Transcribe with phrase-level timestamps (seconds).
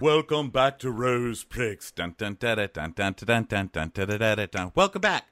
[0.00, 1.90] Welcome back to Rose Pricks.
[1.90, 4.70] Dun dun da da dun dun dun dun dun da da da.
[4.74, 5.26] Welcome back.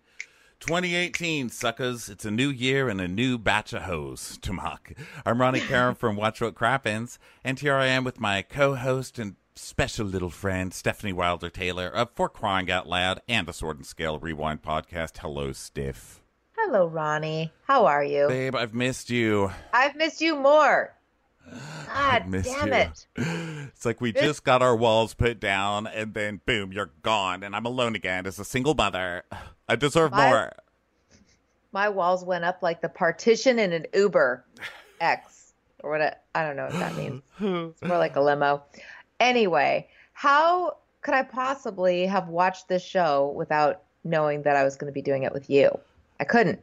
[0.61, 2.11] 2018, suckers.
[2.11, 4.93] It's a new year and a new batch of hoes to mock.
[5.25, 9.37] I'm Ronnie Karam from Watch What Crappens, and here I am with my co-host and
[9.55, 13.87] special little friend, Stephanie Wilder Taylor of For Crying Out Loud and the Sword and
[13.87, 15.17] Scale Rewind podcast.
[15.17, 16.21] Hello, Stiff.
[16.59, 17.53] Hello, Ronnie.
[17.65, 18.29] How are you?
[18.29, 19.51] Babe, I've missed you.
[19.73, 20.95] I've missed you more.
[21.87, 22.75] God miss damn you.
[22.75, 23.07] it.
[23.17, 27.55] It's like we just got our walls put down, and then boom, you're gone, and
[27.57, 29.25] I'm alone again as a single mother.
[29.69, 30.53] I deserve My- more.
[31.73, 34.45] My walls went up like the partition in an Uber
[35.01, 36.23] X or what?
[36.35, 37.23] I don't know what that means.
[37.41, 38.63] It's more like a limo.
[39.21, 44.87] Anyway, how could I possibly have watched this show without knowing that I was going
[44.91, 45.79] to be doing it with you?
[46.21, 46.61] I couldn't.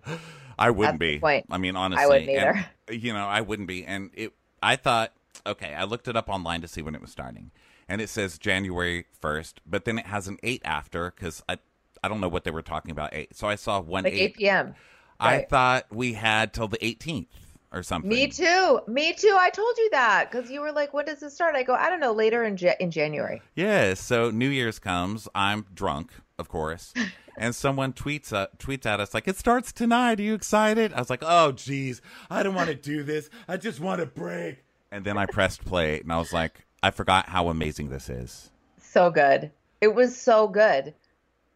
[0.57, 1.19] I wouldn't That's be.
[1.19, 1.45] point.
[1.49, 2.93] I mean, honestly, I wouldn't and, either.
[2.93, 3.85] you know, I wouldn't be.
[3.85, 4.33] And it,
[4.65, 5.13] I thought,
[5.45, 7.51] okay, I looked it up online to see when it was starting,
[7.87, 11.57] and it says January first, but then it has an eight after because I,
[12.03, 13.35] I don't know what they were talking about eight.
[13.35, 14.75] So I saw one Like 8 p.m.
[15.19, 15.49] I right.
[15.49, 17.27] thought we had till the 18th
[17.71, 18.09] or something.
[18.09, 18.79] Me too.
[18.87, 19.35] Me too.
[19.39, 21.89] I told you that because you were like, "When does it start?" I go, "I
[21.89, 22.11] don't know.
[22.13, 25.27] Later in ja- in January." Yeah, so New Year's comes.
[25.35, 26.93] I'm drunk, of course,
[27.37, 30.19] and someone tweets uh, tweets at us like, "It starts tonight.
[30.19, 33.29] Are you excited?" I was like, "Oh, geez, I don't want to do this.
[33.47, 36.91] I just want to break." And then I pressed play, and I was like, "I
[36.91, 38.51] forgot how amazing this is."
[38.95, 39.51] so good.
[39.81, 40.93] It was so good.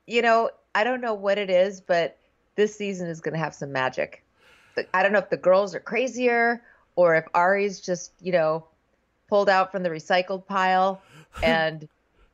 [0.08, 2.18] You know, I don't know what it is, but
[2.56, 4.26] this season is going to have some magic.
[4.94, 6.62] I don't know if the girls are crazier
[6.98, 8.66] or if Ari's just, you know,
[9.30, 11.02] pulled out from the recycled pile
[11.42, 11.88] and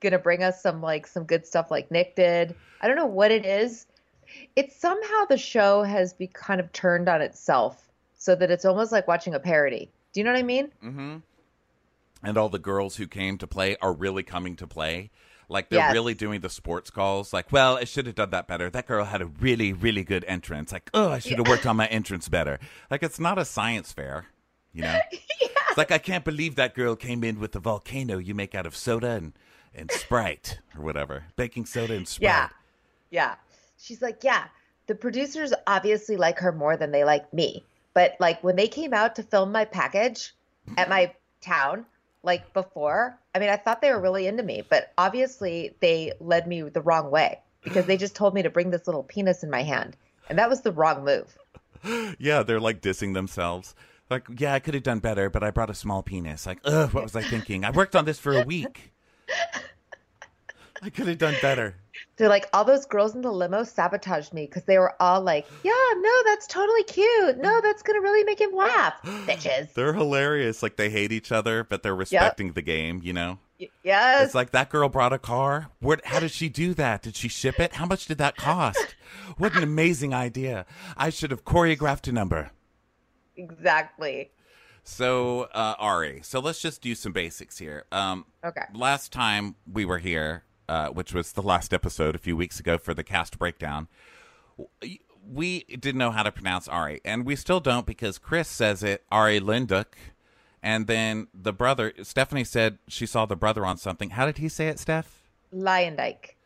[0.10, 2.56] going to bring us some like some good stuff like Nick did.
[2.82, 3.88] I don't know what it is.
[4.56, 8.92] It's somehow the show has be kind of turned on itself so that it's almost
[8.92, 9.90] like watching a parody.
[10.14, 10.68] Do you know what I mean?
[10.84, 11.16] Mm-hmm.
[12.24, 15.12] And all the girls who came to play are really coming to play.
[15.48, 15.94] Like they're Yes.
[15.94, 17.32] really doing the sports calls.
[17.34, 18.70] Like, well, I should have done that better.
[18.70, 20.72] That girl had a really, really good entrance.
[20.72, 22.60] Like, oh, I should have worked on my entrance better.
[22.90, 24.26] Like, it's not a science fair,
[24.74, 25.00] you know.
[25.68, 28.66] It's like I can't believe that girl came in with the volcano you make out
[28.66, 29.34] of soda and
[29.76, 32.24] and Sprite or whatever, baking soda and Sprite.
[32.24, 32.50] Yeah.
[33.12, 33.36] Yeah.
[33.78, 34.46] She's like, yeah,
[34.88, 37.64] the producers obviously like her more than they like me.
[37.94, 40.34] But like when they came out to film my package
[40.78, 41.86] at my town,
[42.24, 46.48] like before, I mean, I thought they were really into me, but obviously they led
[46.48, 49.50] me the wrong way because they just told me to bring this little penis in
[49.50, 49.96] my hand.
[50.28, 51.38] And that was the wrong move.
[52.18, 53.76] Yeah, they're like dissing themselves.
[54.10, 56.46] Like, yeah, I could have done better, but I brought a small penis.
[56.46, 57.64] Like, ugh, what was I thinking?
[57.64, 58.92] I worked on this for a week.
[60.82, 61.76] I could have done better.
[62.18, 65.46] They're like, all those girls in the limo sabotaged me because they were all like,
[65.64, 67.38] yeah, no, that's totally cute.
[67.38, 68.94] No, that's going to really make him laugh.
[69.04, 69.74] Bitches.
[69.74, 70.62] They're hilarious.
[70.64, 73.02] Like they hate each other, but they're respecting the game.
[73.04, 74.26] You know, Y- Yes.
[74.28, 75.70] it's like that girl brought a car.
[75.80, 75.98] Where?
[76.06, 77.02] How did she do that?
[77.02, 77.74] Did she ship it?
[77.74, 78.96] How much did that cost?
[79.38, 80.66] What an amazing idea!
[80.98, 82.52] I should have choreographed a number.
[83.38, 84.30] exactly.
[84.88, 87.86] So, uh, Ari, so let's just do some basics here.
[87.92, 88.62] Um, Okay.
[88.74, 92.78] last time we were here, uh, which was the last episode a few weeks ago
[92.78, 93.88] for the cast breakdown,
[95.28, 99.04] we didn't know how to pronounce Ari, and we still don't because Chris says it
[99.12, 99.86] Ari Linduk,
[100.62, 104.12] and then the brother Stephanie said she saw the brother on something.
[104.12, 105.24] How did he say it, Steph?
[105.52, 106.38] Lion Dyke.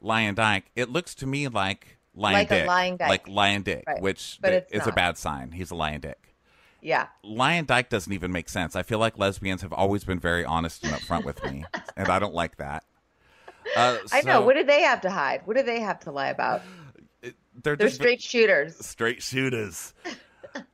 [0.00, 0.64] Lion Dyke.
[0.74, 3.08] It looks to me like Lion Like a lion dyke.
[3.10, 4.00] like Lion Dick, Right.
[4.00, 5.50] which But th- it's is a bad sign.
[5.52, 6.33] He's a Lion Dick.
[6.84, 7.06] Yeah.
[7.22, 8.76] Lion Dyke doesn't even make sense.
[8.76, 11.64] I feel like lesbians have always been very honest and upfront with me,
[11.96, 12.84] and I don't like that.
[13.74, 14.42] Uh, I know.
[14.42, 15.40] What do they have to hide?
[15.46, 16.60] What do they have to lie about?
[17.62, 18.76] they're, They're straight shooters.
[18.84, 19.92] straight shooters.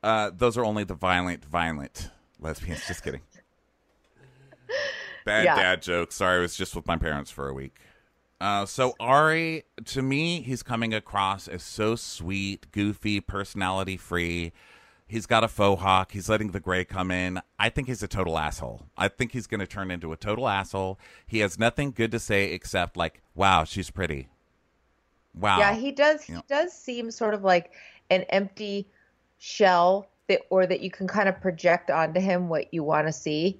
[0.03, 2.85] Uh, those are only the violent, violent lesbians.
[2.87, 3.21] Just kidding.
[5.25, 5.55] Bad Yeah.
[5.55, 6.11] dad joke.
[6.11, 7.79] Sorry, I was just with my parents for a week.
[8.39, 14.51] Uh, so Ari, to me, he's coming across as so sweet, goofy, personality free.
[15.11, 16.13] He's got a faux hawk.
[16.13, 17.41] He's letting the gray come in.
[17.59, 18.85] I think he's a total asshole.
[18.97, 20.97] I think he's going to turn into a total asshole.
[21.27, 24.29] He has nothing good to say except like, "Wow, she's pretty."
[25.35, 25.59] Wow.
[25.59, 26.23] Yeah, he does.
[26.23, 26.41] He Yeah.
[26.47, 27.73] does seem sort of like
[28.09, 28.87] an empty
[29.37, 33.11] shell that, or that you can kind of project onto him what you want to
[33.11, 33.59] see.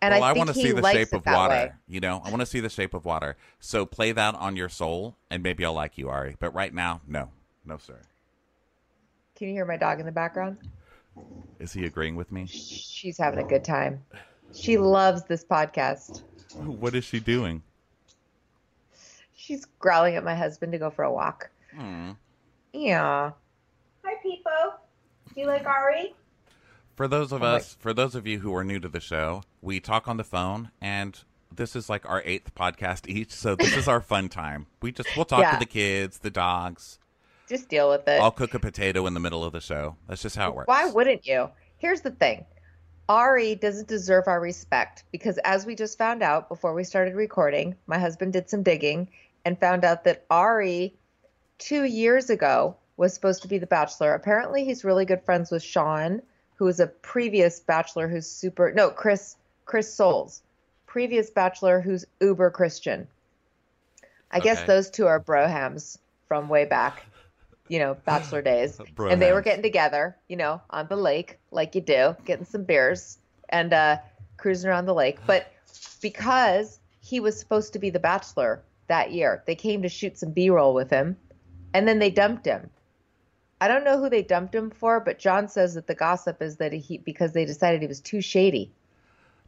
[0.00, 1.52] And well, I I, want to see the shape of water.
[1.54, 1.72] way.
[1.86, 3.36] You know, I want to see the shape of water.
[3.60, 6.36] So play that on your soul, and maybe I'll like you, Ari.
[6.40, 7.28] But right now, no,
[7.66, 8.00] no, sir.
[9.42, 10.56] Can you hear my dog in the background?
[11.58, 12.46] Is he agreeing with me?
[12.46, 14.00] She's having a good time.
[14.54, 16.22] She loves this podcast.
[16.54, 17.60] What is she doing?
[19.34, 21.50] She's growling at my husband to go for a walk.
[21.76, 22.12] Hmm.
[22.72, 23.32] Yeah.
[24.04, 24.74] Hi, Peepo.
[25.34, 26.14] Do you like Ari?
[26.94, 29.00] For those of Oh my- us, for those of you who are new to the
[29.00, 31.18] show, we talk on the phone, and
[31.52, 33.32] this is like our eighth podcast each.
[33.32, 34.66] So this is our fun time.
[34.80, 35.54] We just we'll talk Yeah.
[35.54, 37.00] to the kids, the dogs.
[37.52, 38.18] Just deal with it.
[38.18, 39.94] I'll cook a potato in the middle of the show.
[40.08, 40.68] That's just how it works.
[40.68, 41.50] Why wouldn't you?
[41.76, 42.46] Here's the thing.
[43.10, 47.74] Ari doesn't deserve our respect because as we just found out before we started recording,
[47.86, 49.10] my husband did some digging
[49.44, 50.94] and found out that Ari
[51.58, 54.14] 2 years ago was supposed to be the bachelor.
[54.14, 56.22] Apparently he's really good friends with Sean,
[56.54, 60.40] who is a previous bachelor who's super no, Chris Chris Soules.
[60.86, 63.08] Previous bachelor who's uber Christian.
[64.30, 65.98] I guess those two are brohams
[66.28, 67.04] from way back,
[67.68, 68.80] you know, bachelor days.
[68.98, 72.64] And they were getting together, you know, on the lake, like you do, getting some
[72.64, 73.18] beers
[73.48, 73.98] and uh,
[74.36, 75.18] cruising around the lake.
[75.26, 75.52] But
[76.00, 80.32] because he was supposed to be the bachelor that year, they came to shoot some
[80.32, 81.16] B roll with him
[81.74, 82.70] and then they dumped him.
[83.60, 86.56] I don't know who they dumped him for, but John says that the gossip is
[86.56, 88.72] that he because they decided he was too shady.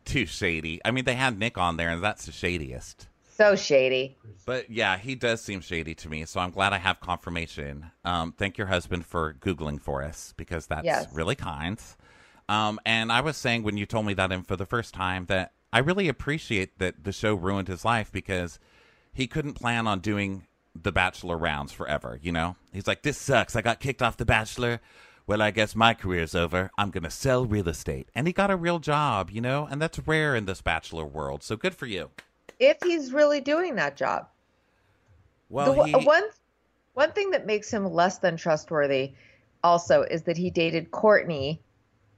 [0.04, 0.80] Too shady.
[0.84, 3.08] I mean, they had Nick on there, and that's the shadiest.
[3.36, 4.16] So shady.
[4.46, 6.24] But yeah, he does seem shady to me.
[6.24, 7.90] So I'm glad I have confirmation.
[8.04, 11.12] Um, thank your husband for googling for us because that's Yes.
[11.12, 11.80] really kind.
[12.48, 15.52] Um, and I was saying when you told me that info the first time that
[15.72, 18.58] I really appreciate that the show ruined his life because
[19.12, 20.46] he couldn't plan on doing
[20.80, 22.18] the Bachelor rounds forever.
[22.22, 23.56] You know, he's like, "This sucks.
[23.56, 24.80] I got kicked off the Bachelor.
[25.26, 26.70] Well, I guess my career's over.
[26.76, 29.30] I'm gonna sell real estate." And he got a real job.
[29.30, 31.42] You know, and that's rare in this Bachelor world.
[31.42, 32.10] So good for you.
[32.58, 34.28] If he's really doing that job.
[35.48, 36.24] Well, the, he, one
[36.94, 39.12] one thing that makes him less than trustworthy
[39.62, 41.60] also is that he dated Courtney,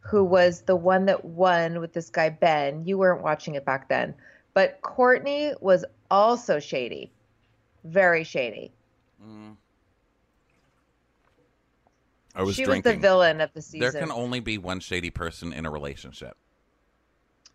[0.00, 2.84] who was the one that won with this guy Ben.
[2.84, 4.14] You weren't watching it back then,
[4.54, 7.10] but Courtney was also shady,
[7.84, 8.72] very shady.
[9.22, 9.56] Mm.
[12.34, 12.90] I was she drinking.
[12.90, 13.80] was the villain of the season.
[13.80, 16.36] There can only be one shady person in a relationship.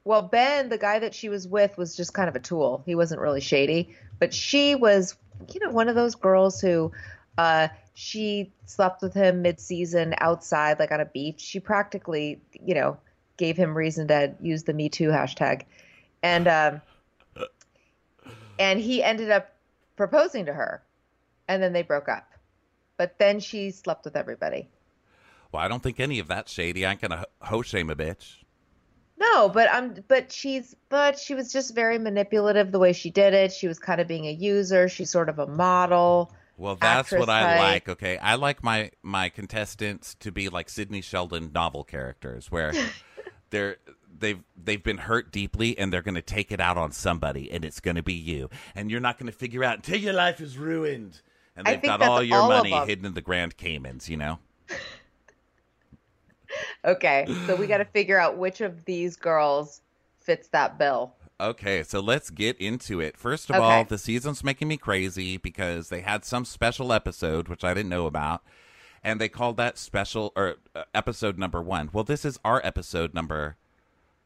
[0.03, 2.81] Well, Ben, the guy that she was with, was just kind of a tool.
[2.85, 5.15] He wasn't really shady, but she was,
[5.53, 6.91] you know, one of those girls who,
[7.37, 11.39] uh, she slept with him mid-season outside, like on a beach.
[11.39, 12.97] She practically, you know,
[13.37, 15.63] gave him reason to use the Me Too hashtag,
[16.23, 16.81] and um,
[18.59, 19.53] and he ended up
[19.97, 20.81] proposing to her,
[21.47, 22.31] and then they broke up.
[22.97, 24.69] But then she slept with everybody.
[25.51, 26.85] Well, I don't think any of that's shady.
[26.85, 28.37] I ain't gonna ho- shame a bitch.
[29.21, 33.35] No, but I'm but she's but she was just very manipulative the way she did
[33.35, 33.53] it.
[33.53, 34.89] She was kind of being a user.
[34.89, 36.33] She's sort of a model.
[36.57, 37.59] Well, that's what I type.
[37.59, 37.89] like.
[37.89, 42.73] Okay, I like my my contestants to be like Sidney Sheldon novel characters, where
[43.51, 43.77] they're
[44.17, 47.79] they've they've been hurt deeply and they're gonna take it out on somebody, and it's
[47.79, 51.21] gonna be you, and you're not gonna figure out until your life is ruined,
[51.55, 54.09] and they've got all your all money hidden in the Grand Caymans.
[54.09, 54.39] You know.
[56.85, 59.81] Okay, so we got to figure out which of these girls
[60.19, 61.13] fits that bill.
[61.39, 63.17] Okay, so let's get into it.
[63.17, 63.63] First of Okay.
[63.63, 67.89] all, the season's making me crazy because they had some special episode which I didn't
[67.89, 68.41] know about,
[69.03, 71.89] and they called that special or uh, episode number one.
[71.93, 73.57] Well, this is our episode number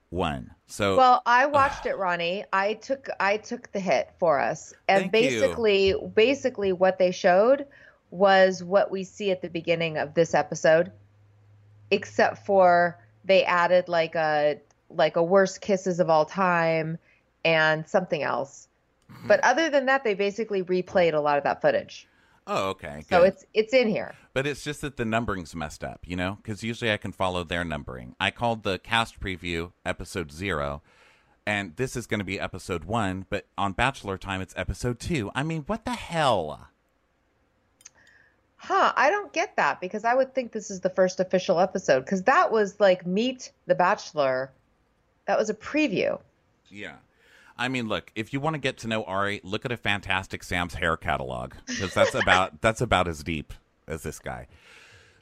[0.09, 0.51] one.
[0.67, 2.45] So Well, I watched it, Ronnie.
[2.53, 5.41] I took I took the hit for us, and Thank you.
[5.41, 7.65] basically, basically, what they showed
[8.11, 10.91] was what we see at the beginning of this episode,
[11.95, 14.59] except for they added like a
[14.89, 16.97] like a worst kisses of all time
[17.43, 18.67] and something else.
[19.09, 19.27] Hmm.
[19.27, 22.07] But other than that, they basically replayed a lot of that footage.
[22.47, 23.03] Oh, okay.
[23.09, 24.13] So it's it's in here.
[24.33, 26.37] But it's just that the numbering's messed up, you know?
[26.41, 28.15] Because usually I can follow their numbering.
[28.19, 30.83] I called the cast preview episode zero,
[31.47, 35.31] and this is going to be episode one, but on Bachelor Time, it's episode two.
[35.33, 36.67] I mean, what the hell?
[38.67, 41.99] Huh, I don't get that because I would think this is the first official episode
[41.99, 44.51] because that was like Meet the Bachelor.
[45.27, 46.19] That was a preview.
[46.69, 46.95] Yeah.
[47.59, 50.41] I mean, look, if you want to get to know Ari, look at a Fantastic
[50.41, 53.53] Sam's hair catalog because that's about that's about as deep
[53.87, 54.47] as this guy.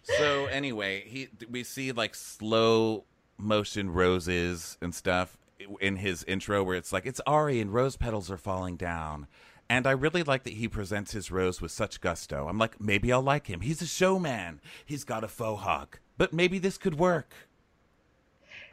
[0.03, 3.03] So anyway, he we see like slow
[3.37, 5.37] motion roses and stuff
[5.81, 9.27] in his intro where it's like it's Ari and rose petals are falling down.
[9.69, 12.47] And I really like that he presents his rose with such gusto.
[12.47, 13.61] I'm like, maybe I'll like him.
[13.61, 14.61] He's a showman.
[14.85, 15.99] He's got a faux hawk.
[16.17, 17.33] But maybe this could work.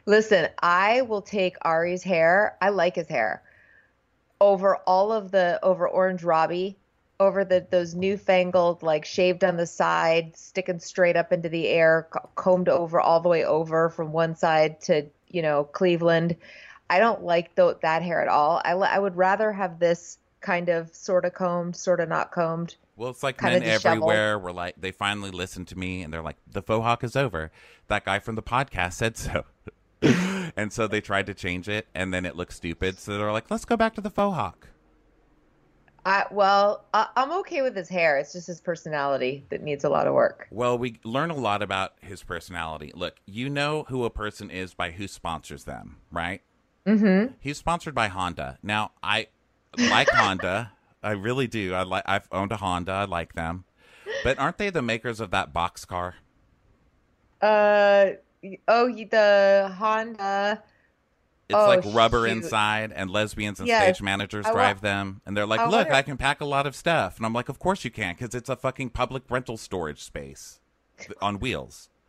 [0.05, 2.57] Listen, I will take Ari's hair.
[2.61, 3.41] I like his hair
[4.41, 6.75] over all of the over Orange Robbie,
[7.19, 12.09] over the those newfangled like shaved on the side, sticking straight up into the air,
[12.35, 16.35] combed over all the way over from one side to you know Cleveland.
[16.89, 18.61] I don't like th- that hair at all.
[18.65, 22.75] I I would rather have this kind of sort of combed, sort of not combed.
[22.95, 23.85] Well, it's like men disheveled.
[23.85, 27.15] everywhere were like, they finally listened to me and they're like, the faux hawk is
[27.15, 27.51] over.
[27.87, 29.45] That guy from the podcast said so.
[30.55, 32.99] and so they tried to change it and then it looked stupid.
[32.99, 34.67] So they're like, let's go back to the faux hawk.
[36.03, 38.17] I well, I, I'm okay with his hair.
[38.17, 40.47] It's just his personality that needs a lot of work.
[40.49, 42.91] Well, we learn a lot about his personality.
[42.95, 46.41] Look, you know who a person is by who sponsors them, right?
[46.87, 47.33] Mm-hmm.
[47.39, 48.57] He's sponsored by Honda.
[48.63, 49.27] Now, I
[49.77, 50.71] like Honda.
[51.03, 51.73] I really do.
[51.73, 52.03] I like.
[52.05, 52.91] I've owned a Honda.
[52.91, 53.65] I like them.
[54.23, 56.15] But aren't they the makers of that box car?
[57.41, 58.11] Uh
[58.67, 60.63] oh, the Honda.
[61.49, 62.31] It's Oh, like rubber shoot.
[62.37, 63.83] inside, and lesbians and Yes.
[63.83, 65.21] stage managers I wa- drive them.
[65.25, 67.33] And they're like, I "Look, wonder- I can pack a lot of stuff." And I'm
[67.33, 70.59] like, "Of course you can, because it's a fucking public rental storage space
[71.21, 71.89] on wheels."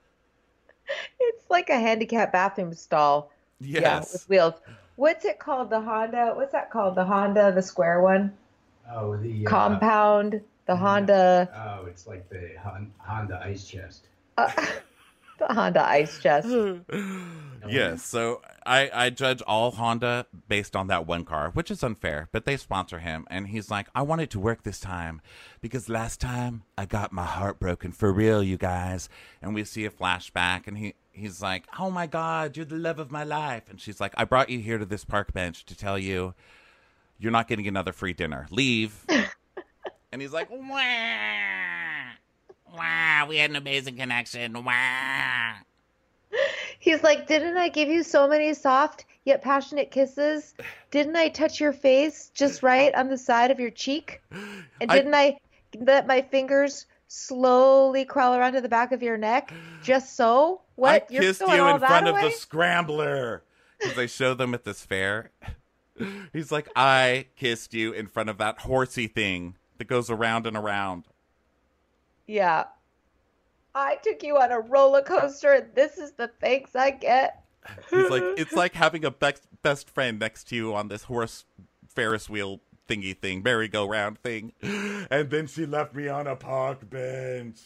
[1.19, 3.31] It's like a handicap bathroom stall.
[3.61, 4.13] Yeah, Yes.
[4.13, 4.55] with wheels.
[5.03, 5.69] What's it called?
[5.71, 6.33] The Honda.
[6.37, 6.95] What's that called?
[6.95, 8.33] The Honda, the square one.
[8.89, 10.41] Oh, the uh, Compound.
[10.67, 11.49] The Honda.
[11.53, 14.07] Oh, it's like the Hon- Honda Ice Chest.
[14.39, 14.49] Uh,
[15.41, 16.47] the Honda Ice Chest.
[17.69, 18.05] Yes.
[18.05, 22.29] So I I judge all Honda based on that one car, which is unfair.
[22.33, 25.21] But they sponsor him, and he's like, "I want it to work this time
[25.61, 29.09] because last time I got my heart broken for real, you guys."
[29.41, 30.95] And we see a flashback, and he.
[31.13, 34.25] He's like, "Oh my God, you're the love of my life," and she's like, "I
[34.25, 36.35] brought you here to this park bench to tell you
[37.19, 38.47] you're not getting another free dinner.
[38.51, 39.05] Leave."
[40.13, 42.11] and he's like, "Wow,
[42.75, 44.65] wow, we had an amazing connection.
[44.65, 45.57] Wow."
[46.79, 50.55] He's like, Didn't I give you so many soft yet passionate kisses?
[50.91, 54.21] Didn't I touch your face just right on the side of your cheek?
[54.81, 55.39] And didn't I,
[55.79, 59.53] let my fingers slowly crawl around to the back of your neck
[59.83, 60.63] just so?
[60.77, 61.07] What?
[61.11, 63.43] I You're kissed you in front of the scrambler
[63.79, 65.31] because they show them at this fair.
[66.33, 70.57] He's like, I kissed you in front of that horsey thing that goes around and
[70.57, 71.05] around.
[72.27, 72.65] Yeah.
[73.75, 77.45] I took you on a roller coaster, and this is the thanks I get.
[77.91, 81.45] He's like, it's like having a best best friend next to you on this horse
[81.89, 84.53] Ferris wheel thingy thing, merry-go-round thing.
[85.11, 87.59] And then she left me on a park bench.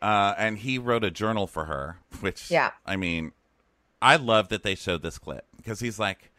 [0.00, 2.70] Uh, and he wrote a journal for her, which, Yeah.
[2.86, 3.32] I mean,
[4.00, 6.32] I love that they showed this clip because he's like,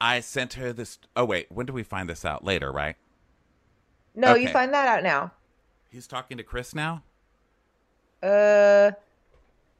[0.00, 0.98] I sent her this.
[1.16, 2.44] Oh, wait, when do we find this out?
[2.44, 2.96] Later, right?
[4.14, 5.32] No, you find that out now.
[5.90, 7.02] He's talking to Chris now?
[8.22, 8.92] Uh,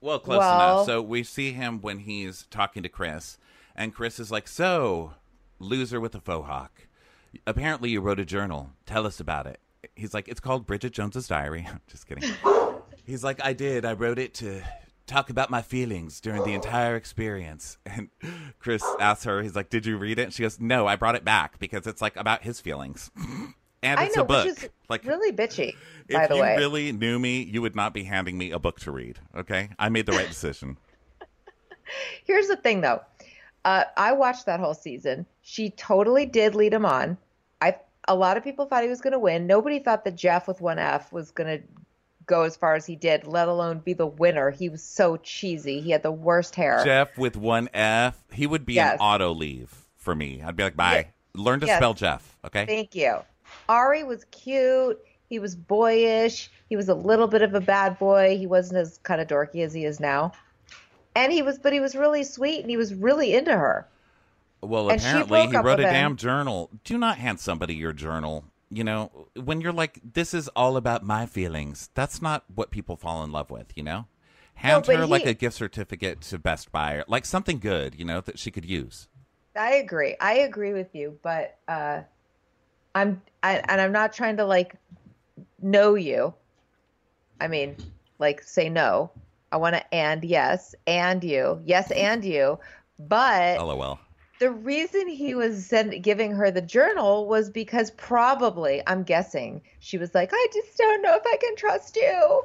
[0.00, 0.87] Well, close Well- enough.
[0.87, 3.38] So we see him when he's talking to Chris,
[3.76, 5.14] and Chris is like, "So,
[5.61, 6.88] loser with a faux hawk.
[7.47, 8.71] Apparently, you wrote a journal.
[8.87, 9.59] Tell us about it."
[9.95, 12.31] He's like, "It's called Bridget Jones's Diary." Just kidding.
[13.05, 13.85] He's like, "I did.
[13.85, 14.62] I wrote it to
[15.07, 18.09] talk about my feelings during the entire experience." And
[18.59, 21.17] Chris asks her, "He's like, did you read it?" And she goes, "No, I brought
[21.17, 23.11] it back because it's like about his feelings."
[23.83, 24.47] and I it's know, a book.
[24.47, 25.75] which is like really bitchy,
[26.09, 26.57] if by the you way.
[26.57, 29.19] really knew me, you would not be handing me a book to read.
[29.37, 30.79] Okay, I made the right decision.
[32.25, 33.03] Here's the thing, though.
[33.64, 35.26] Uh, I watched that whole season.
[35.42, 37.16] She totally did lead him on.
[37.61, 37.76] I
[38.09, 39.47] a lot of people thought he was going to win.
[39.47, 41.64] Nobody thought that Jeff with one F was going to
[42.26, 44.50] go as far as he did, let alone be the winner.
[44.50, 45.81] He was so cheesy.
[45.81, 46.83] He had the worst hair.
[46.85, 48.95] Jeff with one F, he would be Yes.
[48.95, 50.42] an auto leave for me.
[50.45, 51.09] I'd be like, bye.
[51.35, 51.76] Learn to Yes.
[51.78, 52.37] spell Jeff.
[52.45, 52.66] Okay.
[52.66, 53.19] Thank you.
[53.69, 55.00] Ari was cute.
[55.28, 56.50] He was boyish.
[56.69, 58.37] He was a little bit of a bad boy.
[58.37, 60.33] He wasn't as kind of dorky as he is now.
[61.14, 63.87] And he was, but he was really sweet and he was really into her.
[64.62, 66.71] well, and apparently he wrote a damn journal.
[66.85, 68.45] Do not hand somebody your journal.
[68.71, 71.90] You know, when you're like, this is all about my feelings.
[71.95, 73.66] That's not what people fall in love with.
[73.76, 74.07] You know,
[74.54, 77.95] hand but her like a gift certificate to Best Buy, or like something good.
[77.99, 79.09] You know that she could use.
[79.54, 80.16] I agree.
[80.19, 82.00] I agree with you, but uh,
[82.95, 84.76] I'm I, and I'm not trying to like
[85.61, 86.33] know you.
[87.40, 87.76] I mean,
[88.19, 89.11] like say no.
[89.52, 92.59] I want to and yes and you, yes and you.
[92.99, 94.00] But LOL.
[94.40, 99.99] the reason he was send, giving her the journal was because probably I'm guessing she
[99.99, 102.42] was like, I just don't know if I can trust you.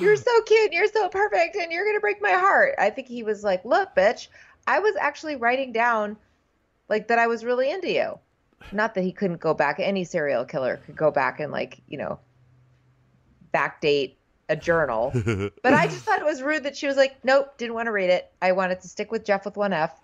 [0.00, 2.74] You're so cute, and you're so perfect, and you're gonna break my heart.
[2.78, 4.26] I think he was like, look, bitch,
[4.66, 6.16] I was actually writing down
[6.88, 8.18] like that I was really into you.
[8.72, 9.78] Not that he couldn't go back.
[9.78, 12.18] Any serial killer could go back and like, you know,
[13.54, 14.16] backdate
[14.48, 15.10] a journal.
[15.62, 17.92] but I just thought it was rude that she was like, nope, didn't want to
[17.92, 18.30] read it.
[18.40, 20.00] I wanted to stick with Jeff with one F.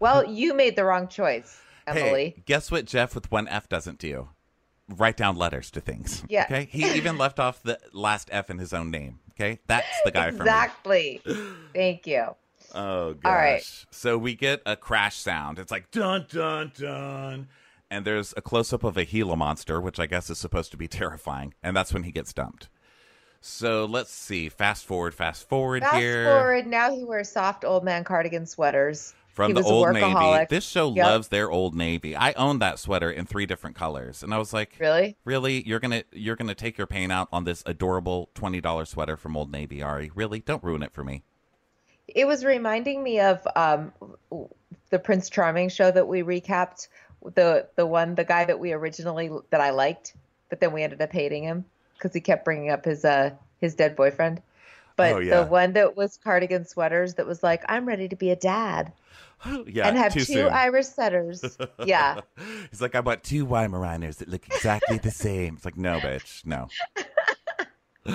[0.00, 2.34] Well, you made the wrong choice, Emily.
[2.36, 4.28] Hey, guess what Jeff with one F doesn't do?
[4.88, 6.22] Write down letters to things.
[6.28, 6.44] Yeah.
[6.44, 6.68] Okay.
[6.70, 9.18] He even left off the last F in his own name.
[9.32, 9.58] Okay.
[9.66, 10.40] That's the guy for me.
[10.40, 11.22] exactly.
[11.74, 12.34] Thank you.
[12.74, 13.30] Oh gosh.
[13.30, 13.86] All right.
[13.90, 15.58] So we get a crash sound.
[15.58, 17.48] It's like dun dun dun.
[17.90, 20.76] And there's a close up of a Gila monster, which I guess is supposed to
[20.76, 21.54] be terrifying.
[21.62, 22.68] And that's when he gets dumped.
[23.48, 24.48] So let's see.
[24.48, 26.24] Fast forward, fast forward Fast here.
[26.24, 29.14] forward, now he wears soft old man cardigan sweaters.
[29.28, 30.46] From he the Old Navy.
[30.50, 31.04] This show Yep.
[31.04, 32.16] loves their Old Navy.
[32.16, 34.22] I own that sweater in three different colors.
[34.22, 35.16] And I was like, Really?
[35.24, 35.66] Really?
[35.66, 39.36] You're gonna you're gonna take your pain out on this adorable twenty dollar sweater from
[39.36, 40.10] Old Navy, Ari?
[40.14, 40.40] Really?
[40.40, 41.22] Don't ruin it for me.
[42.08, 43.92] It was reminding me of um,
[44.90, 46.88] the Prince Charming show that we recapped.
[47.34, 50.14] The the one, the guy that we originally that I liked,
[50.48, 51.64] but then we ended up hating him
[51.96, 54.42] because he kept bringing up his uh his dead boyfriend.
[54.96, 55.40] But Oh, yeah.
[55.42, 58.92] the one that was cardigan sweaters that was like, I'm ready to be a dad
[59.66, 60.48] yeah, and have two soon.
[60.50, 61.58] Irish setters.
[61.84, 62.20] yeah.
[62.70, 65.56] He's like, I bought two Weimaraners that look exactly the same.
[65.56, 66.68] It's like, no, bitch, no.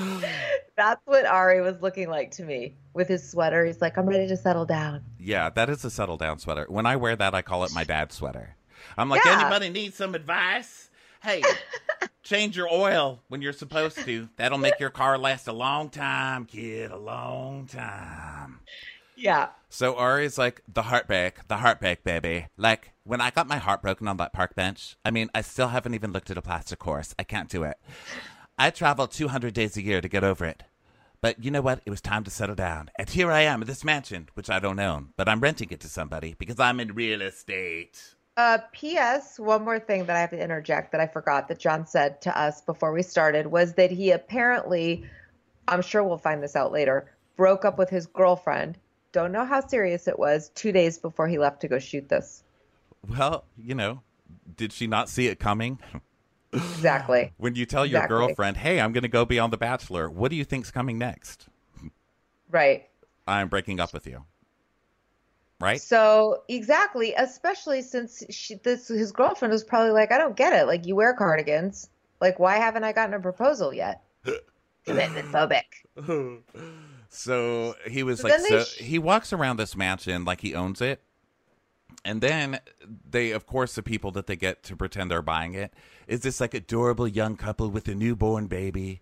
[0.77, 3.65] That's what Ari was looking like to me with his sweater.
[3.65, 5.03] He's like, I'm ready to settle down.
[5.19, 6.65] Yeah, that is a settle down sweater.
[6.69, 8.55] When I wear that, I call it my dad's sweater.
[8.97, 9.41] I'm like, Yeah.
[9.41, 10.89] anybody need some advice?
[11.21, 11.43] Hey,
[12.23, 14.29] change your oil when you're supposed to.
[14.37, 18.59] That'll make your car last a long time, kid, a long time.
[19.15, 19.49] Yeah.
[19.69, 22.47] So Ari's like the heartbreak, the heartbreak, baby.
[22.57, 24.95] Like when I got my heart broken on that park bench.
[25.05, 27.13] I mean, I still haven't even looked at a plastic course.
[27.19, 27.77] I can't do it.
[28.57, 30.63] I travel 200 days a year to get over it.
[31.21, 31.81] But you know what?
[31.85, 32.89] It was time to settle down.
[32.97, 35.79] And here I am in this mansion, which I don't own, but I'm renting it
[35.81, 38.15] to somebody because I'm in real estate.
[38.41, 39.37] Uh, P.S.
[39.37, 42.35] One more thing that I have to interject that I forgot that John said to
[42.35, 45.05] us before we started was that he apparently,
[45.67, 48.79] I'm sure we'll find this out later, broke up with his girlfriend.
[49.11, 50.49] Don't know how serious it was.
[50.55, 52.43] Two days before he left to go shoot this.
[53.07, 54.01] Well, you know,
[54.57, 55.77] did she not see it coming?
[56.51, 57.33] Exactly.
[57.37, 58.17] When you tell your Exactly.
[58.17, 60.97] girlfriend, hey, I'm going to go be on The Bachelor, what do you think's coming
[60.97, 61.45] next?
[62.49, 62.89] Right.
[63.27, 64.25] I'm breaking up with you.
[65.61, 65.81] Right?
[65.81, 70.65] So exactly, especially since she, this his girlfriend was probably like, I don't get it.
[70.67, 71.89] Like you wear cardigans.
[72.19, 74.01] Like why haven't I gotten a proposal yet?
[74.85, 75.63] Commitment phobic.
[77.09, 80.81] So he was So like, so sh- he walks around this mansion like he owns
[80.81, 81.01] it.
[82.03, 82.59] And then
[83.09, 85.73] they, of course, the people that they get to pretend they're buying it
[86.07, 89.01] is this like adorable young couple with a newborn baby.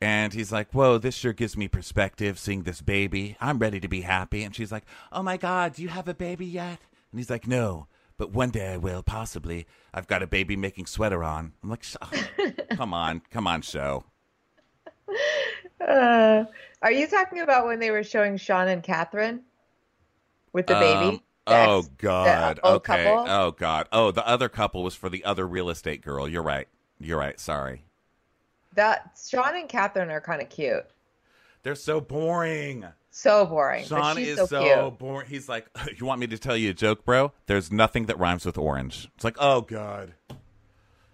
[0.00, 3.36] And he's like, Whoa, this sure gives me perspective seeing this baby.
[3.40, 4.42] I'm ready to be happy.
[4.44, 6.78] And she's like, Oh my God, do you have a baby yet?
[7.10, 9.66] And he's like, No, but one day I will, possibly.
[9.92, 11.52] I've got a baby making sweater on.
[11.62, 11.96] I'm like, "Sh-
[12.76, 14.04] Come on, come on, show.
[15.80, 16.44] Uh,
[16.82, 19.42] are you talking about when they were showing Sean and Catherine
[20.52, 21.06] with the baby?
[21.06, 22.60] Um, The oh ex- God.
[22.62, 23.04] okay.
[23.04, 23.24] couple?
[23.32, 23.88] Oh God.
[23.92, 26.28] Oh, the other couple was for the other real estate girl.
[26.28, 26.68] You're right.
[27.00, 27.38] You're right.
[27.40, 27.84] Sorry.
[28.78, 30.86] That Sean and Catherine are kind of cute.
[31.64, 32.86] They're so boring.
[33.10, 33.84] So boring.
[33.84, 35.28] Sean is so, so, boring.
[35.28, 35.66] He's like,
[35.98, 37.32] you want me to tell you a joke, bro?
[37.46, 39.10] There's nothing that rhymes with orange.
[39.16, 40.14] It's like, oh God.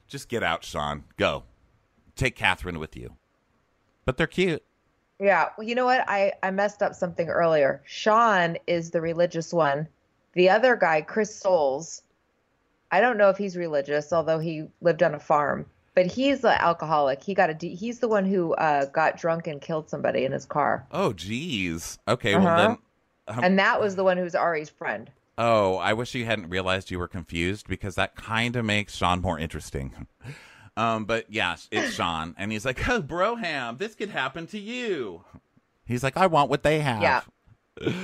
[0.06, 1.04] Just get out, Sean.
[1.16, 1.44] Go.
[2.16, 3.14] Take Catherine with you.
[4.04, 4.62] But they're cute.
[5.18, 5.48] Yeah.
[5.56, 6.04] Well, you know what?
[6.06, 7.82] I, I messed up something earlier.
[7.86, 9.88] Sean is the religious one.
[10.34, 12.02] The other guy, Chris Soules,
[12.90, 15.64] I don't know if he's religious, although he lived on a farm.
[15.94, 17.22] But he's an alcoholic.
[17.22, 17.54] He got a.
[17.54, 21.12] D- he's the one who uh, got drunk and killed somebody in his car, Oh,
[21.12, 21.98] geez.
[22.08, 22.34] Okay.
[22.34, 22.44] Uh-huh.
[22.44, 22.78] Well, then.
[23.38, 25.10] Um, and that was the one who's Ari's friend.
[25.38, 29.20] Oh, I wish you hadn't realized you were confused because that kind of makes Sean
[29.20, 30.06] more interesting.
[30.76, 35.22] Um, but yeah, it's Sean, and he's like, "Oh, Broham, this could happen to you."
[35.84, 37.20] He's like, "I want what they have." Yeah.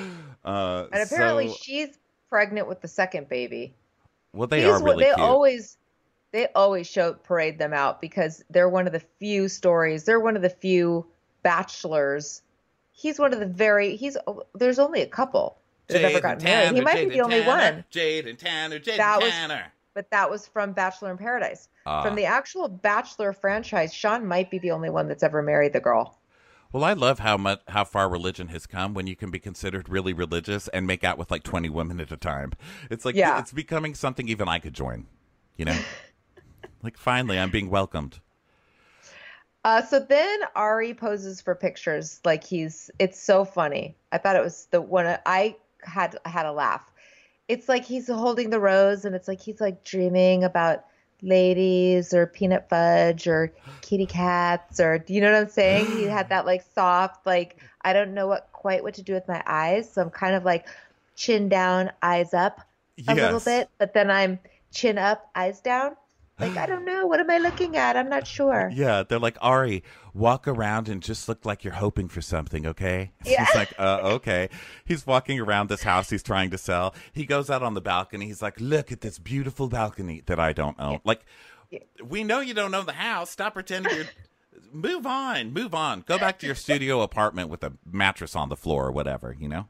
[0.45, 1.99] Uh, And apparently so- she's
[2.29, 3.75] pregnant with the second baby.
[4.33, 5.19] well, they He's are really they cute.
[5.19, 5.77] always
[6.33, 10.05] they always show parade them out because they're one of the few stories.
[10.05, 11.07] They're one of the few
[11.43, 12.43] bachelors.
[12.93, 13.97] He's one of the very.
[13.97, 14.17] He's
[14.55, 16.75] there's only a couple that have ever gotten married.
[16.75, 17.85] He might be the only one.
[17.91, 19.61] Jade and Tanner, Jade That and was-
[19.93, 21.69] but that was from Bachelor in Paradise.
[21.85, 22.03] Ah.
[22.03, 25.81] From the actual Bachelor franchise, Sean might be the only one that's ever married the
[25.81, 26.17] girl.
[26.73, 29.89] Well, I love how much how far religion has come when you can be considered
[29.89, 32.53] really religious and make out with like twenty women at a time.
[32.91, 33.41] It's like Yeah.
[33.41, 35.07] it's becoming something even I could join.
[35.57, 35.79] You know,
[36.83, 38.21] like finally I'm being welcomed.
[39.65, 42.91] Uh, so then Ari poses for pictures like he's.
[42.99, 43.95] It's so funny.
[44.11, 46.17] I thought it was the one I had.
[46.25, 46.91] Had a laugh.
[47.49, 50.85] It's like he's holding the rose, and it's like he's like dreaming about
[51.23, 55.87] ladies or peanut fudge or kitty cats or do you know what I'm saying?
[55.91, 59.29] He had that like soft like I don't know what quite what to do with
[59.29, 60.67] my eyes, so I'm kind of like
[61.17, 62.61] chin down, eyes up
[63.09, 64.39] a little bit, but then I'm
[64.73, 65.97] chin up, eyes down.
[66.41, 67.97] Like I don't know, what am I looking at?
[67.97, 68.71] I'm not sure.
[68.73, 69.83] Yeah, they're like Ari,
[70.15, 73.13] walk around and just look like you're hoping for something, okay?
[73.25, 73.45] Yeah.
[73.45, 74.49] He's like, uh, okay.
[74.85, 76.95] He's walking around this house he's trying to sell.
[77.13, 78.27] He goes out on the balcony.
[78.27, 81.01] He's like, look at this beautiful balcony that I don't own.
[81.05, 81.21] Like,
[82.05, 83.31] we know you don't own the house.
[83.31, 84.07] Stop pretending you're.
[84.73, 86.03] Move on, move on.
[86.07, 89.35] Go back to your studio apartment with a mattress on the floor or whatever.
[89.39, 89.69] You know,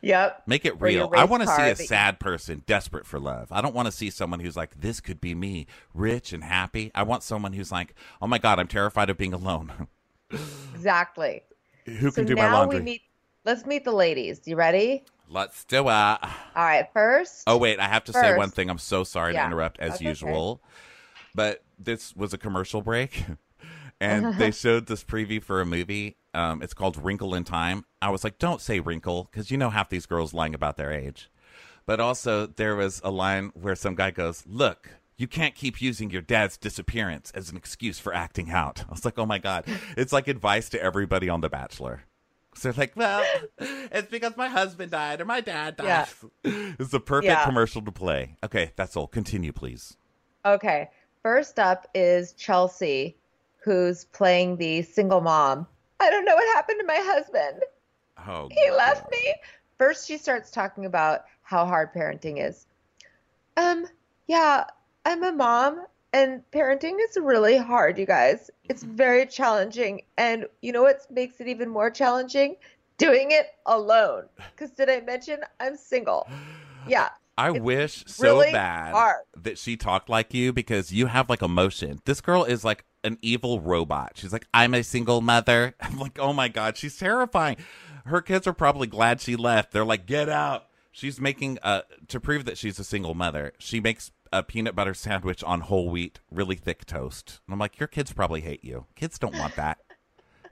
[0.00, 0.42] Yep.
[0.46, 1.10] make it real.
[1.14, 3.48] I want to see a sad person desperate for love.
[3.52, 6.90] I don't want to see someone who's like, this could be me, rich and happy.
[6.94, 9.88] I want someone who's like, oh my god, I'm terrified of being alone.
[10.74, 11.42] Exactly.
[11.84, 12.78] Who So can do my laundry?
[12.78, 13.02] we meet.
[13.44, 14.40] Let's meet the ladies.
[14.46, 15.04] You ready?
[15.28, 15.92] Let's do it.
[15.92, 16.18] All
[16.56, 16.88] right.
[16.92, 17.42] First.
[17.46, 18.70] Oh wait, I have to say one thing.
[18.70, 20.08] I'm so sorry Yeah, to interrupt as that's okay.
[20.08, 20.62] usual,
[21.34, 23.24] but this was a commercial break,
[24.02, 26.16] and they showed this preview for a movie.
[26.34, 27.84] Um, it's called Wrinkle in Time.
[28.00, 30.92] I was like, don't say wrinkle because you know half these girls lying about their
[30.92, 31.30] age.
[31.86, 36.10] But also there was a line where some guy goes, "Look." You can't keep using
[36.10, 38.82] your dad's disappearance as an excuse for acting out.
[38.88, 39.66] I was like, oh my God.
[39.96, 42.04] It's like advice to everybody on The Bachelor.
[42.54, 43.22] So they're like, well,
[43.58, 46.08] it's because my husband died or my dad died.
[46.42, 46.72] Yeah.
[46.78, 47.44] it's the perfect Yeah.
[47.44, 48.36] commercial to play.
[48.42, 49.06] Okay, that's all.
[49.06, 49.96] Continue, please.
[50.44, 50.90] Okay.
[51.22, 53.16] First up is Chelsea,
[53.64, 55.66] who's playing the single mom.
[56.00, 57.62] I don't know what happened to my husband.
[58.26, 59.34] Oh, He left me.
[59.78, 62.66] First, she starts talking about how hard parenting is.
[63.56, 63.86] Um,
[64.26, 64.64] yeah,
[65.04, 68.50] I'm a mom, and parenting is really hard, you guys.
[68.68, 70.02] It's very challenging.
[70.16, 72.56] And you know what makes it even more challenging?
[72.98, 74.24] Doing it alone.
[74.54, 76.28] Because did I mention I'm single?
[76.86, 77.08] Yeah.
[77.38, 79.22] I It's wish so really bad hard.
[79.36, 82.00] that she talked like you because you have like emotion.
[82.04, 84.12] This girl is like an evil robot.
[84.16, 85.74] She's like, I'm a single mother.
[85.80, 87.56] I'm like, oh my God, she's terrifying.
[88.04, 89.72] Her kids are probably glad she left.
[89.72, 90.66] They're like, get out.
[90.90, 94.94] She's making, uh, to prove that she's a single mother, she makes a peanut butter
[94.94, 97.40] sandwich on whole wheat, really thick toast.
[97.46, 98.86] And I'm like, your kids probably hate you.
[98.94, 99.78] Kids don't want that.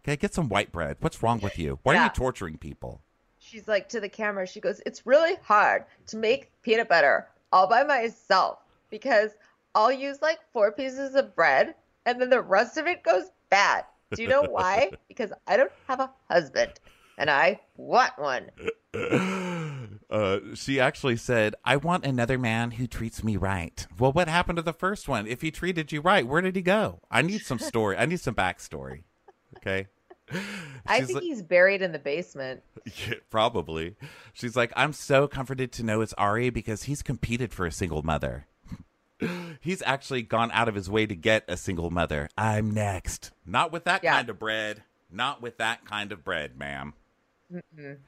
[0.02, 0.96] Okay, get some white bread.
[1.00, 1.78] What's wrong with you?
[1.82, 3.02] Why are you torturing people?
[3.38, 7.66] She's like to the camera, she goes, It's really hard to make peanut butter all
[7.66, 9.32] by myself because
[9.74, 11.74] I'll use like four pieces of bread
[12.06, 13.84] and then the rest of it goes bad.
[14.14, 14.90] Do you know why?
[15.08, 16.72] because I don't have a husband
[17.18, 18.50] and I want one.
[20.10, 23.86] Uh, she actually said, I want another man who treats me right.
[23.96, 25.28] Well, what happened to the first one?
[25.28, 27.00] If he treated you right, where did he go?
[27.12, 27.96] I need some story.
[27.96, 29.04] I need some backstory.
[29.58, 29.86] Okay.
[30.86, 32.62] I think like- he's buried in the basement.
[33.06, 33.94] Yeah, probably.
[34.32, 38.02] She's like, I'm so comforted to know it's Ari because he's competed for a single
[38.02, 38.46] mother.
[39.60, 42.28] he's actually gone out of his way to get a single mother.
[42.36, 43.30] I'm next.
[43.46, 44.14] Not with that Yeah.
[44.16, 44.82] kind of bread.
[45.10, 46.94] Not with that kind of bread, ma'am.
[47.52, 47.98] Mm-mm.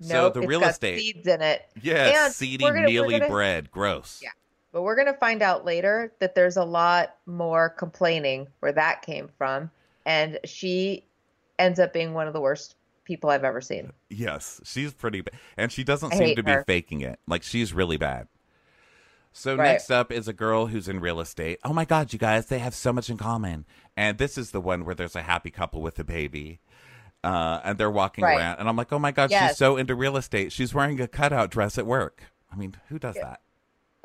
[0.00, 0.98] So Nope, the it's real got estate.
[1.00, 1.62] seeds in it.
[1.80, 3.70] Yes, And seedy, gonna- mealy gonna- bread.
[3.70, 4.20] Gross.
[4.22, 4.30] Yeah.
[4.72, 9.02] But we're going to find out later that there's a lot more complaining where that
[9.02, 9.70] came from.
[10.04, 11.04] And she
[11.60, 12.74] ends up being one of the worst
[13.04, 13.92] people I've ever seen.
[14.10, 15.34] Yes, she's pretty bad.
[15.56, 17.20] And she doesn't I seem to be faking it.
[17.28, 18.26] Like, she's really bad.
[19.36, 19.72] So, Right.
[19.72, 21.58] next up is a girl who's in real estate.
[21.64, 23.66] Oh my God, you guys, they have so much in common.
[23.96, 26.60] And this is the one where there's a happy couple with a baby.
[27.24, 28.36] Uh, and they're walking Right.
[28.38, 28.58] around.
[28.60, 30.52] And I'm like, oh my God, she's so into real estate.
[30.52, 32.22] She's wearing a cutout dress at work.
[32.52, 33.40] I mean, who does that?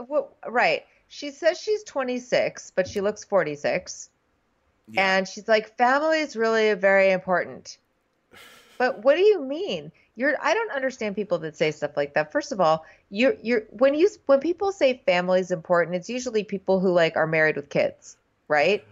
[0.08, 0.84] Well, right.
[1.10, 4.10] She says she's 26, but she looks 46.
[4.98, 7.78] And she's like, family is really very important.
[8.80, 9.92] But what do you mean?
[10.16, 12.32] You're I don't understand people that say stuff like that.
[12.32, 16.44] First of all, you're you're when you when people say family is important, it's usually
[16.44, 18.84] people who like are married with kids, right?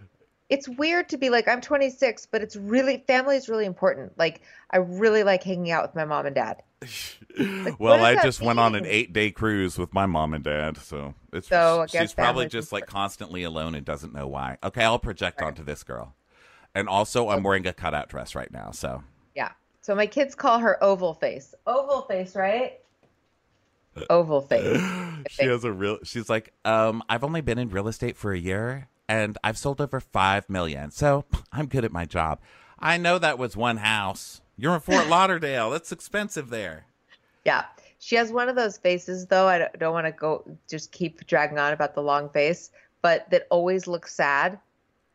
[0.50, 4.16] It's weird to be like, I'm 26, but it's really family is really important.
[4.18, 6.62] Like I really like hanging out with my mom and dad.
[7.78, 11.14] well, I just went on an eight day cruise with my mom and dad, so
[11.32, 14.58] it's So, she's probably just like constantly alone and doesn't know why.
[14.62, 16.14] Okay, I'll project onto this girl,
[16.74, 19.02] and also I'm wearing a cutout dress right now, so.
[19.88, 21.54] So my kids call her oval face.
[21.66, 22.78] Oval face, right?
[24.10, 24.82] Oval face.
[25.30, 25.96] she has a real.
[26.04, 29.80] She's like, um, I've only been in real estate for a year, and I've sold
[29.80, 31.24] over five million, so
[31.54, 32.38] I'm good at my job.
[32.78, 34.42] I know that was one house.
[34.58, 35.70] You're in Fort Lauderdale.
[35.70, 36.84] That's expensive there.
[37.46, 37.64] Yeah.
[37.98, 39.46] She has one of those faces, though.
[39.46, 43.30] I don't, don't want to go just keep dragging on about the long face, but
[43.30, 44.58] that always looks sad.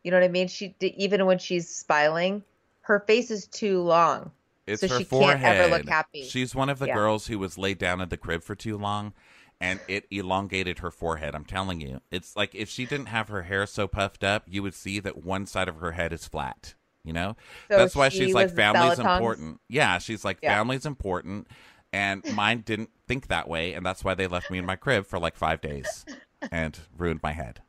[0.02, 0.48] You know what I mean?
[0.48, 2.42] She even when she's smiling,
[2.80, 4.32] her face is too long.
[4.66, 6.22] It's So her she can't ever look happy.
[6.22, 6.94] She's one of the Yeah.
[6.94, 9.12] girls who was laid down in the crib for too long,
[9.60, 11.34] and it elongated her forehead.
[11.34, 14.62] I'm telling you, it's like if she didn't have her hair so puffed up, you
[14.62, 16.74] would see that one side of her head is flat.
[17.04, 17.36] You know,
[17.70, 19.60] So that's why she she's like family's important.
[19.68, 20.54] Yeah, she's like Yeah.
[20.56, 21.48] family's important,
[21.92, 25.04] and mine didn't think that way, and that's why they left me in my crib
[25.04, 26.06] for like five days
[26.50, 27.60] and ruined my head.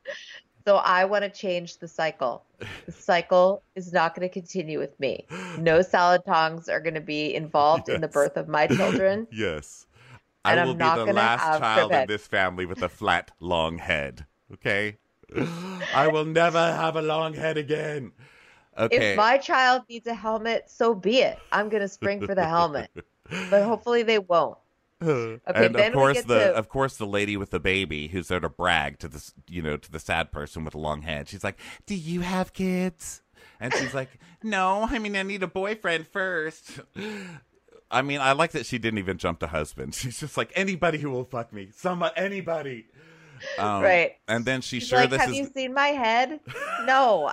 [0.66, 2.42] So I want to change the cycle.
[2.86, 5.24] The cycle is not going to continue with me.
[5.58, 9.28] No salad tongs are going to be involved in the birth of my children.
[9.32, 9.86] Yes.
[10.44, 13.78] And I I'm be not the last child in this family with a flat, long
[13.78, 14.26] head.
[14.54, 14.96] Okay?
[15.94, 18.10] I will never have a long head again.
[18.76, 19.12] Okay.
[19.12, 21.38] If my child needs a helmet, so be it.
[21.52, 22.90] I'm going to spring for the helmet.
[23.50, 24.56] But hopefully they won't.
[25.02, 28.40] Okay, and of course the to- of course the lady with the baby who's there
[28.40, 31.28] to brag to this you know to the sad person with a long head.
[31.28, 33.22] She's like, "Do you have kids?"
[33.60, 34.08] And she's like,
[34.42, 36.80] "No, I mean I need a boyfriend first.
[37.90, 39.94] I mean, I like that she didn't even jump to husband.
[39.94, 42.86] She's just like anybody who will fuck me, some anybody.
[43.58, 44.16] Um, Right.
[44.26, 46.40] And then she's She's sure like, this have is you seen my head?
[46.84, 47.32] No.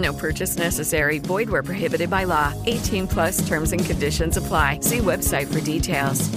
[0.00, 1.18] No purchase necessary.
[1.18, 2.54] Void where prohibited by law.
[2.66, 4.80] 18 plus terms and conditions apply.
[4.80, 6.30] See website for details.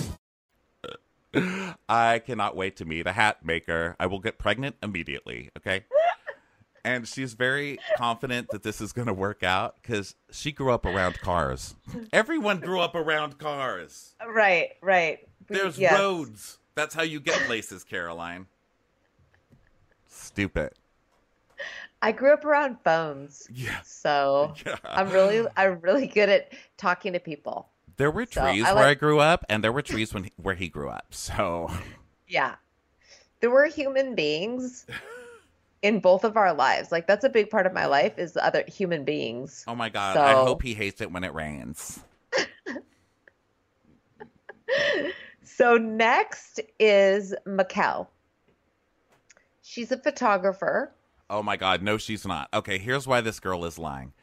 [1.89, 3.95] I cannot wait to meet a hat maker.
[3.99, 5.85] I will get pregnant immediately, okay?
[6.85, 10.85] and she's very confident that this is going to work out because she grew up
[10.85, 11.75] around cars.
[12.11, 14.15] Everyone grew up around cars.
[14.27, 15.27] Right, right.
[15.47, 15.97] There's yes.
[15.97, 16.59] roads.
[16.75, 18.47] That's how you get places, Caroline.
[20.07, 20.73] Stupid.
[22.03, 23.47] I grew up around phones.
[23.51, 23.79] Yeah.
[23.83, 24.75] So Yeah.
[24.83, 27.69] I'm really I'm really good at talking to people.
[27.97, 30.55] There were So, trees I where I grew up, and there were trees when where
[30.55, 31.07] he grew up.
[31.13, 31.71] So
[32.27, 32.55] Yeah.
[33.39, 34.85] There were human beings
[35.81, 36.91] in both of our lives.
[36.91, 39.63] Like that's a big part of my life is other human beings.
[39.67, 42.01] Oh my god, I hope he hates it when it rains.
[45.45, 48.07] So next is Maquel.
[49.61, 50.91] She's a photographer.
[51.29, 52.49] Oh my god, no she's not.
[52.53, 54.13] Okay, here's why this girl is lying.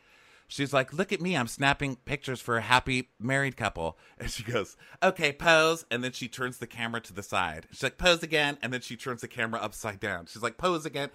[0.49, 4.43] She's like, "Look at me, I'm snapping pictures for a happy married couple." And she
[4.43, 7.67] goes, "Okay, pose." And then she turns the camera to the side.
[7.71, 10.27] She's like, "Pose again." And then she turns the camera upside down.
[10.27, 11.11] She's like, "Pose again."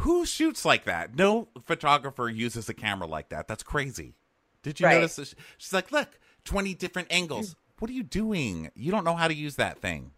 [0.00, 1.14] Who shoots like that?
[1.16, 3.48] No photographer uses a camera like that.
[3.48, 4.14] That's crazy.
[4.62, 4.94] Did you Right.
[4.96, 5.34] notice this?
[5.56, 7.56] She's like, "Look, 20 different angles." Mm.
[7.78, 8.70] What are you doing?
[8.74, 10.12] You don't know how to use that thing.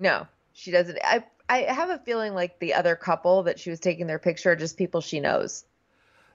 [0.00, 0.98] No, she doesn't.
[1.04, 4.52] I I have a feeling like the other couple that she was taking their picture
[4.52, 5.64] are just people she knows.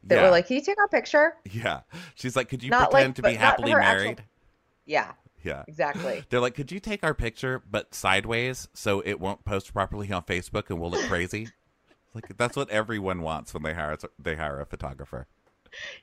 [0.03, 0.21] That Yeah.
[0.23, 1.81] were like, "Can you take our picture?" Yeah.
[2.15, 4.23] She's like, "Could you Not pretend like- to be happily her actual- married?"
[4.85, 5.11] Yeah,
[5.43, 5.63] Yeah.
[5.67, 6.23] exactly.
[6.29, 10.23] They're like, could you take our picture but sideways so it won't post properly on
[10.23, 11.49] Facebook and we'll look crazy?
[12.13, 15.27] like that's what everyone wants when they hire they hire a photographer.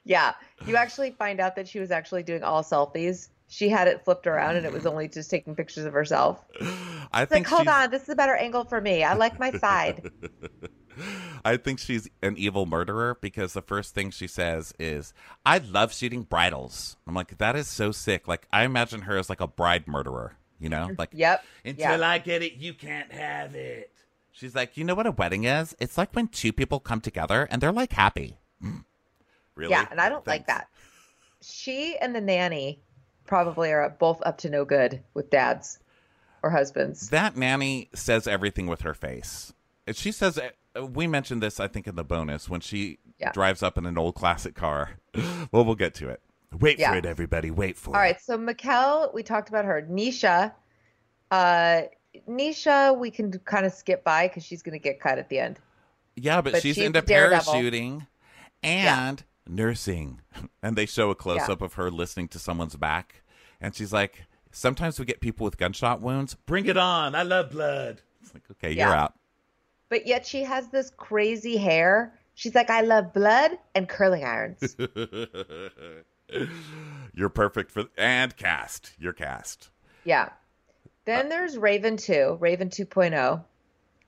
[0.05, 0.35] Yeah,
[0.67, 3.29] you actually find out that she was actually doing all selfies.
[3.49, 6.45] She had it flipped around, and it was only just taking pictures of herself.
[6.61, 9.05] I It's like, think hold she's, on, this is a better angle for me.
[9.05, 10.11] I like my side.
[11.45, 15.13] I think she's an evil murderer because the first thing she says is,
[15.45, 18.27] "I love shooting bridals." I'm like, that is so sick.
[18.27, 20.37] Like I imagine her as like a bride murderer.
[20.59, 21.45] You know, like Yep.
[21.67, 22.09] until yeah.
[22.09, 23.93] I get it, you can't have it.
[24.33, 25.77] She's like, you know what a wedding is?
[25.79, 28.39] It's like when two people come together and they're like happy.
[29.55, 29.71] really?
[29.71, 30.69] Yeah, and I don't like that.
[31.43, 32.81] She and the nanny
[33.27, 35.79] probably are both up to no good with dads
[36.43, 37.11] or husbands.
[37.11, 39.53] That nanny says everything with her face.
[39.93, 43.33] She says, uh, we mentioned this, I think, in the bonus when she Yeah.
[43.33, 44.99] drives up in an old classic car.
[45.53, 46.21] well, we'll get to it.
[46.59, 46.93] Wait Yeah.
[46.93, 47.51] for it, everybody.
[47.51, 47.97] Wait for All it.
[47.97, 48.21] All right.
[48.21, 49.83] so Maquel, we talked about her.
[49.91, 50.53] Nisha,
[51.31, 51.83] uh,
[52.29, 55.39] Nisha, we can kind of skip by because she's going to get cut at the
[55.39, 55.59] end.
[56.15, 58.07] Yeah, but, But she's, she's into parachuting
[58.63, 60.21] and nursing.
[60.63, 63.23] And they show a close up of her listening to someone's back.
[63.61, 66.35] And she's like, Sometimes we get people with gunshot wounds.
[66.35, 67.15] Bring it on.
[67.15, 68.01] I love blood.
[68.23, 69.13] It's like, okay, you're out.
[69.91, 72.15] But yet she has this crazy hair.
[72.35, 74.75] She's like, I love blood and curling irons.
[77.15, 78.93] you're perfect for and cast.
[78.99, 79.69] You're cast.
[80.05, 80.31] yeah.
[81.05, 83.45] Then uh, there's Raven 2, Raven 2.0.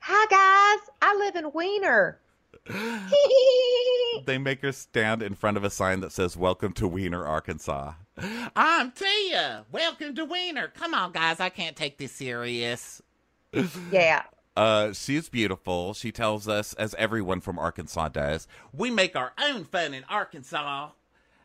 [0.01, 0.88] Hi, guys.
[1.03, 2.18] I live in Weiner.
[4.27, 7.93] They make her stand in front of a sign that says "Welcome to Weiner, Arkansas."
[8.57, 9.65] I'm Tia.
[9.71, 10.69] Welcome to Weiner.
[10.69, 11.41] Come on, guys.
[11.41, 13.01] I can't take this serious.
[13.93, 14.23] yeah.
[14.57, 15.95] Uh, she's beautiful.
[15.95, 20.91] She tells us, as everyone from Arkansas does, we make our own fun in Arkansas.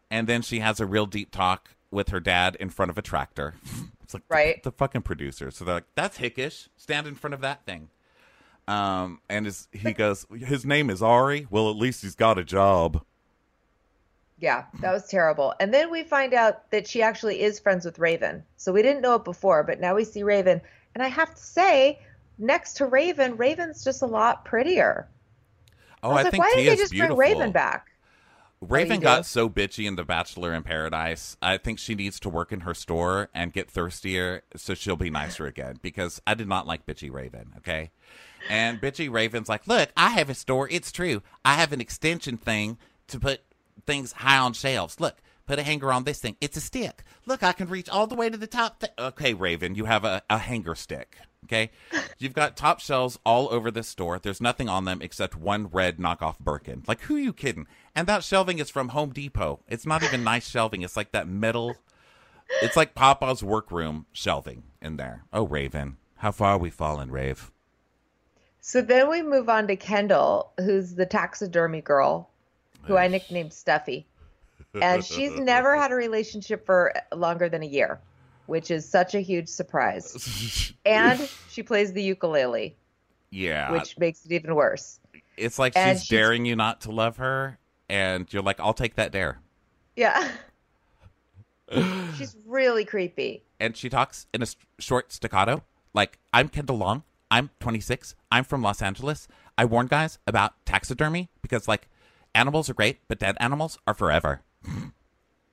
[0.09, 3.01] And then she has a real deep talk with her dad in front of a
[3.01, 3.55] tractor.
[4.03, 4.61] It's like Right.
[4.63, 5.49] the, the fucking producer.
[5.49, 6.67] So they're like, "That's hickish.
[6.75, 7.87] Stand in front of that thing."
[8.67, 11.47] Um, and his, he goes, "His name is Ari.
[11.49, 13.03] Well, at least he's got a job."
[14.39, 15.53] Yeah, that was terrible.
[15.59, 18.43] And then we find out that she actually is friends with Raven.
[18.57, 20.59] So we didn't know it before, but now we see Raven.
[20.95, 21.99] And I have to say,
[22.37, 25.07] next to Raven, Raven's just a lot prettier.
[26.01, 27.15] Oh, I was I, like, think why didn't they just beautiful.
[27.15, 27.87] bring Raven back?
[28.59, 29.03] Raven you do?
[29.03, 31.37] got so bitchy in The Bachelor in Paradise.
[31.41, 35.09] I think she needs to work in her store and get thirstier so she'll be
[35.09, 37.91] nicer again because I did not like bitchy Raven, okay?
[38.49, 40.67] And bitchy Raven's like, Look, I have a store.
[40.69, 41.21] It's true.
[41.45, 42.77] I have an extension thing
[43.07, 43.41] to put
[43.85, 44.99] things high on shelves.
[44.99, 46.35] Look, put a hanger on this thing.
[46.41, 47.03] It's a stick.
[47.25, 48.79] Look, I can reach all the way to the top.
[48.79, 51.17] Th- okay, Raven, you have a, a hanger stick.
[51.45, 51.71] Okay,
[52.19, 54.17] you've got top shelves all over this store.
[54.17, 56.83] There's nothing on them except one red knockoff Birkin.
[56.87, 57.67] Like, who are you kidding?
[57.93, 59.59] And that shelving is from Home Depot.
[59.67, 60.83] It's not even nice shelving.
[60.83, 61.75] It's like that metal.
[62.61, 65.25] It's like Papa's workroom shelving in there.
[65.33, 67.51] Oh, Raven, how far we fallen, Rave?
[68.65, 72.29] So then we move on to Kendall, who's the taxidermy girl,
[72.83, 74.07] who I nicknamed Stuffy.
[74.81, 77.99] And she's never had a relationship for longer than a year,
[78.47, 80.73] which is such a huge surprise.
[80.85, 82.75] and she plays the ukulele,
[83.29, 84.99] Yeah, which makes it even worse.
[85.37, 88.95] it's like she's she's- daring you not to love her, and you're like, I'll take
[88.95, 89.41] that dare.
[89.95, 90.27] Yeah.
[92.17, 93.43] she's really creepy.
[93.59, 94.47] and she talks in a
[94.79, 99.27] short staccato like i'm kendall long i'm 26 i'm from los angeles.
[99.57, 101.87] I warn guys about taxidermy because like
[102.33, 104.41] animals are great but dead animals are forever.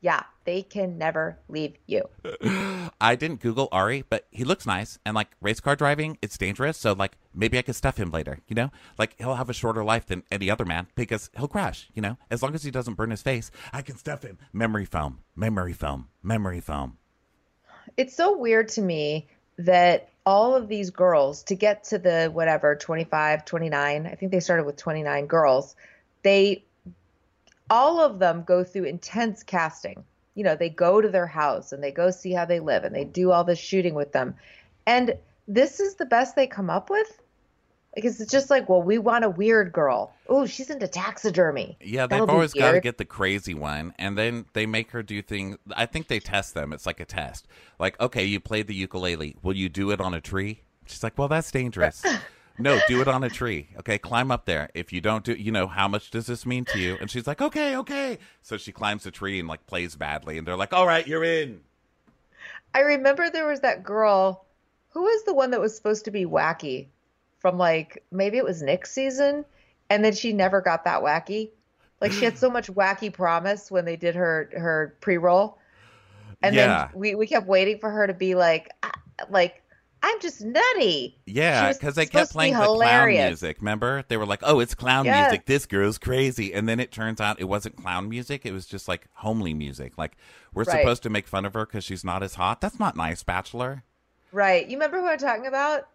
[0.03, 2.09] Yeah, they can never leave you.
[3.03, 6.79] i didn't google ari but he looks nice and like race car driving it's dangerous
[6.79, 8.71] so like maybe i could stuff him later you know?
[8.99, 12.17] Like he'll have a shorter life than any other man because he'll crash you know?
[12.31, 14.39] As long as he doesn't burn his face i can stuff him.
[14.55, 16.97] Memory foam memory foam memory foam.
[17.99, 22.77] It's so weird to me that all of these girls, to get to the whatever,
[22.77, 25.75] 25, 29, I think they started with 29 girls,
[26.23, 26.63] they,
[27.69, 30.05] all of them go through intense casting.
[30.37, 32.95] You know, they go to their house and they go see how they live and
[32.95, 34.37] they do all this shooting with them.
[34.87, 35.17] And
[35.49, 37.21] this is the best they come up with?
[37.95, 40.15] Because it's just like, well, we want a weird girl.
[40.29, 41.77] Oh, she's into taxidermy.
[41.81, 45.03] Yeah, they've That'll always got to get the crazy one, and then they make her
[45.03, 45.57] do things.
[45.75, 46.73] I think they test them.
[46.73, 47.49] It's like a test.
[47.81, 49.37] Like, okay, you played the ukulele.
[49.43, 50.63] Will you do it on a tree?
[50.87, 52.05] She's like, well, that's dangerous.
[52.59, 53.71] no, do it on a tree.
[53.79, 54.71] Okay, climb up there.
[54.73, 56.97] If you don't do, you know, how much does this mean to you?
[57.01, 58.19] And she's like, okay, okay.
[58.43, 61.25] So she climbs the tree and like plays badly, and they're like, all right, you're
[61.25, 61.61] in.
[62.73, 64.47] I remember there was that girl
[64.91, 66.87] who was the one that was supposed to be wacky
[67.41, 69.45] from like maybe it was Nick's season
[69.91, 71.51] and then she never got that wacky.
[72.01, 75.59] Like she had so much wacky promise when they did her her pre-roll.
[76.43, 76.89] And Yeah.
[76.89, 78.71] then we we kept waiting for her to be like
[79.29, 79.63] like
[80.03, 81.19] I'm just nutty.
[81.27, 83.43] Yeah, because they kept be playing the clown hilarious.
[83.43, 83.59] music.
[83.61, 85.31] Remember, they were like, "Oh, it's clown Yes.
[85.31, 85.45] music.
[85.45, 88.47] This girl's crazy." And then it turns out it wasn't clown music.
[88.47, 89.99] It was just like homely music.
[89.99, 90.17] Like
[90.55, 90.81] we're Right.
[90.81, 92.63] supposed to make fun of her because she's not as hot.
[92.63, 93.85] That's not nice, Bachelor.
[94.33, 94.67] Right.
[94.67, 95.87] You remember who I'm talking about?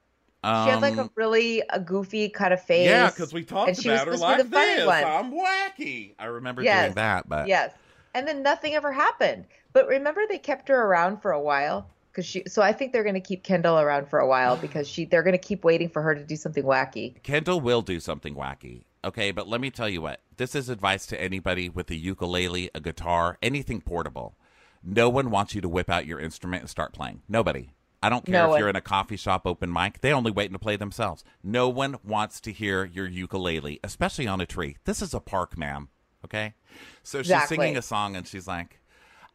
[0.45, 2.85] Um, she had like a really a goofy kind of face.
[2.87, 4.85] yeah, because we talked and she was about her supposed to like the funny this.
[4.85, 5.03] one.
[5.03, 6.13] I'm wacky.
[6.19, 6.85] I remember Yes.
[6.85, 7.71] doing that, but Yes.
[8.13, 9.45] And then nothing ever happened.
[9.73, 12.43] But remember they kept her around for a while because she.
[12.47, 15.03] So I think they're gonna keep Kendall around for a while because she.
[15.05, 17.21] They're gonna keep waiting for her to do something wacky.
[17.23, 18.83] Kendall will do something wacky.
[19.03, 20.21] Okay, but let me tell you what.
[20.37, 24.37] This is advice to anybody with a ukulele, a guitar, anything portable.
[24.81, 27.21] No one wants you to whip out your instrument and start playing.
[27.27, 27.74] Nobody.
[28.05, 28.59] I don't care No if one.
[28.59, 30.01] you're in a coffee shop open mic.
[30.01, 31.23] They only waiting to play themselves.
[31.43, 34.77] No one wants to hear your ukulele, especially on a tree.
[34.85, 35.89] This is a park, ma'am.
[36.23, 36.53] Okay?
[37.03, 37.57] So she's Exactly.
[37.57, 38.79] singing a song and she's like,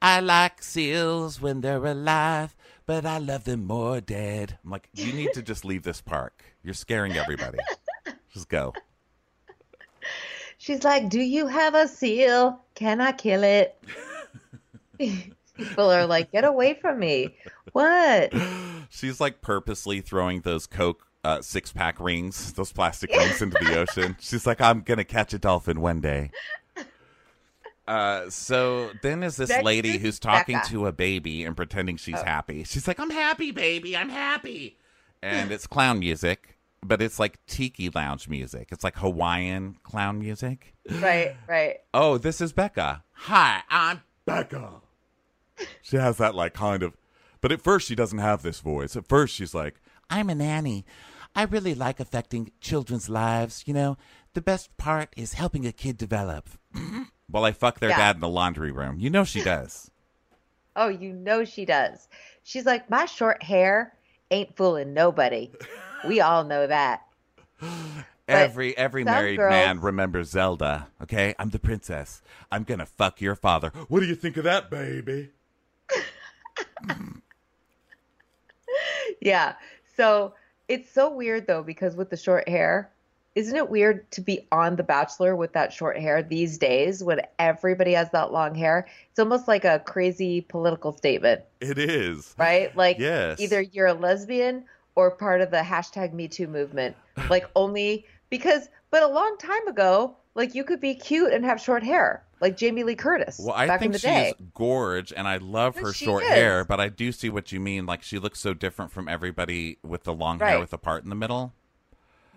[0.03, 2.55] I like seals when they're alive,
[2.87, 4.59] but I love them more dead.
[4.65, 6.43] I'm like, you need to just leave this park.
[6.63, 7.59] You're scaring everybody.
[8.33, 8.73] just go.
[10.59, 12.61] She's like, "Do you have a seal?
[12.75, 13.83] Can I kill it?"
[15.69, 17.35] People are like, "Get away from me!"
[17.73, 18.33] What?
[18.91, 23.79] She's like purposely throwing those Coke uh, six pack rings, those plastic rings into the
[23.79, 24.17] ocean.
[24.21, 26.31] She's like, I'm going to catch a dolphin one day.
[27.87, 30.69] Uh, so then is this Next lady who's talking Bekah.
[30.69, 32.25] to a baby and pretending she's Oh.
[32.25, 32.63] happy.
[32.65, 33.97] She's like, I'm happy, baby.
[33.97, 34.77] I'm happy.
[35.23, 38.69] And it's clown music, but it's like tiki lounge music.
[38.71, 40.75] It's like Hawaiian clown music.
[40.91, 41.77] Right, right.
[41.93, 43.03] Oh, this is Bekah.
[43.13, 44.80] Hi, I'm Bekah.
[45.83, 46.97] She has that like kind of,
[47.41, 48.97] but at first she doesn't have this voice.
[48.97, 50.85] At first she's like, I'm a nanny.
[51.35, 53.65] I really like affecting children's lives.
[53.67, 53.97] You know,
[54.35, 56.49] the best part is helping a kid develop.
[57.29, 57.99] While I fuck their Yeah.
[57.99, 58.99] dad in the laundry room.
[58.99, 59.91] You know she does.
[60.77, 62.09] Oh, you know she does.
[62.43, 63.93] She's like, "My short hair
[64.31, 65.51] ain't fooling nobody."
[66.09, 67.03] We all know that.
[68.29, 70.89] every every married girls- man remembers Zelda.
[71.03, 72.23] Okay, I'm the princess.
[72.51, 73.71] I'm gonna fuck your father.
[73.89, 75.31] What do you think of that, baby?
[79.21, 79.55] Yeah.
[79.97, 80.35] So
[80.69, 82.91] it's so weird though because with the short hair,
[83.35, 87.21] isn't it weird to be on The Bachelor with that short hair these days when
[87.39, 88.87] everybody has that long hair?
[89.11, 92.35] It's almost like a crazy political statement, It is.
[92.39, 92.75] right?
[92.77, 93.41] Like Yes.
[93.41, 94.65] either you're a lesbian
[94.95, 96.97] or part of the hashtag Me Too movement.
[97.29, 101.61] Like only because, but a long time ago, like you could be cute and have
[101.61, 104.35] short hair, like Jamie Lee Curtis Well, I think she's day.
[104.55, 106.31] gorge, and I love her She short is.
[106.31, 106.65] hair.
[106.65, 107.87] But I do see what you mean.
[107.87, 111.11] Like she looks so different from everybody with the long hair with the part in
[111.11, 111.53] the middle.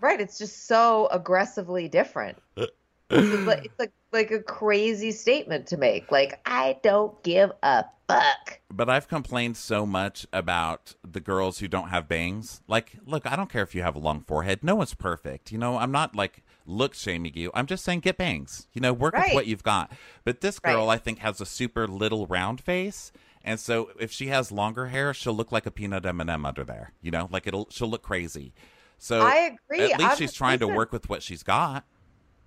[0.00, 0.20] Right.
[0.20, 2.38] It's just so aggressively different.
[2.56, 6.12] it's like, it's like like a crazy statement to make.
[6.12, 8.60] Like, I don't give a fuck.
[8.70, 12.62] But I've complained so much about the girls who don't have bangs.
[12.68, 14.62] Like, look, I don't care if you have a long forehead.
[14.62, 15.50] No one's perfect.
[15.50, 17.50] You know, I'm not like look shaming you.
[17.54, 18.66] I'm just saying get bangs.
[18.72, 19.92] You know, work with what you've got.
[20.24, 20.94] But this girl, Right.
[20.94, 23.12] I think, has a super little round face.
[23.42, 26.92] And so if she has longer hair, she'll look like a peanut M&M under there.
[27.02, 28.54] You know, like it'll she'll look crazy.
[28.98, 29.82] So I agree.
[29.92, 31.84] At least I'm- she's trying to work with what she's got.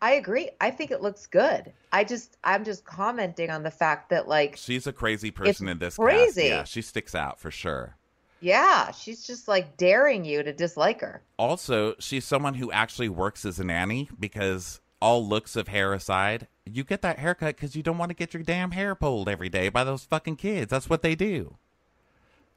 [0.01, 0.51] I agree.
[0.61, 1.73] I think it looks good.
[1.91, 5.79] I just I'm just commenting on the fact that like She's a crazy person in
[5.79, 6.05] this cast.
[6.07, 6.45] crazy.
[6.49, 7.96] Yeah, she sticks out for sure.
[8.39, 11.21] Yeah, she's just like daring you to dislike her.
[11.37, 16.47] Also, she's someone who actually works as a nanny because all looks of hair aside,
[16.65, 19.49] you get that haircut because you don't want to get your damn hair pulled every
[19.49, 20.69] day by those fucking kids.
[20.69, 21.55] That's what they do.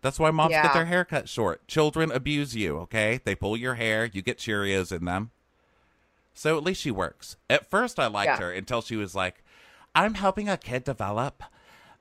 [0.03, 0.63] That's why moms Yeah.
[0.63, 1.67] get their hair cut short.
[1.69, 3.21] Children abuse you, okay?
[3.23, 5.31] They pull your hair, you get Cheerios in them.
[6.33, 7.37] So at least she works.
[7.51, 8.47] At first, I liked Yeah.
[8.47, 9.45] her until she was like,
[9.95, 11.43] I'm helping a kid develop,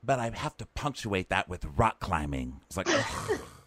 [0.02, 2.60] but I have to punctuate that with rock climbing.
[2.66, 2.88] It's like.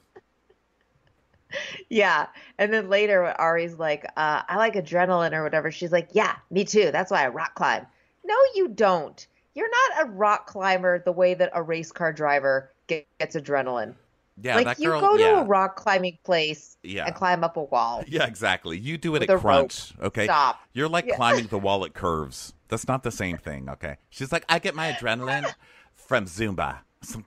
[1.89, 2.27] Yeah.
[2.57, 6.35] And then later when Ari's like, uh, I like adrenaline or whatever, she's like, Yeah,
[6.51, 6.89] me too.
[6.91, 7.85] That's why I rock climb.
[8.25, 9.25] No, you don't.
[9.55, 13.93] You're not a rock climber the way that a race car driver get- gets adrenaline.
[14.41, 15.01] yeah, like you girl.
[15.01, 15.41] go to yeah.
[15.41, 17.05] a rock climbing place Yeah.
[17.05, 18.03] and climb up a wall.
[18.07, 18.77] Yeah, exactly.
[18.79, 19.41] You do it With at a rope.
[19.43, 20.25] crunch, okay?
[20.25, 20.59] Stop.
[20.73, 21.15] You're like Yeah.
[21.17, 22.53] climbing the wall at curves.
[22.69, 23.97] That's not the same thing, okay?
[24.09, 25.53] She's like, I get my adrenaline
[25.93, 26.79] from Zumba.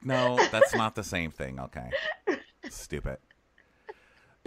[0.03, 1.91] No, that's not the same thing, okay?
[2.70, 3.18] Stupid.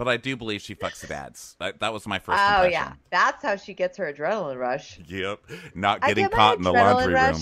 [0.00, 1.56] But I do believe she fucks the dads.
[1.60, 2.72] That, that was my first Oh impression.
[2.72, 4.98] yeah, that's how she gets her adrenaline rush.
[5.06, 5.40] Yep.
[5.74, 7.34] Not getting get caught in the laundry room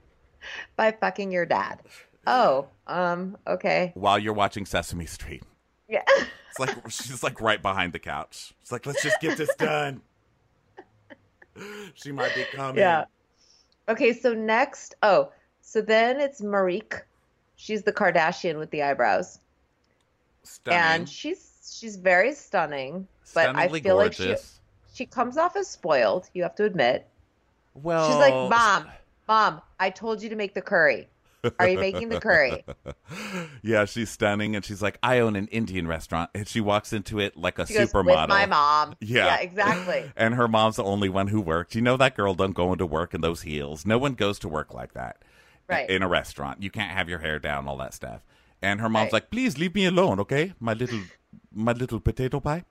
[0.76, 1.80] by fucking your dad.
[2.26, 5.42] Oh, um, okay, while you're watching Sesame Street.
[5.88, 6.02] yeah.
[6.50, 8.52] It's like she's like right behind the couch.
[8.62, 10.02] It's like, let's just get this done.
[11.94, 12.76] She might be coming.
[12.78, 13.04] Yeah.
[13.88, 15.32] Okay, so next, oh,
[15.62, 17.00] so then it's Marikh.
[17.56, 19.38] She's the Kardashian with the eyebrows,
[20.44, 20.80] Stunning.
[20.80, 21.40] and she's
[21.70, 23.06] she's very stunning.
[23.34, 24.34] But I feel like she
[24.94, 26.28] she comes off as spoiled.
[26.32, 27.06] You have to admit.
[27.74, 28.86] Well, She's like, "Mom,
[29.28, 31.08] mom, I told you to make the curry.
[31.60, 32.64] Are you making the curry?"
[33.62, 37.20] yeah, she's stunning, and she's like, I own an Indian restaurant, and she walks into
[37.20, 38.22] it like a She goes, supermodel.
[38.22, 39.26] "With my mom." Yeah.
[39.26, 40.10] Yeah, exactly.
[40.16, 41.74] And her mom's the only one who worked.
[41.74, 43.84] You know that girl don't go into work in those heels.
[43.84, 45.18] No one goes to work like that.
[45.68, 45.88] Right.
[45.90, 48.22] In a restaurant, you can't have your hair down, all that stuff.
[48.62, 49.14] And her mom's Right.
[49.14, 50.54] like, "Please leave me alone, okay?
[50.58, 51.00] My little
[51.52, 52.64] my little potato pie."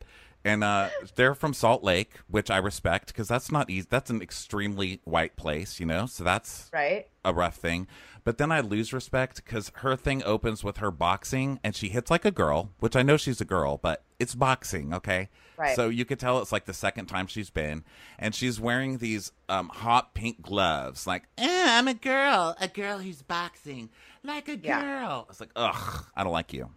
[0.43, 3.87] And uh, they're from Salt Lake, which I respect because that's not easy.
[3.89, 6.05] That's an extremely white place, you know.
[6.05, 7.07] So that's Right?
[7.23, 7.87] a rough thing.
[8.23, 12.11] But then I lose respect because her thing opens with her boxing and she hits
[12.11, 15.29] like a girl, which I know she's a girl, but it's boxing, okay?
[15.57, 15.75] Right.
[15.75, 17.83] So you could tell it's like the second time she's been.
[18.19, 22.99] And she's wearing these um, hot pink gloves, like, eh, I'm a girl, a girl
[22.99, 23.89] who's boxing,
[24.23, 24.79] like a Yeah.
[24.81, 25.25] girl.
[25.27, 26.69] It's like, ugh, I don't like you.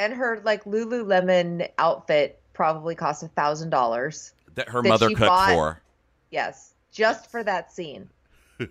[0.00, 4.32] And her like Lululemon outfit probably cost a thousand dollars.
[4.54, 5.80] That her That mother cooked bought- for.
[6.30, 8.08] Yes, just for that scene.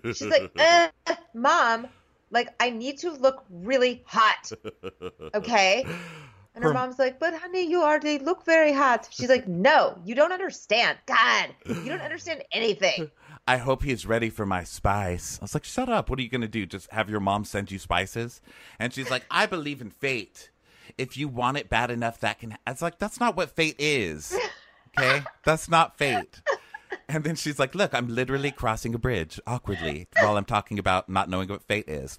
[0.04, 0.88] She's like, eh,
[1.34, 1.86] "Mom,
[2.30, 4.50] like I need to look really hot,
[5.34, 5.84] okay?"
[6.54, 9.96] And her Her- mom's like, "But honey, you already look very hot." She's like, "No,
[10.04, 10.98] you don't understand.
[11.06, 13.10] God, you don't understand anything."
[13.48, 15.38] I hope he's ready for my spice.
[15.40, 16.08] I was like, shut up.
[16.08, 16.66] What are you going to do?
[16.66, 18.40] Just have your mom send you spices?
[18.78, 20.49] And she's like, I believe in fate.
[20.98, 22.56] If you want it bad enough, that can.
[22.66, 24.36] It's like, that's not what fate is.
[24.98, 25.22] Okay?
[25.44, 26.40] That's not fate.
[27.08, 31.08] And then she's like, look, I'm literally crossing a bridge awkwardly while I'm talking about
[31.08, 32.18] not knowing what fate is.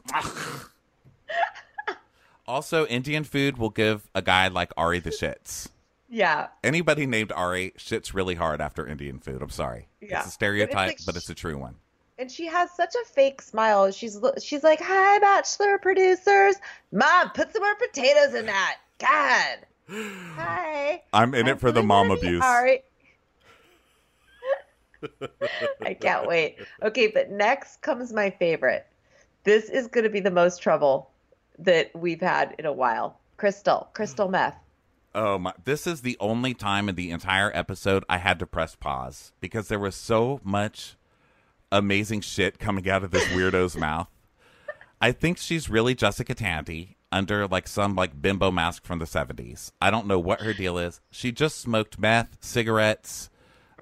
[2.48, 5.70] also, Indian food will give a guy like Ari the shits.
[6.10, 9.42] Yeah, Anybody named Ari shits really hard after Indian food.
[9.42, 9.88] I'm sorry.
[10.02, 10.20] Yeah.
[10.20, 11.76] It's a stereotype, But but it's it's, a true one.
[12.22, 13.90] And she has such a fake smile.
[13.90, 16.56] She's she's like, "Hi, Bachelor producers,
[16.92, 19.58] Mom, put some more potatoes in that." God,
[20.36, 21.02] hi.
[21.14, 22.44] I'm in it for the mom abuse.
[22.44, 22.84] All right.
[25.82, 26.58] I can't wait.
[26.84, 28.86] Okay, but next comes my favorite.
[29.44, 31.10] This is going to be the most trouble
[31.58, 33.18] that we've had in a while.
[33.40, 34.34] Krystal, crystal mm.
[34.34, 34.58] meth.
[35.16, 35.54] Oh my!
[35.64, 39.70] This is the only time in the entire episode I had to press pause because
[39.70, 40.98] there was so much
[41.72, 44.10] amazing shit coming out of this weirdo's mouth.
[45.00, 49.72] I think she's really Jessica Tandy under like some like bimbo mask from the seventies.
[49.82, 51.02] I don't know what her deal is.
[51.10, 53.30] She just smoked meth, cigarettes.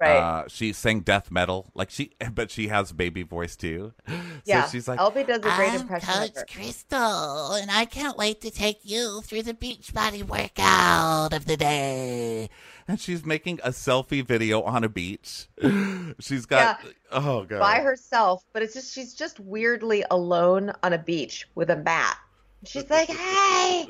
[0.00, 0.16] Right.
[0.16, 3.92] Uh, she sang death metal, like she, but she has baby voice too.
[4.46, 6.32] yeah, So she's like, Elby does a great I'm impression Coach.
[6.48, 11.58] Krystal, and I can't wait to take you through the beach body workout of the
[11.58, 12.48] day.
[12.90, 15.46] And she's making a selfie video on a beach.
[16.20, 16.80] She's got,
[17.12, 21.70] oh god, by herself, but it's just she's just weirdly alone on a beach with
[21.70, 22.18] a mat.
[22.64, 23.86] She's like, "Hey,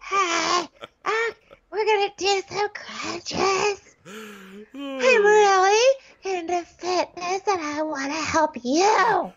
[0.00, 0.68] hey,
[1.04, 1.30] uh,
[1.70, 3.96] we're gonna do some crunches.
[4.06, 4.64] I'm
[5.24, 9.32] really into fitness, and I want to help you."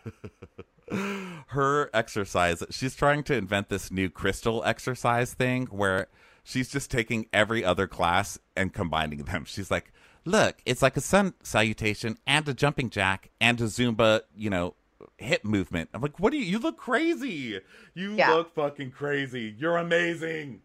[1.48, 6.06] her exercise she's trying to invent this new crystal exercise thing where
[6.44, 9.44] she's just taking every other class and combining them.
[9.44, 9.92] She's like
[10.24, 14.74] look it's like a sun salutation and a jumping jack and a zumba you know
[15.16, 15.88] hip movement.
[15.94, 17.60] I'm like what do you you look crazy.
[17.94, 18.32] You Yeah.
[18.34, 19.54] look fucking crazy.
[19.58, 20.60] You're amazing.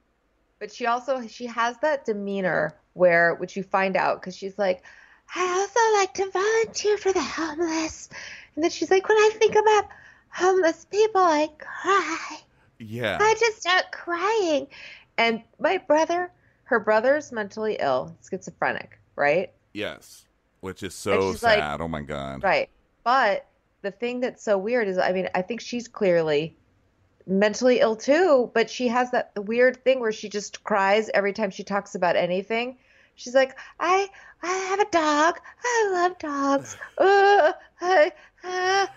[0.59, 4.83] But she also she has that demeanor where, which you find out, because she's like,
[5.35, 8.07] "I also like to volunteer for the homeless,"
[8.55, 9.89] and then she's like, "When I think about
[10.29, 12.37] homeless people, I cry."
[12.79, 13.17] yeah.
[13.19, 14.67] I just start crying.
[15.17, 16.31] And my brother,
[16.63, 19.51] her brother's mentally ill, schizophrenic, right?
[19.73, 20.25] yes
[20.61, 22.69] which is so she's like- sad oh my god Right.
[23.03, 23.47] But
[23.81, 26.55] the thing that's so weird is, I mean, I think she's clearly
[27.27, 31.51] mentally ill too, but she has that weird thing where she just cries every time
[31.51, 32.77] she talks about anything.
[33.15, 34.07] She's like, I,
[34.41, 35.39] I have a dog.
[35.65, 36.77] I love dogs.
[36.97, 37.51] Uh,
[37.81, 38.11] I,
[38.45, 38.87] uh,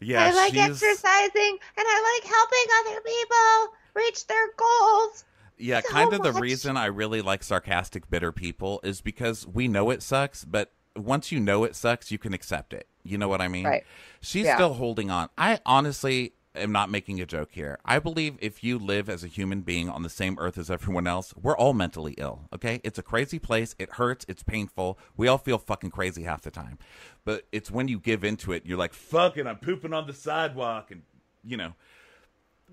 [0.00, 5.24] yeah I like she's exercising and I like helping other people reach their goals.
[5.58, 9.68] Yeah, so kind of the reason I really like sarcastic, bitter people is because we
[9.68, 12.88] know it sucks, but once you know it sucks, you can accept it.
[13.04, 13.64] You know what I mean?
[13.66, 13.84] Right.
[14.20, 14.56] She's Yeah.
[14.56, 15.28] still holding on.
[15.38, 17.78] I honestly am not making a joke here.
[17.84, 21.06] I believe if you live as a human being on the same earth as everyone
[21.06, 22.48] else, we're all mentally ill.
[22.54, 22.80] Okay?
[22.82, 23.74] It's a crazy place.
[23.78, 24.24] It hurts.
[24.26, 24.98] It's painful.
[25.16, 26.78] We all feel fucking crazy half the time.
[27.24, 30.90] But it's when you give into it, you're like, fucking, I'm pooping on the sidewalk.
[30.90, 31.02] And,
[31.44, 31.74] you know,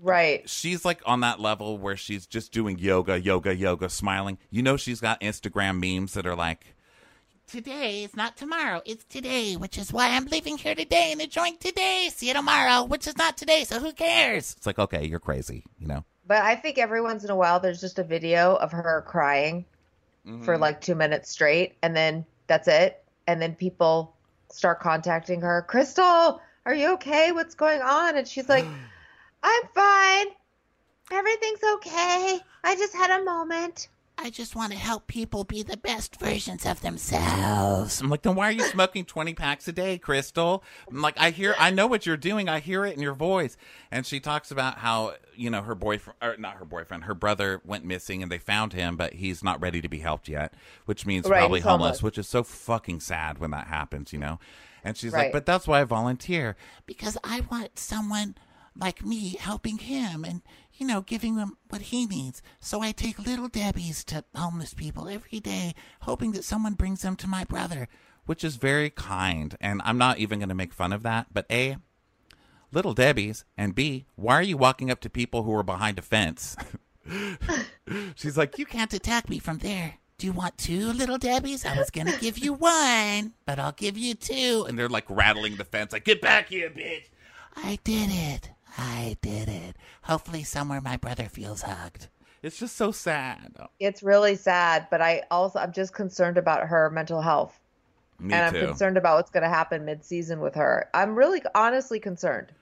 [0.00, 0.48] Right.
[0.48, 4.38] she's like on that level where she's just doing yoga, yoga, yoga, smiling.
[4.50, 6.74] You know, she's got Instagram memes that are like,
[7.46, 11.58] Today is not tomorrow, it's today, which is why I'm leaving here today and enjoying
[11.58, 12.08] today.
[12.10, 14.54] See you tomorrow, which is not today, so who cares?
[14.56, 16.04] it's like, okay, you're crazy, you know?
[16.26, 19.66] But I think every once in a while there's just a video of her crying
[20.26, 20.42] Mm-hmm.
[20.44, 23.04] for like two minutes straight, and then that's it.
[23.26, 24.16] And then people
[24.50, 25.66] start contacting her.
[25.68, 27.30] Krystal, are you okay?
[27.30, 28.16] What's going on?
[28.16, 28.64] And she's like,
[29.44, 30.26] I'm fine.
[31.12, 32.40] Everything's okay.
[32.64, 33.88] I just had a moment.
[34.16, 38.00] I I just want to help people be the best versions of themselves.
[38.00, 40.62] I'm like, then why are you smoking 20 packs a day, Krystal?
[40.88, 42.48] I'm like, I hear, I know what you're doing.
[42.48, 43.56] I hear it in your voice.
[43.90, 47.60] And she talks about how, you know, her boyfriend, or not her boyfriend, her brother
[47.64, 50.54] went missing and they found him, but he's not ready to be helped yet,
[50.86, 52.02] which means Right, probably homeless, homeless.
[52.04, 54.38] which is so fucking sad when that happens, you know?
[54.84, 55.24] And she's Right.
[55.24, 56.56] like, but that's why I volunteer.
[56.86, 58.36] Because I want someone
[58.76, 60.42] like me helping him and,
[60.74, 62.42] you know, giving him what he needs.
[62.60, 67.16] So I take little Debbie's to homeless people every day, hoping that someone brings them
[67.16, 67.88] to my brother.
[68.26, 69.56] which is very kind.
[69.60, 71.26] And I'm not even going to make fun of that.
[71.32, 71.76] But A,
[72.72, 76.02] little Debbie's, and B, why are you walking up to people who are behind a
[76.02, 76.56] fence?
[78.14, 79.96] She's like, You can't attack me from there.
[80.16, 81.66] Do you want two little Debbies?
[81.66, 84.64] I was going to give you one, but I'll give you two.
[84.68, 87.04] and they're like rattling the fence, like, get back here, bitch.
[87.56, 88.50] I did it.
[88.76, 89.76] I did it.
[90.02, 92.08] Hopefully, somewhere my brother feels hugged.
[92.42, 93.56] It's just so sad.
[93.80, 97.58] It's really sad, but I also I'm just concerned about her mental health.
[98.18, 98.58] Me and too.
[98.60, 100.88] I'm concerned about what's going to happen mid-season with her.
[100.94, 102.52] I'm really honestly concerned.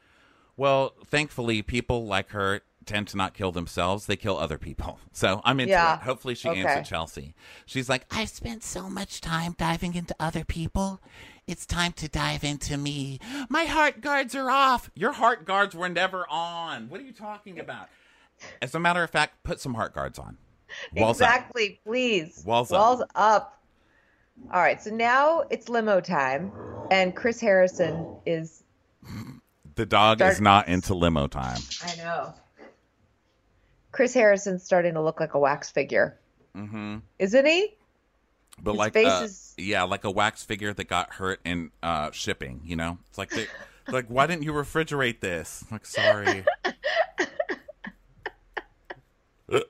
[0.56, 4.98] Well, thankfully, people like her tend to not kill themselves; they kill other people.
[5.14, 5.96] So I'm into Yeah.
[5.96, 6.02] it.
[6.02, 6.60] Hopefully, she Okay.
[6.60, 7.34] answered Chelsea.
[7.66, 11.00] She's like, I've spent so much time diving into other people.
[11.46, 13.18] It's time to dive into me.
[13.48, 14.90] My heart guards are off.
[14.94, 16.88] Your heart guards were never on.
[16.88, 17.88] What are you talking about?
[18.60, 20.38] As a matter of fact, put some heart guards on.
[20.96, 21.28] Walls up.
[21.28, 22.42] exactly, please.
[22.46, 22.78] Walls up.
[22.78, 23.60] Walls up.
[24.52, 26.50] All right, so now it's limo time,
[26.90, 28.62] and Chris Harrison is.
[29.74, 31.58] The dog Start- is not into limo time.
[31.84, 32.34] I know.
[33.90, 36.18] Chris Harrison's starting to look like a wax figure,
[36.56, 36.98] Mm-hmm.
[37.18, 37.76] isn't he?
[38.60, 42.10] But His like, uh, is- yeah, like a wax figure that got hurt in uh,
[42.10, 42.60] shipping.
[42.64, 43.46] You know, it's like, they,
[43.88, 45.64] like, why didn't you refrigerate this?
[45.70, 46.44] Like, sorry.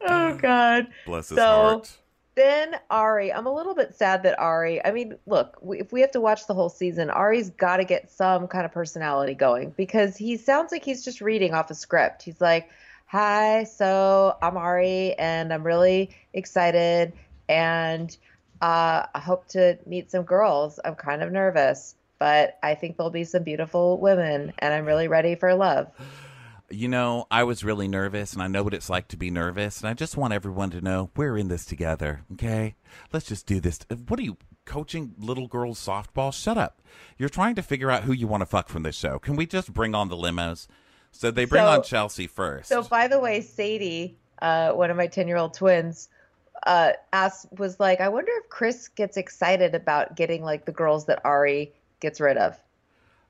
[0.00, 0.86] Oh God.
[1.06, 1.96] Bless his So- heart.
[2.34, 4.84] Then Ari, I'm a little bit sad that Ari.
[4.84, 7.84] I mean, look, we, if we have to watch the whole season, Ari's got to
[7.84, 11.74] get some kind of personality going because he sounds like he's just reading off a
[11.74, 12.22] script.
[12.22, 12.68] He's like,
[13.06, 17.12] "Hi, so I'm Ari, and I'm really excited,
[17.48, 18.16] and
[18.60, 20.80] uh, I hope to meet some girls.
[20.84, 25.08] I'm kind of nervous, but I think there'll be some beautiful women, and I'm really
[25.08, 25.88] ready for love."
[26.70, 29.80] You know, I was really nervous, and I know what it's like to be nervous,
[29.80, 32.74] and I just want everyone to know we're in this together, okay?
[33.10, 33.78] Let's just do this.
[34.06, 34.36] What are you,
[34.66, 36.30] coaching little girls softball?
[36.30, 36.82] Shut up.
[37.16, 39.18] You're trying to figure out who you want to fuck from this show.
[39.18, 40.66] Can we just bring on the limos?
[41.10, 42.68] So they bring So- on Chelsea first.
[42.68, 46.10] So, by the way, Sadie, uh, one of my ten-year-old twins,
[46.66, 51.06] uh, asked was like, "I wonder if Chris gets excited about getting like the girls
[51.06, 52.58] that Ari gets rid of."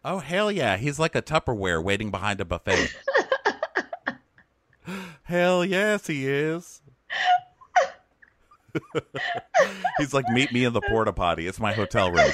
[0.04, 0.76] oh, hell yeah.
[0.76, 2.94] He's like a Tupperware waiting behind a buffet.
[5.22, 6.82] hell yes, he is.
[9.98, 11.46] He's like, meet me in the porta potty.
[11.46, 12.30] It's my hotel room.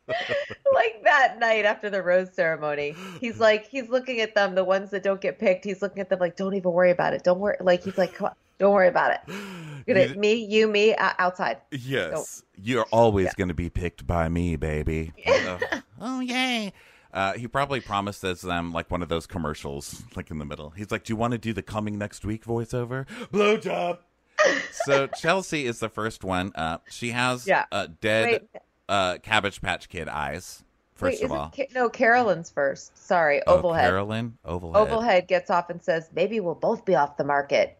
[0.74, 4.91] like that night after the rose ceremony, he's like, he's looking at them, the ones
[4.91, 5.64] that don't get picked.
[5.64, 7.24] He's looking at them like, "Don't even worry about it.
[7.24, 9.20] Don't worry." Like he's like, "Come on, don't worry about it."
[9.88, 11.58] Gonna, You- me, you, me, uh, outside.
[11.72, 12.43] Yes.
[12.62, 15.12] You're always going to be picked by me, baby.
[15.26, 15.58] Uh,
[16.06, 16.72] Oh, yay.
[17.14, 20.70] uh, he probably promised them like one of those commercials, like in the middle.
[20.72, 23.06] He's like, Do you want to do the coming next week voiceover?
[23.34, 23.99] Blowjob.
[24.86, 26.51] so Chelsea is the first one.
[26.56, 27.66] Uh, she has Yeah.
[27.72, 28.62] uh, dead Wait.
[28.89, 30.63] Uh, Cabbage Patch Kid eyes,
[30.95, 31.51] first Wait, of all.
[31.55, 32.97] Ca- no, Carolyn's first.
[32.97, 33.81] Sorry, Oh, Ovalhead.
[33.81, 34.38] Carolyn?
[34.45, 34.89] Ovalhead.
[34.89, 37.77] Ovalhead gets off and says, "Maybe we'll both be off the market."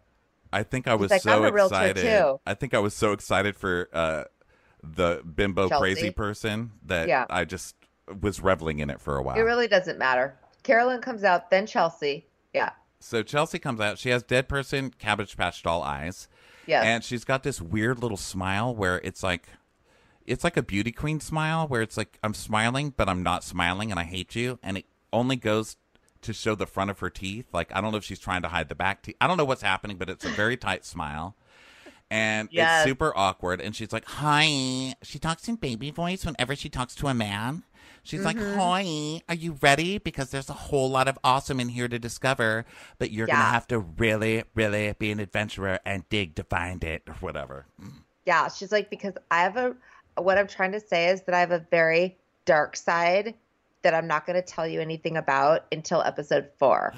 [0.52, 2.02] I think I was like, so "I'm a excited.
[2.02, 4.24] too." I think I was so excited for uh,
[4.84, 5.82] the bimbo Chelsea.
[5.82, 7.26] crazy person that Yeah.
[7.30, 7.76] I just
[8.22, 9.38] was reveling in it for a while.
[9.38, 10.36] It really doesn't matter.
[10.64, 12.26] Carolyn comes out, then Chelsea.
[12.54, 12.72] Yeah.
[13.00, 13.98] So Chelsea comes out.
[13.98, 16.28] She has dead person cabbage patch doll eyes.
[16.68, 16.86] Yes.
[16.86, 19.48] And she's got this weird little smile where it's like
[20.26, 23.92] it's like a beauty queen smile where it's like I'm smiling but I'm not smiling
[23.92, 25.78] and I hate you and it only goes
[26.22, 27.48] to show the front of her teeth.
[27.54, 29.16] Like I don't know if she's trying to hide the back teeth.
[29.22, 31.36] I don't know what's happening but it's a very tight smile.
[32.10, 32.82] And Yes.
[32.86, 34.96] it's super awkward and she's like, Hi.
[35.04, 37.64] She talks in baby voice whenever she talks to a man.
[38.06, 38.56] She's like, Mhm.
[38.58, 39.98] Hi, are you ready?
[39.98, 42.66] Because there's a whole lot of awesome in here to discover,
[43.00, 47.04] but you're gonna have to really, really be an adventurer and dig to find it.
[47.08, 47.66] or whatever.
[48.26, 49.76] Yeah, she's like because I have a
[50.18, 53.36] what I'm trying to say is that I have a very dark side
[53.82, 56.94] that I'm not going to tell you anything about until episode 4.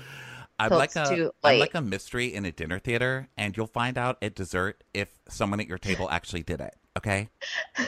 [0.57, 4.18] I'm like a I'm like a mystery in a dinner theater, and you'll find out
[4.22, 6.76] at dessert if someone at your table actually did it.
[6.97, 7.30] Okay.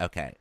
[0.00, 0.34] Okay.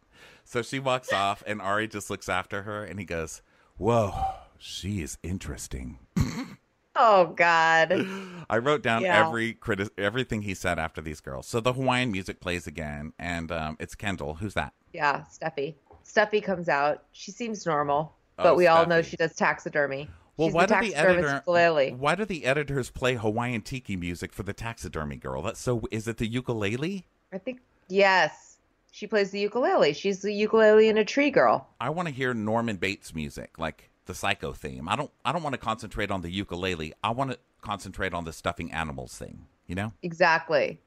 [0.44, 3.44] So she walks off, and Ari just looks after her, and he goes,
[3.78, 4.12] "Whoa,
[4.58, 6.00] she is interesting."
[6.96, 8.06] Oh God.
[8.50, 9.26] I wrote down Yeah.
[9.26, 11.48] every criti- everything he said after these girls.
[11.48, 14.36] So the Hawaiian music plays again, and um, it's Kendall.
[14.36, 14.74] Who's that?
[14.94, 15.78] Yeah, Stuffy.
[16.04, 17.04] Stuffy comes out.
[17.14, 20.10] She seems normal, Oh, but we all know she does taxidermy.
[20.36, 21.34] Well, She's why the do the editor?
[21.36, 21.92] ukulele.
[21.94, 25.42] Why do the editors play Hawaiian tiki music for the taxidermy girl?
[25.42, 25.84] That's so.
[25.92, 27.06] Is it the ukulele?
[27.32, 28.58] I think yes.
[28.94, 29.94] She plays the ukulele.
[29.94, 31.70] She's the ukulele and a tree girl.
[31.80, 34.90] I want to hear Norman Bates music, like the Psycho theme.
[34.90, 35.10] I don't.
[35.24, 36.94] I don't want to concentrate on the ukulele.
[37.04, 39.46] I want to concentrate on the stuffing animals thing.
[39.68, 40.80] You know, Exactly.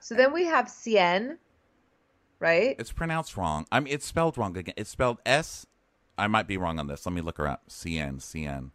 [0.00, 1.36] So then we have Cien,
[2.40, 2.76] right?
[2.78, 3.66] it's pronounced wrong.
[3.70, 4.74] I mean, it's spelled wrong again.
[4.76, 5.66] It's spelled S.
[6.16, 7.04] I might be wrong on this.
[7.04, 7.64] Let me look her up.
[7.68, 8.70] CN CN.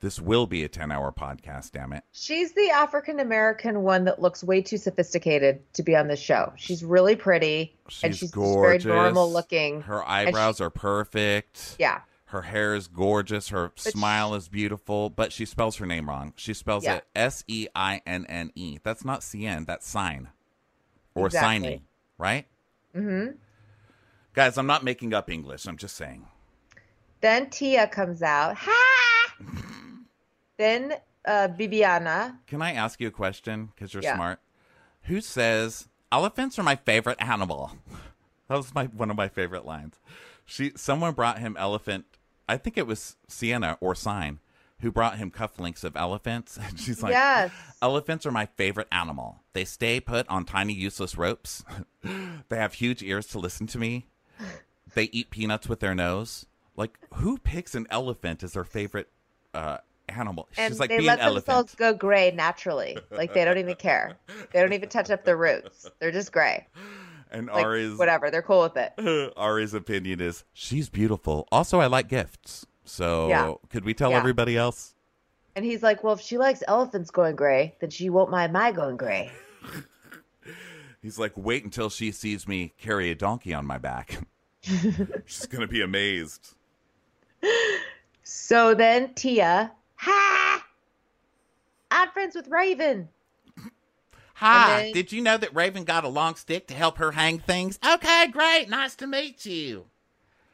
[0.00, 1.72] This will be a ten-hour podcast.
[1.72, 2.04] Damn it.
[2.12, 6.52] She's the African American one that looks way too sophisticated to be on this show.
[6.56, 8.84] She's really pretty and She's she's gorgeous.
[8.84, 9.80] very normal looking.
[9.80, 11.74] Her eyebrows she- are perfect.
[11.80, 12.00] Yeah.
[12.28, 13.48] Her hair is gorgeous.
[13.48, 16.34] Her But smile is beautiful, but she spells her name wrong.
[16.36, 16.96] She spells Yeah.
[16.96, 18.78] it S E I N N E.
[18.82, 20.28] That's not CN, that's sign.
[21.14, 21.48] Or Exactly.
[21.48, 21.82] signy,
[22.18, 22.46] right?
[22.94, 23.36] Mm-hmm.
[24.34, 25.66] Guys, I'm not making up English.
[25.66, 26.26] I'm just saying.
[27.20, 28.56] Then Tia comes out.
[28.58, 29.34] Ha!
[30.58, 32.36] then uh, Bibiana.
[32.46, 33.70] Can I ask you a question?
[33.74, 34.14] Because you're Yeah.
[34.16, 34.40] smart.
[35.04, 37.72] Who says elephants are my favorite animal?
[38.48, 40.00] That was my one of my favorite lines.
[40.46, 42.06] She someone brought him elephant.
[42.48, 44.40] I think it was Sienna or Sign
[44.80, 46.58] who brought him cufflinks of elephants.
[46.68, 47.50] And she's like, Yes.
[47.82, 49.40] elephants are my favorite animal.
[49.52, 51.64] They stay put on tiny useless ropes.
[52.48, 54.06] they have huge ears to listen to me.
[54.94, 56.46] They eat peanuts with their nose.
[56.76, 59.08] Like who picks an elephant as their favorite
[59.52, 59.78] uh,
[60.08, 60.48] animal?
[60.56, 61.46] And she's like, they be let an elephant.
[61.46, 62.98] themselves go gray naturally.
[63.10, 64.16] Like they don't even care.
[64.52, 65.90] They don't even touch up the roots.
[65.98, 66.66] They're just gray.
[67.30, 68.30] And Like, Ari's whatever.
[68.30, 69.32] They're cool with it.
[69.36, 71.46] Ari's opinion is she's beautiful.
[71.52, 72.66] Also, I like gifts.
[72.84, 73.54] So Yeah.
[73.70, 74.18] could we tell Yeah.
[74.18, 74.94] everybody else?
[75.56, 78.70] And he's like, well, if she likes elephants going gray, then she won't mind my
[78.72, 79.30] going gray.
[81.02, 84.18] He's like, wait until she sees me carry a donkey on my back.
[84.62, 86.54] she's gonna be amazed.
[88.24, 90.64] So then Tia, ha!
[91.90, 93.08] I'm friends with Raven.
[94.38, 97.38] Hi, then- did you know that Raven got a long stick to help her hang
[97.38, 97.78] things?
[97.86, 98.68] Okay, great.
[98.68, 99.86] Nice to meet you.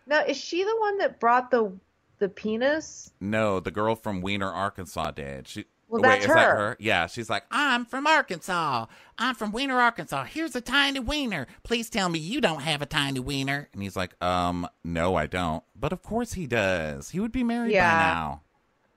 [0.07, 1.73] Now, is she the one that brought the
[2.19, 3.11] the penis?
[3.21, 5.49] No, the girl from Weiner, Arkansas did.
[5.49, 6.57] She Well, wait, that's is that her.
[6.57, 6.77] her?
[6.79, 8.87] Yeah, she's like, I'm from Arkansas.
[9.19, 10.25] I'm from Weiner, Arkansas.
[10.25, 11.47] Here's a tiny wiener.
[11.65, 13.69] Please tell me you don't have a tiny wiener.
[13.73, 15.63] and he's like, um, no, I don't.
[15.79, 17.11] But of course he does.
[17.11, 18.43] He would be married by now.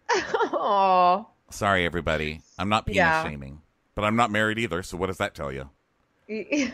[0.53, 2.41] Oh, Sorry, everybody.
[2.59, 3.23] I'm not penis Yeah.
[3.23, 3.61] shaming,
[3.97, 4.83] but I'm not married either.
[4.83, 5.69] So what does that tell you?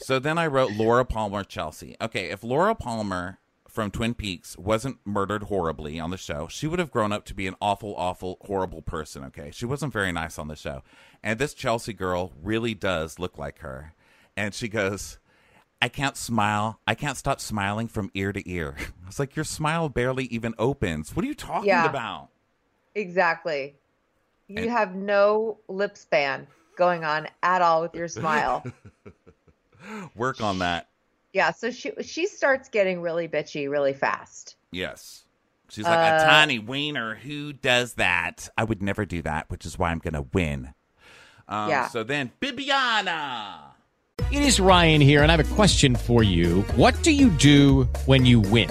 [0.00, 1.96] So then I wrote Laura Palmer Chelsea.
[2.00, 6.78] Okay, if Laura Palmer from Twin Peaks wasn't murdered horribly on the show, she would
[6.78, 9.24] have grown up to be an awful, awful, horrible person.
[9.24, 10.84] Okay, she wasn't very nice on the show,
[11.20, 13.92] and this Chelsea girl really does look like her.
[14.36, 15.18] And she goes,
[15.82, 16.78] "I can't smile.
[16.86, 20.54] I can't stop smiling from ear to ear." I was like, "Your smile barely even
[20.60, 21.16] opens.
[21.16, 21.90] What are you talking Yeah.
[21.90, 22.28] about?"
[22.94, 23.74] exactly.
[24.48, 26.46] You And- have no lip span
[26.76, 28.64] going on at all with your smile.
[30.16, 30.88] Work on that.
[31.32, 34.56] yeah, so she she starts getting really bitchy really fast.
[34.72, 35.24] Yes.
[35.70, 37.14] She's like a Uh, tiny wiener.
[37.16, 38.48] Who does that?
[38.56, 40.72] I would never do that, which is why I'm gonna win.
[41.46, 41.88] Um, Yeah.
[41.88, 43.60] So then, Bibiana.
[44.32, 46.62] It is Ryan here, and I have a question for you.
[46.74, 48.70] What do you do when you win?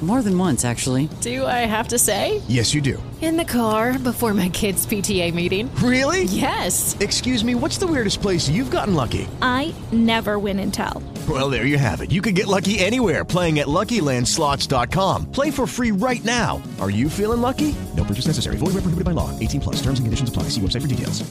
[0.00, 1.08] More than once, actually.
[1.22, 2.40] Do I have to say?
[2.46, 3.02] Yes, you do.
[3.20, 5.74] In the car before my kids' PTA meeting.
[5.82, 6.22] Really?
[6.24, 6.96] Yes.
[7.00, 9.26] Excuse me, what's the weirdest place you've gotten lucky?
[9.42, 11.02] I never win and tell.
[11.28, 12.12] Well, there you have it.
[12.12, 15.32] You can get lucky anywhere playing at LuckyLandSlots.com.
[15.32, 16.62] Play for free right now.
[16.80, 17.74] Are you feeling lucky?
[17.96, 18.54] No purchase necessary.
[18.56, 19.36] Void where prohibited by law.
[19.40, 19.76] 18 plus.
[19.82, 20.44] Terms and conditions apply.
[20.44, 21.28] See website for details.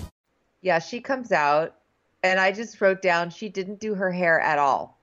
[0.61, 1.75] Yeah, she comes out,
[2.21, 4.99] and I just wrote down she didn't do her hair at all,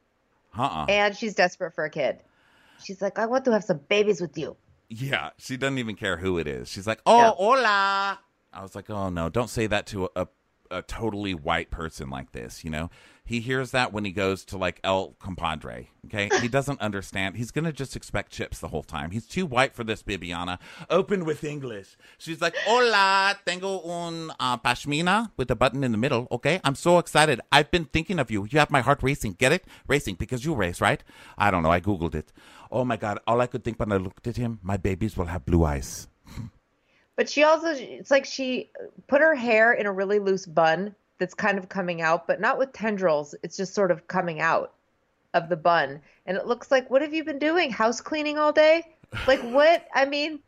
[0.59, 0.85] Uh-uh.
[0.89, 2.19] and she's desperate for a kid.
[2.83, 4.57] She's like, I want to have some babies with you.
[4.89, 6.69] yeah, she doesn't even care who it is.
[6.69, 7.31] She's like, "Oh, Yeah.
[7.31, 8.19] hola."
[8.53, 10.29] I was like, "Oh no, don't say that to a,
[10.71, 12.91] a totally white person like this, you know?
[13.27, 16.29] He hears that when he goes to like El Compadre, okay?
[16.43, 17.37] He doesn't understand.
[17.39, 19.13] He's going to just expect chips the whole time.
[19.13, 20.59] He's too white for this, Bibiana.
[20.91, 21.97] Open with English.
[22.19, 26.61] She's like, Hola, tengo un uh, pashmina with a button in the middle, okay?
[26.65, 27.41] I'm so excited.
[27.51, 28.47] I've been thinking of you.
[28.51, 29.37] You have my heart racing.
[29.39, 29.65] Get it?
[29.89, 31.03] Racing because you race, right?
[31.39, 31.71] I don't know.
[31.73, 32.31] I Googled it.
[32.75, 33.21] Oh my God.
[33.29, 36.09] All I could think when I looked at him, my babies will have blue eyes.
[37.15, 38.71] But she also, it's like she
[39.07, 42.59] put her hair in a really loose bun that's kind of coming out, but not
[42.59, 43.37] with tendrils.
[43.45, 44.73] It's just sort of coming out
[45.35, 46.01] of the bun.
[46.27, 47.71] And it looks like, what have you been doing?
[47.71, 48.97] House cleaning all day?
[49.29, 49.87] Like, what?
[49.95, 50.41] I mean,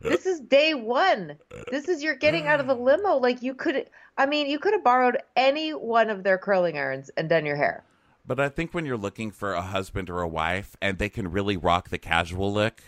[0.00, 1.36] this is day one.
[1.70, 3.18] This is you're getting out of the limo.
[3.18, 7.12] Like, you could, I mean, you could have borrowed any one of their curling irons
[7.16, 7.84] and done your hair.
[8.30, 11.32] But I think when you're looking for a husband or a wife and they can
[11.32, 12.80] really rock the casual look,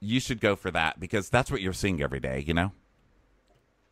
[0.00, 2.72] you should go for that because that's what you're seeing every day, you know?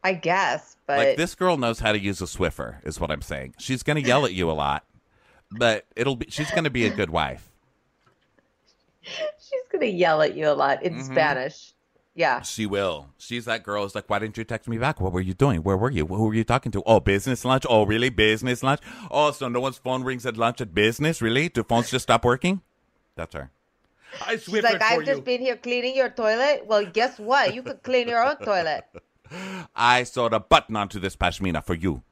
[0.02, 3.20] I guess, but like this girl knows how to use a Swiffer, is what I'm
[3.20, 3.56] saying.
[3.58, 4.86] She's going to yell at you a lot,
[5.50, 7.50] but it'll be she's going to be a good wife.
[9.02, 11.04] she's going to yell at you a lot in Mhm.
[11.04, 11.74] Spanish.
[12.18, 12.42] Yeah.
[12.42, 13.10] She will.
[13.16, 15.00] She's that girl who's like, why didn't you text me back?
[15.00, 15.62] What were you doing?
[15.62, 16.04] Where were you?
[16.04, 16.82] Who were you talking to?
[16.84, 17.64] Oh, business lunch?
[17.70, 18.10] Oh, really?
[18.10, 18.80] Business lunch?
[19.08, 21.22] Oh, so no one's phone rings at lunch at business?
[21.22, 21.48] Really?
[21.48, 22.60] Do phones just stop working?
[23.14, 23.52] That's her.
[24.26, 26.64] I She's like, I've just been here cleaning your toilet.
[26.66, 27.54] Well, guess what?
[27.54, 28.84] You could clean your own toilet.
[29.76, 32.02] I sewed a button onto this pashmina for you.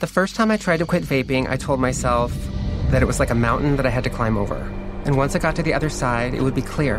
[0.00, 2.36] The first time I tried to quit vaping, I told myself
[2.90, 4.81] that it was like a mountain that I had to climb over.
[5.04, 6.98] And once I got to the other side, it would be clear.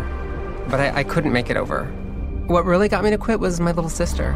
[0.69, 1.85] But I, I couldn't make it over.
[2.47, 4.33] What really got me to quit was my little sister.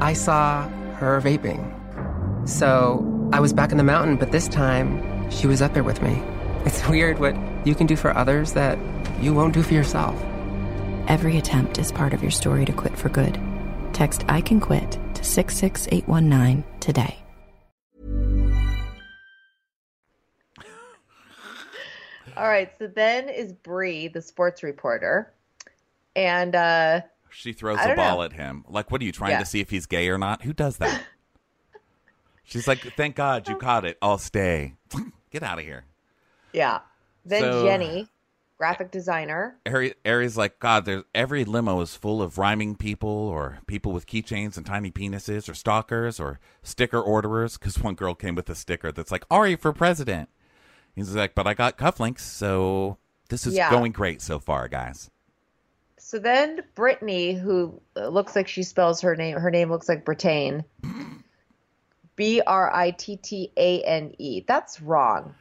[0.00, 1.68] I saw her vaping.
[2.48, 6.02] So I was back in the mountain, but this time, she was up there with
[6.02, 6.22] me.
[6.64, 7.34] It's weird what
[7.66, 8.78] you can do for others that
[9.20, 10.14] you won't do for yourself.
[11.08, 13.40] Every attempt is part of your story to quit for good.
[13.92, 17.21] Text I can quit to 66819 today.
[22.36, 22.70] All right.
[22.78, 25.32] So then is Bree, the sports reporter.
[26.16, 28.22] And uh She throws a ball know.
[28.22, 28.64] at him.
[28.68, 29.38] Like, what are you trying Yeah.
[29.40, 30.42] to see if he's gay or not?
[30.42, 31.02] Who does that?
[32.44, 33.96] She's like, thank God you caught it.
[34.02, 34.74] I'll stay.
[35.30, 35.84] Get out of here.
[36.52, 36.80] yeah.
[37.24, 38.08] Then So- Jenny,
[38.58, 39.56] graphic designer.
[39.64, 44.06] Ari, Ari's like, God, there's every limo is full of rhyming people or people with
[44.06, 47.56] keychains and tiny penises or stalkers or sticker orderers.
[47.56, 50.28] Because one girl came with a sticker that's like, Ari for president.
[50.94, 53.70] He's like, but I got cufflinks, so this is Yeah.
[53.70, 55.10] going great so far, guys.
[55.98, 60.04] So then Brittany, who uh, looks like she spells her name, her name looks like
[60.04, 60.64] Britain.
[62.16, 64.44] B R I T T A N E.
[64.46, 65.34] That's wrong.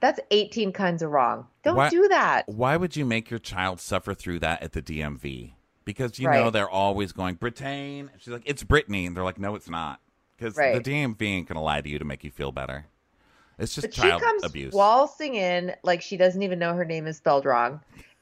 [0.00, 1.46] That's 18 kinds of wrong.
[1.62, 2.42] Don't Why- do that.
[2.48, 5.52] Why would you make your child suffer through that at the DMV?
[5.84, 8.10] Because you know they're always going Britain.
[8.18, 10.00] She's like, it's Brittany, and they're like, no, it's not.
[10.36, 10.82] Because Right.
[10.82, 12.86] the DMV ain't gonna lie to you to make you feel better.
[13.58, 14.72] It's just But she comes abuse.
[14.74, 17.80] waltzing in like she doesn't even know her name is spelled wrong.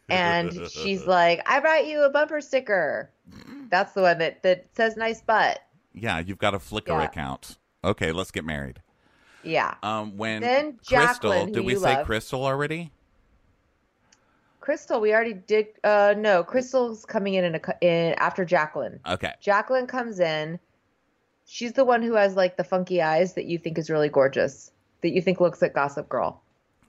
[0.08, 3.10] And she's like, I brought you a bumper sticker.
[3.70, 5.60] That's the one that, that says nice butt.
[5.92, 7.04] yeah, you've got a Flickr Yeah.
[7.04, 7.56] account.
[7.82, 8.80] Okay, let's get married.
[9.42, 9.74] Yeah.
[9.82, 12.06] Um, when Then Krystal, Jacqueline, did we say love.
[12.06, 12.92] Krystal already?
[14.60, 15.66] Krystal, we already did.
[15.82, 18.98] Uh, no, Krystal's coming in, in, a, in after Jacqueline.
[19.06, 19.32] Okay.
[19.40, 20.58] Jacqueline comes in.
[21.44, 24.70] She's the one who has like the funky eyes that you think is really gorgeous,
[25.04, 26.40] that you think looks like Gossip Girl.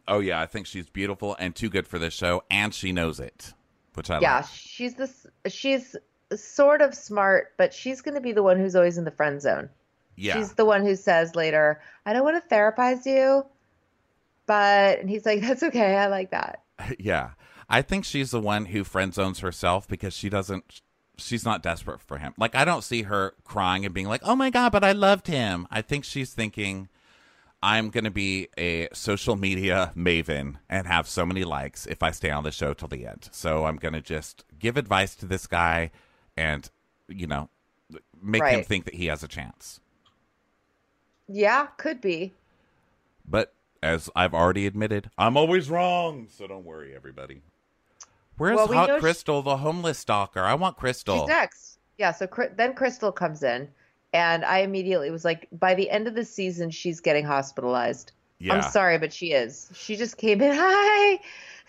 [0.07, 3.19] Oh yeah, I think she's beautiful and too good for this show, and she knows
[3.19, 3.53] it,
[3.95, 4.47] which I yeah, like.
[4.47, 5.27] she's this.
[5.47, 5.97] She's
[6.33, 9.41] sort of smart, but she's going to be the one who's always in the friend
[9.41, 9.69] zone.
[10.15, 13.45] Yeah, She's the one who says later, "I don't want to therapize you,"
[14.45, 15.97] but and he's like, "That's okay.
[15.97, 16.63] I like that."
[16.97, 17.31] yeah.
[17.67, 20.81] I think she's the one who friend zones herself because she doesn't.
[21.17, 22.33] She's not desperate for him.
[22.37, 25.27] Like I don't see her crying and being like, "Oh my god, but I loved
[25.27, 26.87] him." I think she's thinking,
[27.65, 32.11] "I'm going to be a social media maven and have so many likes if I
[32.11, 35.25] stay on the show till the end." So I'm going to just give advice to
[35.25, 35.91] this guy,
[36.37, 36.69] and
[37.07, 37.49] you know,
[38.21, 39.79] make him think that he has a chance.
[41.27, 42.33] Yeah, could be.
[43.27, 46.27] But as I've already admitted, I'm always wrong.
[46.29, 47.41] So don't worry, everybody.
[48.37, 50.41] Where's Well, we Hot she- Krystal, the homeless stalker?
[50.41, 51.21] I want Krystal.
[51.21, 51.79] She's next.
[51.97, 53.69] Yeah, so then Krystal comes in,
[54.15, 58.13] and I immediately was like, by the end of the season, she's getting hospitalized.
[58.49, 59.69] I'm sorry, but she is.
[59.75, 60.55] She just came in.
[60.55, 61.19] Hi,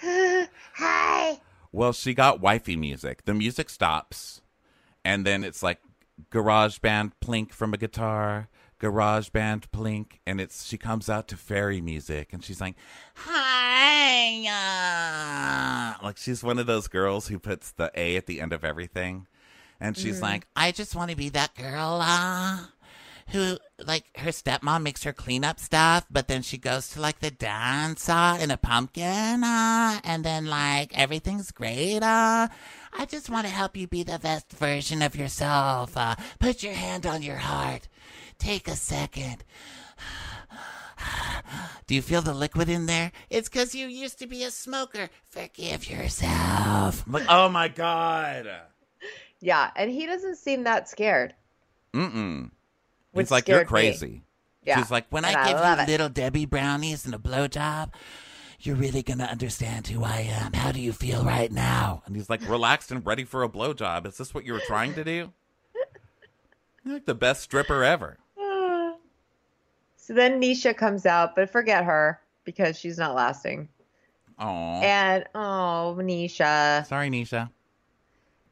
[0.72, 1.40] hi.
[1.72, 3.24] Well, she got wifey music.
[3.24, 4.42] The music stops,
[5.04, 5.80] and then it's like
[6.30, 11.36] garage band plink from a guitar, garage band plink, and it's she comes out to
[11.36, 12.76] fairy music, and she's like,
[13.14, 14.46] "Hi,"
[15.98, 18.64] uh," like she's one of those girls who puts the a at the end of
[18.64, 19.26] everything,
[19.80, 20.22] And she's Mhm.
[20.22, 22.58] like, I just want to be that girl, uh,
[23.30, 27.18] who, like, her stepmom makes her clean up stuff, but then she goes to, like,
[27.20, 32.48] the dance, uh, in a pumpkin, uh, and then, like, everything's great, uh.
[32.98, 35.96] I just want to help you be the best version of yourself.
[35.96, 37.88] Uh, put your hand on your heart.
[38.38, 39.44] Take a second.
[41.86, 43.12] Do you feel the liquid in there?
[43.28, 45.10] It's because you used to be a smoker.
[45.28, 47.04] Forgive yourself.
[47.06, 48.48] Like, oh my god.
[49.46, 51.32] Yeah, and he doesn't seem that scared.
[51.94, 52.50] Mm-mm.
[53.12, 53.70] Which He's like, you're scared me.
[53.70, 54.22] crazy.
[54.64, 54.78] Yeah.
[54.78, 55.88] She's like, when and I give love you it.
[55.88, 57.92] little Debbie brownies and a blowjob,
[58.58, 60.52] you're really gonna understand who I am.
[60.52, 62.02] How do you feel right now?
[62.06, 64.04] And he's like relaxed and ready for a blowjob.
[64.08, 65.32] Is this what you were trying to do?
[66.84, 68.18] You're like the best stripper ever.
[69.96, 73.68] So then Nisha comes out, but forget her because she's not lasting.
[74.40, 74.80] Oh.
[74.80, 76.86] And oh, Nisha.
[76.86, 77.50] Sorry, Nisha.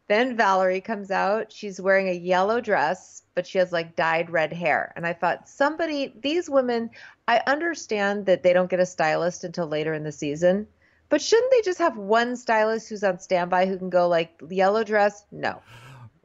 [0.09, 1.51] Then Valerie comes out.
[1.51, 4.93] She's wearing a yellow dress, but she has like dyed red hair.
[4.97, 6.91] And I thought, somebody, these women,
[7.27, 10.67] I understand that they don't get a stylist until later in the season,
[11.09, 14.85] but shouldn't they just have one stylist who's on standby who can go like yellow
[14.85, 15.25] dress?
[15.33, 15.63] No.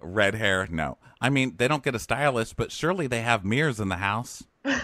[0.01, 0.67] Red hair?
[0.69, 0.97] No.
[1.21, 4.43] I mean, they don't get a stylist, but surely they have mirrors in the house.
[4.65, 4.81] I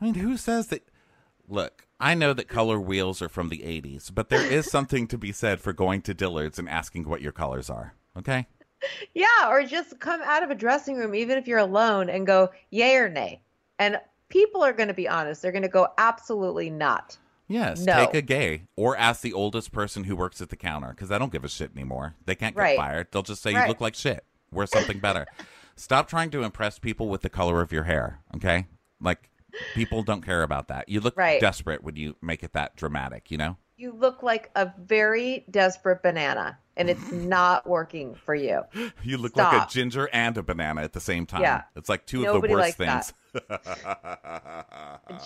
[0.00, 0.82] mean, who says that?
[1.48, 5.18] Look, I know that color wheels are from the 80s, but there is something to
[5.18, 7.94] be said for going to Dillard's and asking what your colors are.
[8.16, 8.46] Okay?
[9.14, 12.50] Yeah, or just come out of a dressing room, even if you're alone, and go
[12.70, 13.40] yay or nay.
[13.78, 15.40] And people are going to be honest.
[15.42, 17.16] They're going to go absolutely not.
[17.48, 18.06] Yes, No.
[18.06, 21.18] take a gay or ask the oldest person who works at the counter because I
[21.18, 22.14] don't give a shit anymore.
[22.24, 22.76] They can't get Right.
[22.76, 23.08] fired.
[23.12, 24.24] They'll just say you look like shit.
[24.50, 25.26] Wear something better.
[25.76, 28.20] Stop trying to impress people with the color of your hair.
[28.34, 28.66] Okay,
[29.00, 29.30] like
[29.74, 30.88] people don't care about that.
[30.88, 31.40] You look Right.
[31.40, 33.30] desperate when you make it that dramatic.
[33.30, 33.56] You know.
[33.76, 38.62] You look like a very desperate banana, and it's not working for you.
[39.02, 41.42] You look like a ginger and a banana at the same time.
[41.42, 41.62] Yeah.
[41.76, 43.12] It's like two Nobody of the worst things.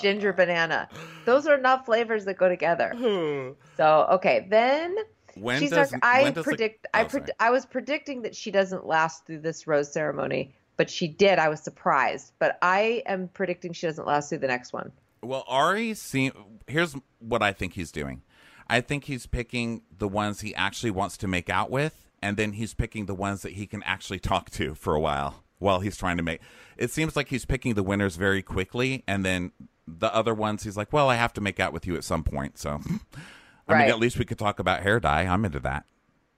[0.01, 0.89] Ginger banana.
[1.25, 2.93] Those are not flavors that go together.
[3.77, 4.97] So okay, then
[5.35, 6.87] When she's does- like, I does the- predict.
[6.87, 10.55] Oh, I Oh, pred- I was predicting that she doesn't last through this rose ceremony,
[10.79, 11.39] but she did.
[11.39, 14.93] I was surprised, but I am predicting she doesn't last through the next one.
[15.23, 16.33] Well, Arie seem
[16.67, 18.23] here's what I think he's doing.
[18.69, 22.53] I think he's picking the ones he actually wants to make out with, and then
[22.53, 25.97] he's picking the ones that he can actually talk to for a while while he's
[25.97, 26.41] trying to make.
[26.77, 29.53] It seems like he's picking the winners very quickly, and then
[29.87, 32.25] the other ones he's like, "Well, I have to make out with you at some
[32.25, 32.81] point." So,
[33.69, 33.81] I Right.
[33.83, 35.23] mean, at least we could talk about hair dye.
[35.23, 35.85] I'm into that.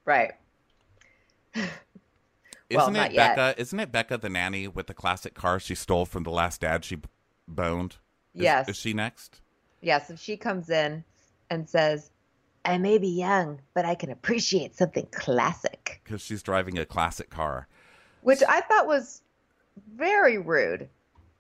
[0.05, 0.33] Right.
[1.55, 1.71] Isn't
[2.71, 3.37] Well, it not yet.
[3.37, 3.59] Bekah?
[3.59, 6.85] Isn't it Bekah the nanny with the classic car she stole from the last dad
[6.85, 6.99] she
[7.47, 7.97] boned?
[8.35, 8.69] Is- Yes.
[8.69, 9.41] Is she next?
[9.81, 11.03] Yes, if she comes in
[11.51, 12.11] and says,
[12.65, 17.31] "I may be young, but I can appreciate something classic," Because she's driving a classic
[17.31, 17.67] car.
[18.23, 19.23] which I thought was
[19.95, 20.89] very rude,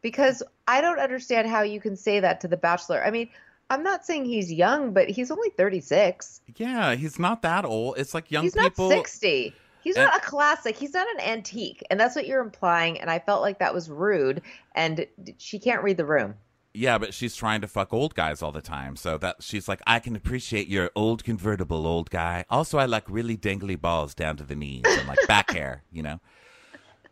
[0.00, 3.04] because I don't understand how you can say that to the Bachelor.
[3.04, 3.28] I mean,
[3.70, 6.40] I'm not saying he's young, but he's only 36.
[6.56, 7.98] Yeah, he's not that old.
[7.98, 8.88] It's like young he's people.
[8.88, 9.54] not 60.
[9.82, 10.76] He's And- not a classic.
[10.76, 13.00] He's not an antique, and that's what you're implying.
[13.00, 14.42] And I felt like that was rude.
[14.74, 15.06] And
[15.36, 16.34] she can't read the room.
[16.74, 18.94] Yeah, but she's trying to fuck old guys all the time.
[18.96, 22.44] So that she's like, I can appreciate your old convertible old guy.
[22.50, 25.82] Also, I like really dangly balls down to the knees and like back hair.
[25.90, 26.20] You know.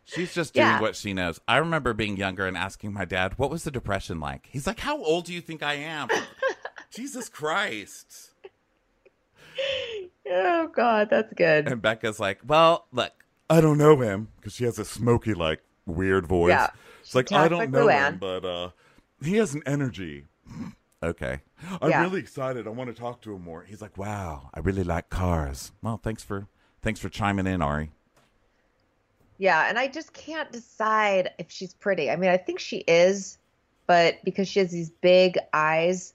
[0.05, 0.79] She's just doing Yeah.
[0.79, 1.41] what she knows.
[1.49, 4.79] I remember being younger and asking my dad, "What was the depression like?" He's like,
[4.79, 6.07] "How old do you think I am?"
[6.91, 8.31] Jesus Christ.
[10.29, 11.67] Oh God, that's good.
[11.67, 13.11] And Bekah's like, "Well, look,
[13.49, 16.51] I don't know him because she has a smoky, like, weird voice.
[16.51, 16.69] Yeah.
[17.01, 18.07] It's like I don't like know Luann.
[18.13, 18.69] him, but uh,
[19.23, 20.25] he has an energy.
[21.03, 21.41] okay,
[21.81, 22.01] I'm Yeah.
[22.03, 22.67] really excited.
[22.67, 23.63] I want to talk to him more.
[23.63, 26.47] He's like, "Wow, I really like cars." Well, thanks for
[26.81, 27.91] thanks for chiming in, Arie.
[29.37, 32.09] Yeah, and I just can't decide if she's pretty.
[32.09, 33.37] I mean, I think she is,
[33.85, 36.13] but because she has these big eyes,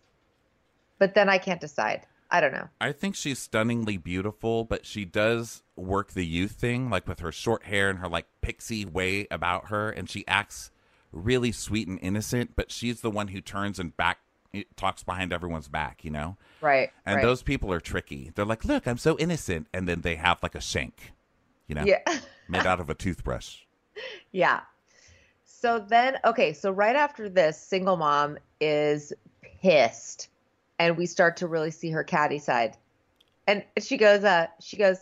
[0.99, 2.07] but then I can't decide.
[2.33, 2.69] I don't know.
[2.81, 7.31] I think she's stunningly beautiful, but she does work the youth thing, like with her
[7.31, 10.71] short hair and her like pixie way about her, and she acts
[11.13, 12.57] really sweet and innocent.
[12.57, 14.19] But she's the one who turns and back
[14.77, 16.37] talks behind everyone's back, you know.
[16.61, 16.91] Right.
[17.07, 17.23] And right.
[17.23, 18.33] those people are tricky.
[18.35, 21.13] They're like, "Look, I'm so innocent," and then they have like a shank,
[21.67, 22.01] you know, Yeah.
[22.49, 23.61] made out of a toothbrush.
[24.31, 24.61] Yeah.
[25.45, 29.13] So then, okay, so right after this, single mom is
[29.63, 30.29] pissed,
[30.79, 32.77] and we start to really see her catty side.
[33.47, 34.99] And she goes, uh, she goes,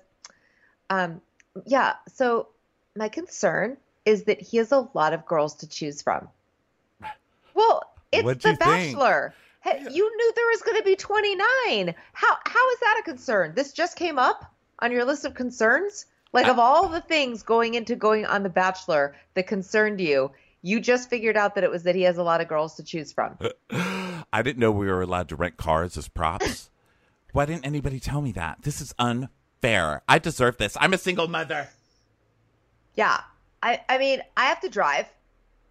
[0.91, 1.21] um,
[1.67, 1.95] yeah.
[2.13, 2.49] So
[2.97, 6.29] my concern is that he has a lot of girls to choose from.
[7.53, 7.83] Well,
[8.13, 8.57] it's What'd The?
[8.57, 9.35] Bachelor.
[9.61, 11.95] Hey, you knew there was going to be 29.
[12.13, 13.53] How how is that a concern?
[13.55, 16.07] This just came up on your list of concerns?
[16.33, 20.31] Like of all the things going into going on The Bachelor that concerned you,
[20.63, 22.85] you just figured out that it was that he has a lot of girls to
[22.85, 23.37] choose from.
[24.33, 26.71] I didn't know we were allowed to rent cars as props.
[27.33, 28.63] Why didn't anybody tell me that?
[28.63, 30.03] This is unfair.
[30.09, 30.77] I deserve this.
[30.81, 31.69] I'm a single mother.
[32.95, 33.21] Yeah.
[33.63, 35.07] I, I mean, I have to drive.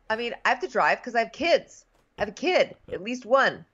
[0.10, 1.86] I mean, I have to drive because I have kids.
[2.18, 3.66] I have a kid, at least one.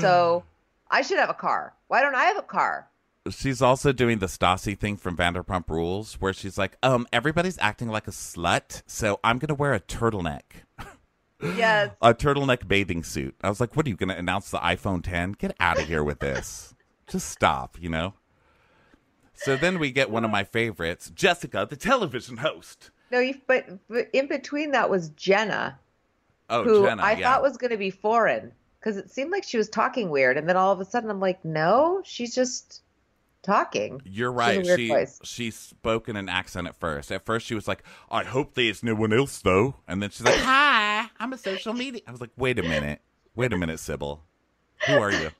[0.00, 0.44] So
[0.90, 1.72] I should have a car.
[1.88, 2.88] Why don't I have a car?
[3.30, 7.88] She's also doing the Stassi thing from Vanderpump Rules, where she's like, um, everybody's acting
[7.88, 10.42] like a slut, so I'm gonna wear a turtleneck.
[11.40, 11.92] Yes.
[12.02, 13.36] a turtleneck bathing suit.
[13.42, 15.32] I was like, what are you gonna announce the iPhone 10?
[15.32, 16.74] Get out of here with this.
[17.06, 18.14] Just stop, you know?
[19.34, 22.90] So then we get one of my favorites, Jessica, the television host.
[23.12, 25.78] No, you, but, but in between that was Jenna,
[26.50, 27.30] Oh, who Jenna, I yeah.
[27.32, 30.36] thought was going to be foreign because it seemed like she was talking weird.
[30.36, 32.82] And then all of a sudden I'm like, no, she's just
[33.42, 34.00] talking.
[34.04, 34.78] You're She's in a right.
[34.78, 35.20] She place.
[35.24, 37.10] she spoke in an accent at first.
[37.12, 40.24] At first, she was like, "I hope there's no one else though," and then she's
[40.24, 43.00] like, "Hi, I'm a social media." I was like, "Wait a minute,
[43.34, 44.22] wait a minute, Sybil,
[44.86, 45.30] who are you?"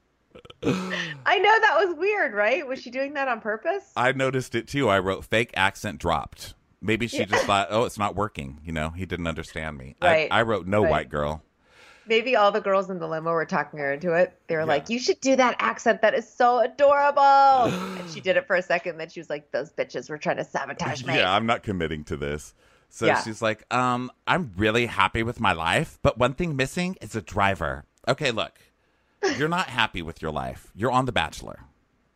[0.64, 2.66] I know that was weird, right?
[2.66, 3.84] Was she doing that on purpose?
[3.96, 4.88] I noticed it too.
[4.88, 6.54] I wrote fake accent dropped.
[6.82, 9.94] Maybe she just thought, "Oh, it's not working." You know, he didn't understand me.
[10.02, 10.90] Right, I, I wrote no right.
[10.90, 11.42] white girl.
[12.08, 14.36] Maybe all the girls in the limo were talking her into it.
[14.48, 16.02] They were like, "You should do that accent.
[16.02, 18.98] That is so adorable." and she did it for a second.
[18.98, 22.02] Then she was like, "Those bitches were trying to sabotage me." Yeah, I'm not committing
[22.04, 22.54] to this.
[22.88, 23.22] So Yeah.
[23.22, 27.22] she's like, um, I'm really happy with my life, but one thing missing is a
[27.22, 27.84] driver.
[28.06, 28.60] Okay, look,
[29.38, 30.70] you're not happy with your life.
[30.74, 31.60] You're on The Bachelor.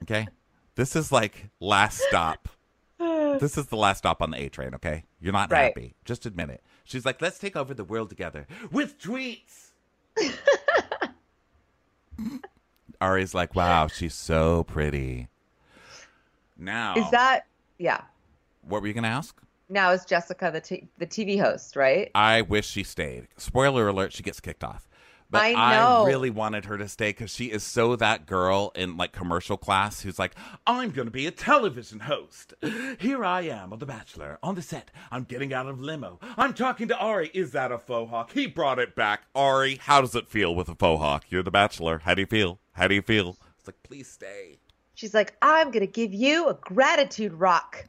[0.03, 0.27] Okay?
[0.75, 2.46] This is like last stop.
[3.41, 5.05] This is the last stop on the A train, okay?
[5.21, 5.65] You're not Right.
[5.67, 5.95] happy.
[6.05, 6.63] Just admit it.
[6.85, 9.71] She's like, let's take over the world together with tweets.
[13.01, 15.29] Arie's like, wow, she's so pretty.
[16.57, 17.47] Now, Is that
[17.79, 18.01] yeah?
[18.63, 19.39] what were you going to ask?
[19.69, 22.11] Now is Jessica the t- the TV host, right?
[22.15, 23.27] I wish she stayed.
[23.37, 24.89] Spoiler alert, she gets kicked off.
[25.29, 26.07] But I know.
[26.07, 30.03] really wanted her to stay because she is so that girl in like commercial class
[30.03, 30.35] who's like,
[30.67, 32.55] I'm going to be a television host.
[32.99, 34.91] Here I am on The Bachelor on the set.
[35.11, 36.21] I'm getting out of limo.
[36.37, 37.31] I'm talking to Arie.
[37.35, 38.33] Is that a faux hawk?
[38.33, 39.23] He brought it back.
[39.35, 41.25] Arie, how does it feel with a faux hawk?
[41.29, 41.99] You're The Bachelor.
[42.05, 42.61] How do you feel?
[42.73, 43.37] How do you feel?
[43.59, 44.59] It's like, please stay.
[44.95, 47.85] She's like, I'm gonna give you a gratitude rock.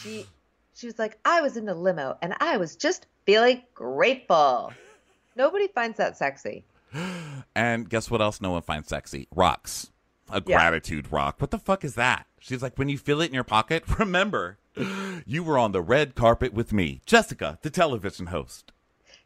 [0.00, 0.26] she
[0.74, 4.72] she was like, I was in the limo and I was just feeling grateful.
[5.36, 6.64] Nobody finds that sexy.
[7.54, 9.26] And guess what else no one finds sexy?
[9.34, 9.90] Rocks.
[10.30, 10.56] A Yeah.
[10.58, 11.40] gratitude rock.
[11.40, 12.26] What the fuck is that?
[12.40, 14.58] She's like, when you feel it in your pocket, remember,
[15.26, 18.72] you were on the red carpet with me, Jessica, the television host.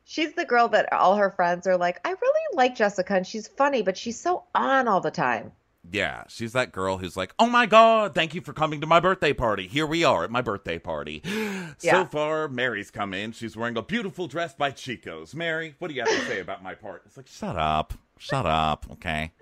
[0.04, 3.46] She's the girl that all her friends are like, I really like Jessica and she's
[3.46, 5.52] funny, but she's so on all the time.
[5.90, 9.00] Yeah, she's that girl who's like, oh my God, thank you for coming to my
[9.00, 9.66] birthday party.
[9.66, 11.22] Here we are at my birthday party.
[11.80, 12.04] So Yeah.
[12.06, 13.30] far, Mary's come in.
[13.30, 15.32] She's wearing a beautiful dress by Chico's.
[15.34, 17.02] Mary, what do you have to say about my part?
[17.06, 17.94] It's like, shut up.
[18.18, 18.86] Shut up.
[18.92, 19.32] Okay.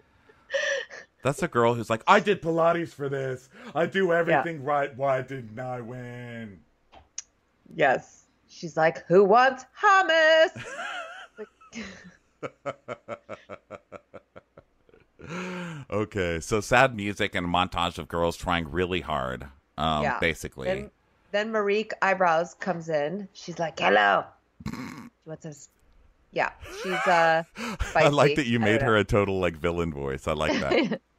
[1.22, 3.49] That's a girl who's like, I did Pilates for this.
[3.74, 4.94] I do everything right.
[4.97, 6.61] Why didn't I win?
[7.74, 8.26] Yes.
[8.49, 10.62] She's like, Who wants hummus?
[15.91, 19.45] Okay, so sad music and a montage of girls trying really hard,
[19.79, 20.18] um, Yeah.
[20.20, 20.66] basically.
[20.68, 20.91] Then,
[21.33, 23.29] then Marikh Eyebrows comes in.
[23.33, 24.24] She's like, Hello.
[25.24, 25.68] What's this?
[26.33, 26.51] Yeah.
[26.83, 27.43] She's uh
[27.95, 29.01] I like that you made her know.
[29.01, 30.27] a total like villain voice.
[30.29, 31.01] I like that.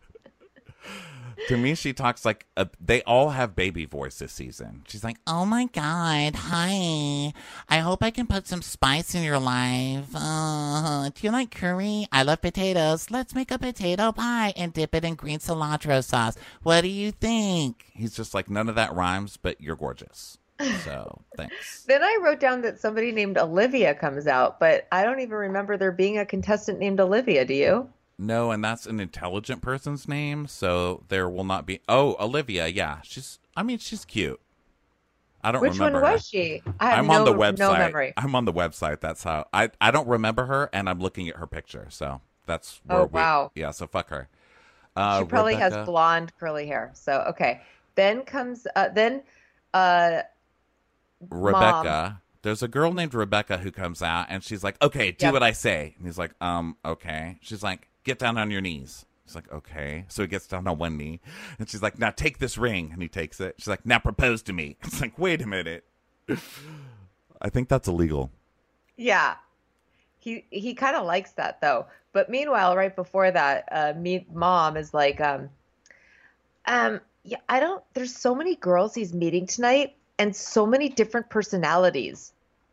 [1.48, 4.84] to me, she talks like a, they all have baby voice this season.
[4.88, 7.34] She's like, Oh my god, hi.
[7.70, 10.08] I hope I can put some spice in your life.
[10.14, 12.08] Uh, do you like curry?
[12.12, 13.12] I love potatoes.
[13.12, 16.36] Let's make a potato pie and dip it in green cilantro sauce.
[16.64, 17.84] What do you think?
[17.94, 20.38] he's just like none of that rhymes, but you're gorgeous.
[20.86, 21.84] So thanks.
[21.88, 25.78] Then I wrote down that somebody named Olivia comes out, but I don't even remember
[25.78, 27.46] there being a contestant named Olivia.
[27.46, 27.90] Do you?
[28.20, 31.82] No, and that's an intelligent person's name, so there will not be.
[31.88, 33.40] Oh, Olivia, yeah, she's.
[33.56, 34.40] I mean, she's cute.
[35.44, 36.00] I don't Which remember.
[36.00, 36.14] Which one her.
[36.14, 36.64] was she?
[36.80, 37.58] I I'm no, on the website.
[37.60, 38.14] no memory.
[38.18, 39.02] I'm on the website.
[39.02, 39.70] That's how I.
[39.80, 41.88] I don't remember her, and I'm looking at her picture.
[41.90, 43.52] So that's where Oh, we, wow.
[43.56, 44.30] Yeah, so fuck her.
[44.96, 46.92] Uh, she probably has blonde curly hair.
[46.94, 47.62] So okay.
[47.96, 49.24] Then comes uh, then
[49.74, 50.22] uh
[51.30, 52.22] Rebecca.
[52.44, 55.34] There's a girl named Rebecca who comes out and she's like, "Okay, do Yep.
[55.34, 59.06] what I say." And he's like, "Um, okay." She's like, "Get down on your knees."
[59.26, 61.20] He's like, "Okay." So he gets down on one knee,
[61.60, 63.56] and she's like, "Now take this ring." And he takes it.
[63.60, 65.84] She's like, "Now propose to me." It's like, "Wait a minute."
[67.42, 68.32] I think that's illegal.
[68.98, 69.36] yeah.
[70.20, 71.86] He he kind of likes that though.
[72.14, 75.50] But meanwhile, right before that, uh me mom is like um
[76.66, 77.84] um yeah, I don't.
[77.94, 82.32] There's so many girls he's meeting tonight, and so many different personalities.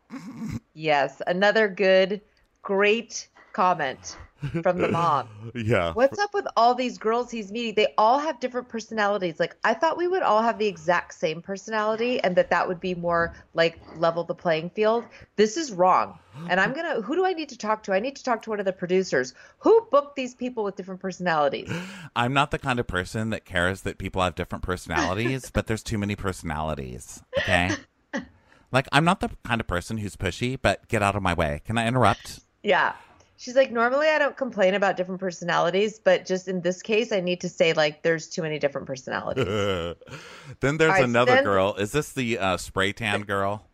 [0.73, 2.21] yes, another good,
[2.61, 4.17] great comment
[4.61, 5.29] from the mom.
[5.55, 5.93] Yeah.
[5.93, 7.75] What's up with all these girls he's meeting?
[7.75, 9.39] They all have different personalities.
[9.39, 12.81] Like I thought we would all have the exact same personality and that that would
[12.81, 15.05] be more like level the playing field.
[15.37, 16.19] This is wrong.
[16.49, 17.93] And I'm going to who do I need to talk to?
[17.93, 19.33] I need to talk to one of the producers.
[19.59, 21.71] Who booked these people with different personalities?
[22.15, 25.83] I'm not the kind of person that cares that people have different personalities, but there's
[25.83, 27.23] too many personalities.
[27.39, 27.71] Okay.
[28.71, 31.61] Like, I'm not the kind of person who's pushy, but get out of my way.
[31.63, 32.41] Can I interrupt?
[32.61, 32.93] Yeah.
[33.37, 37.19] She's like, normally I don't complain about different personalities, but just in this case, I
[37.19, 39.45] need to say like there's too many different personalities.
[40.61, 41.75] then there's right, so another then- girl.
[41.75, 43.65] Is this the uh, spray tan girl?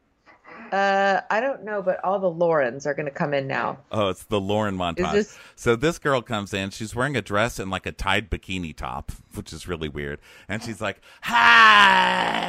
[0.72, 3.80] Uh, I don't know, but all the Laurens are going to come in now.
[3.92, 5.12] Oh, it's the Lauren montage.
[5.12, 6.70] this- So this girl comes in.
[6.70, 10.20] She's wearing a dress and like a tied bikini top, which is really weird.
[10.48, 12.42] And she's like, "Hi."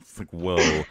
[0.00, 0.84] It's like, whoa,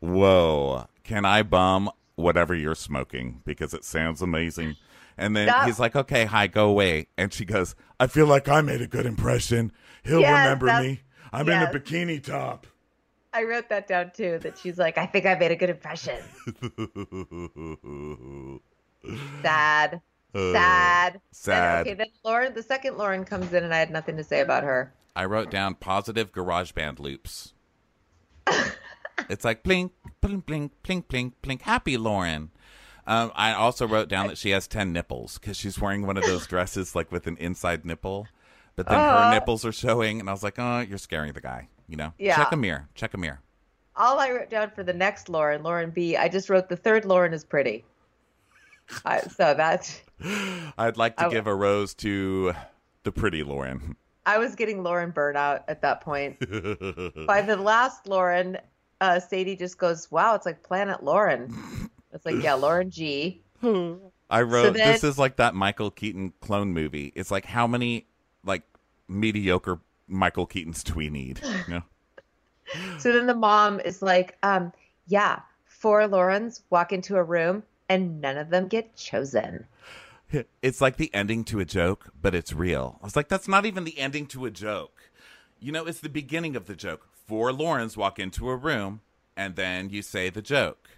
[0.00, 0.86] whoa.
[1.04, 1.90] Can I bum
[2.20, 4.76] whatever you're smoking because it sounds amazing?
[5.18, 8.60] And then he's like, "Okay, hi, go away." And she goes, "I feel like I
[8.62, 9.72] made a good impression.
[10.02, 11.00] He'll Yes, remember me.
[11.32, 11.70] I'm yes.
[11.70, 12.66] in a bikini top."
[13.32, 14.38] I wrote that down too.
[14.42, 16.18] That she's like, I think I made a good impression.
[19.42, 20.00] Sad,
[20.34, 21.86] Uh, sad, sad.
[21.86, 24.62] Okay, then Lauren, the second Lauren comes in, and I had nothing to say about
[24.62, 24.92] her.
[25.16, 27.52] I wrote down positive garage band loops.
[29.28, 31.62] it's like blink, blink, blink, blink, blink, blink.
[31.62, 32.50] Happy Lauren.
[33.06, 36.22] Um, I also wrote down that she has 10 nipples because she's wearing one of
[36.24, 38.26] those dresses like with an inside nipple,
[38.76, 39.24] but then Uh.
[39.24, 40.20] her nipples are showing.
[40.20, 41.68] And I was like, oh, you're scaring the guy.
[41.88, 42.12] You know?
[42.18, 42.36] Yeah.
[42.36, 42.88] Check a mirror.
[42.94, 43.40] Check a mirror.
[43.96, 46.16] All I wrote down for the next Lauren, Lauren B.
[46.16, 47.84] I just wrote the third Lauren is pretty.
[49.04, 50.00] I, so that
[50.78, 52.52] I'd like to I- give a rose to
[53.02, 53.96] the pretty Lauren.
[54.26, 56.38] I was getting Lauren burnout at that point.
[57.26, 58.58] By the last Lauren,
[59.00, 61.54] uh, Sadie just goes, "Wow, it's like Planet Lauren."
[62.12, 63.40] It's like, yeah, Lauren G.
[63.62, 67.12] I wrote then- this is like that Michael Keaton clone movie.
[67.14, 68.06] It's like how many
[68.44, 68.62] like
[69.08, 71.40] mediocre Michael Keatons do we need?
[71.68, 71.82] You know?
[72.98, 74.72] So then the mom is like, um,
[75.08, 79.66] yeah, four Laurens walk into a room and none of them get chosen.
[80.62, 83.00] It's like the ending to a joke, but it's real.
[83.02, 85.09] I was like, that's not even the ending to a joke.
[85.60, 87.06] You know, it's the beginning of the joke.
[87.26, 89.00] Four Laurens walk into a room,
[89.36, 90.88] and then you say the joke.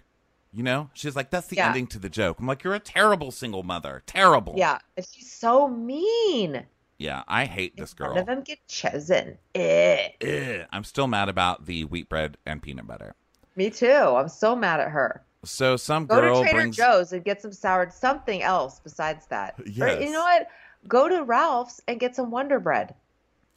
[0.51, 1.67] You know, she's like, that's the Yeah.
[1.67, 2.39] ending to the joke.
[2.39, 4.03] I'm like, you're a terrible single mother.
[4.05, 4.53] Terrible.
[4.55, 6.65] Yeah, and she's so mean.
[6.99, 8.09] Yeah, I hate this girl.
[8.09, 9.37] None of them get chosen.
[9.55, 10.09] Eh.
[10.21, 10.67] Ugh.
[10.71, 13.15] I'm still mad about the wheat bread and peanut butter.
[13.55, 13.87] Me too.
[13.91, 15.23] I'm so mad at her.
[15.43, 16.77] So some Go girl to Trader brings.
[16.77, 19.55] Joe's and get some sour something else besides that.
[19.59, 20.03] Or, Yes.
[20.03, 20.47] you know what?
[20.87, 22.93] Go to Ralph's and get some Wonder Bread.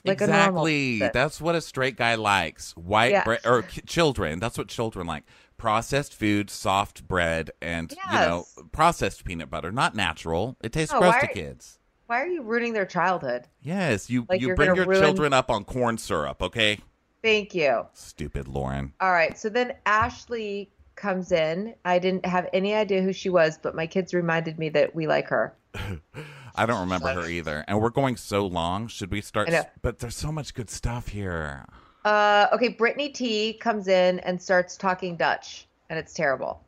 [0.07, 0.99] Like exactly.
[1.13, 2.73] That's what a straight guy likes.
[2.77, 3.25] White Yeah.
[3.25, 4.39] bread or k- children.
[4.39, 5.25] That's what children like.
[5.57, 9.73] Processed food, soft bread, and you know, processed peanut butter.
[9.73, 10.57] Not natural.
[10.63, 11.79] It tastes Oh, gross to kids.
[12.07, 13.49] Why are you ruining their childhood?
[13.63, 16.79] Yes, you Like you bring your ruin- children up on corn syrup, okay?
[17.23, 17.87] Thank you.
[17.95, 18.93] Stupid Lauren.
[19.01, 19.37] All right.
[19.37, 21.75] So then Ashley comes in.
[21.85, 25.07] I didn't have any idea who she was, but my kids reminded me that we
[25.07, 25.57] like her.
[26.57, 27.65] I don't remember her either.
[27.69, 28.89] And we're going so long.
[28.89, 29.51] Should we start?
[29.83, 31.65] But there's so much good stuff here.
[32.05, 32.69] Uh, okay.
[32.69, 36.63] Brittany T comes in and starts talking Dutch, and it's terrible.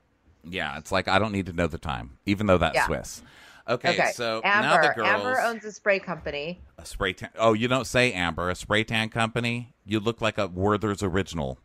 [0.45, 2.87] Yeah, it's like I don't need to know the time, even though that's Yeah.
[2.87, 3.23] Swiss.
[3.69, 4.89] Okay, so now Amber.
[4.89, 5.09] the girls.
[5.09, 6.59] Amber owns a spray company.
[6.79, 7.29] a spray tan.
[7.37, 9.75] Oh, you don't say Amber, a spray tan company.
[9.85, 11.59] You look like a Werther's original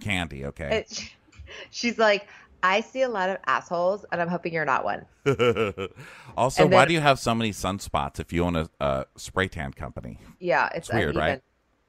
[0.00, 0.44] candy.
[0.46, 0.84] Okay.
[0.88, 1.10] It,
[1.70, 2.28] she's like,
[2.64, 5.04] I see a lot of assholes, and I'm hoping you're not one.
[6.36, 9.48] also, and why do you have so many sunspots if you own a, a spray
[9.48, 10.18] tan company?
[10.40, 11.20] Yeah, it's, It's weird, uneven.
[11.20, 11.42] right?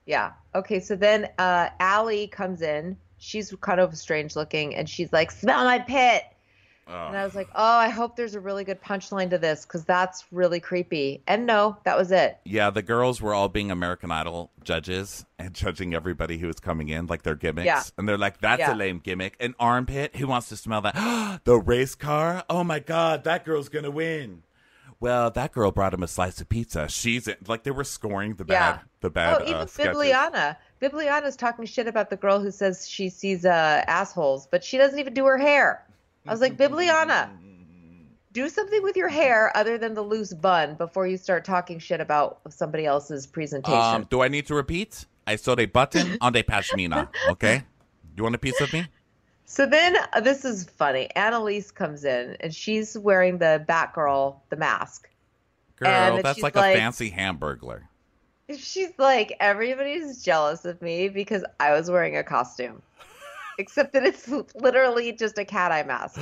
[0.05, 0.33] Yeah.
[0.53, 2.97] Okay, so then uh Allie comes in.
[3.17, 6.25] She's kind of strange looking and she's like, "Smell my pit."
[6.87, 9.83] And I was like, "Oh, I hope there's a really good punchline to this cuz
[9.85, 12.37] that's really creepy." And no, that was it.
[12.45, 16.89] Yeah, the girls were all being American Idol judges and judging everybody who was coming
[16.89, 17.65] in, like their gimmicks.
[17.65, 17.81] Yeah.
[17.97, 18.73] And they're like, that's Yeah.
[18.73, 19.35] a lame gimmick.
[19.39, 20.15] An armpit?
[20.17, 21.41] Who wants to smell that?
[21.43, 22.43] the race car?
[22.49, 24.43] Oh my God, that girl's going to win.
[24.99, 26.87] Well, that girl brought him a slice of pizza.
[26.87, 27.35] She's in.
[27.47, 28.79] Like they were scoring the bad, Yeah.
[29.01, 29.41] the bad.
[29.41, 29.65] oh, even uh.
[29.65, 30.55] Bibiana.
[30.81, 34.97] Bibiana's talking shit about the girl who says she sees uh assholes, but she doesn't
[34.97, 35.83] even do her hair.
[36.27, 37.29] I was like, "Bibiana,
[38.31, 42.01] do something with your hair other than the loose bun before you start talking shit
[42.01, 45.05] about somebody else's presentation." Um, do I need to repeat?
[45.27, 47.09] I sewed a button on the pashmina.
[47.29, 47.63] Okay,
[48.15, 48.85] you want a piece of me?
[49.45, 51.09] So then uh, this is funny.
[51.15, 55.07] Annaliese comes in and she's wearing the Batgirl, the mask.
[55.77, 57.81] Girl, And that's like, like- a fancy hamburglar.
[58.57, 62.81] She's like, everybody's jealous of me because I was wearing a costume.
[63.57, 66.19] Except that it's literally just a cat eye mask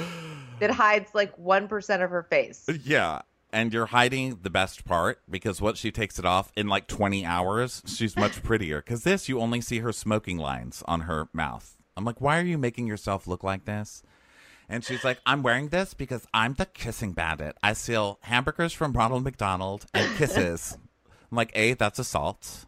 [0.60, 2.66] that hides like 1% of her face.
[2.84, 3.22] Yeah.
[3.52, 7.24] And you're hiding the best part because once she takes it off in like 20
[7.26, 8.82] hours, she's much prettier.
[8.82, 11.78] Because this, you only see her smoking lines on her mouth.
[11.96, 14.02] I'm like, why are you making yourself look like this?
[14.70, 17.56] And she's like, I'm wearing this because I'm the kissing bandit.
[17.62, 20.78] I steal hamburgers from Ronald McDonald and kisses.
[21.32, 22.66] I'm like, A, that's assault.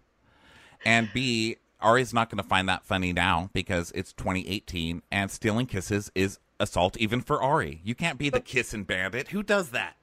[0.86, 5.66] And B, Arie's not going to find that funny now because it's 2018 and stealing
[5.68, 7.82] kisses is assault even for Arie.
[7.84, 9.30] You can't be the kissing bandit.
[9.30, 9.96] Who does that?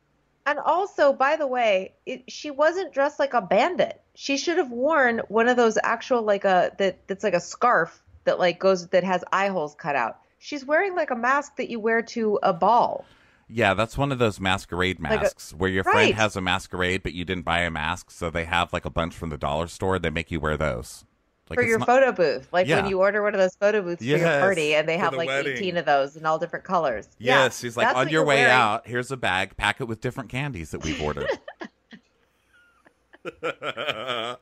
[0.45, 4.01] And also, by the way, it, she wasn't dressed like a bandit.
[4.15, 8.03] She should have worn one of those actual like a that that's like a scarf
[8.25, 10.19] that like goes that has eye holes cut out.
[10.39, 13.05] She's wearing like a mask that you wear to a ball.
[13.49, 15.93] Yeah, that's one of those masquerade Like a- masks where your Right.
[15.93, 18.91] friend has a masquerade, but you didn't buy a mask, so they have like a
[18.91, 19.99] bunch from the dollar store.
[19.99, 21.05] They make you wear those.
[21.53, 22.49] Like for your not- photo booth.
[22.53, 22.81] Like Yeah.
[22.83, 25.19] when you order one of those photo booths for your party and they have the
[25.19, 25.53] like wedding.
[25.57, 27.09] 18 of those in all different colors.
[27.19, 28.51] Yeah, Yes, she's like, on your way wearing.
[28.53, 31.29] out, here's a bag, pack it with different candies that we've ordered.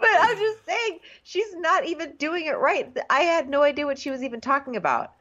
[0.00, 2.96] But I'm just saying, she's not even doing it right.
[3.10, 5.12] I had no idea what she was even talking about.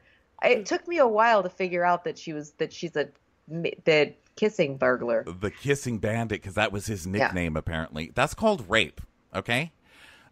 [0.43, 3.09] It took me a while to figure out that she was that she's a
[3.47, 5.23] the kissing burglar.
[5.39, 8.11] the kissing bandit, because that was his nickname, apparently.
[8.15, 9.01] That's called rape,
[9.35, 9.71] okay?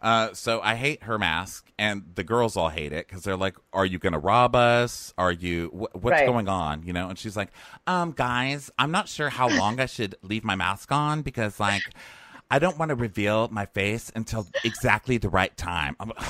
[0.02, 3.56] Uh, so I hate her mask, and the girls all hate it because they're like,
[3.72, 5.14] "Are you going to rob us?
[5.18, 5.68] Are you?
[5.68, 6.26] Wh- what's Right.
[6.26, 7.08] going on?" You know?
[7.10, 7.50] And she's like,
[7.86, 11.84] "Um, guys, I'm not sure how long I should leave my mask on because, like,
[12.50, 16.12] I don't want to reveal my face until exactly the right time." I'm,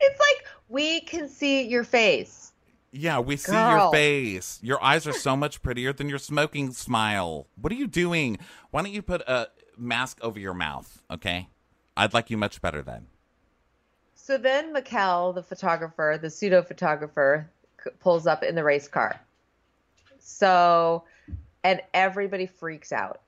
[0.00, 2.52] It's like we can see your face.
[2.92, 3.70] yeah, we see Girl.
[3.70, 4.58] your face.
[4.62, 7.46] Your eyes are so much prettier than your smoking smile.
[7.54, 8.38] What are you doing?
[8.72, 9.48] Why don't you put a
[9.78, 11.00] mask over your mouth?
[11.10, 11.48] Okay,
[11.96, 13.06] I'd like you much better then.
[14.14, 17.50] So then Maquel, the photographer, the pseudo photographer,
[18.00, 19.20] pulls up in the race car.
[20.18, 21.04] So,
[21.64, 23.20] and everybody freaks out.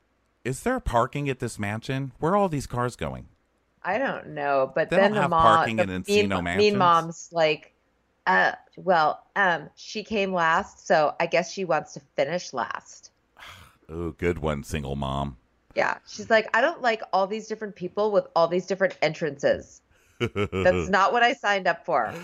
[0.44, 2.12] Is there parking at this mansion?
[2.18, 3.26] Where are all these cars going?
[3.84, 7.72] I don't know, but They then the mom, the mean, mean mom's like,
[8.26, 13.10] uh, well, um, she came last, so I guess she wants to finish last.
[13.88, 15.36] Oh, good one, single mom.
[15.74, 19.80] Yeah, she's like, I don't like all these different people with all these different entrances.
[20.18, 22.14] That's not what I signed up for.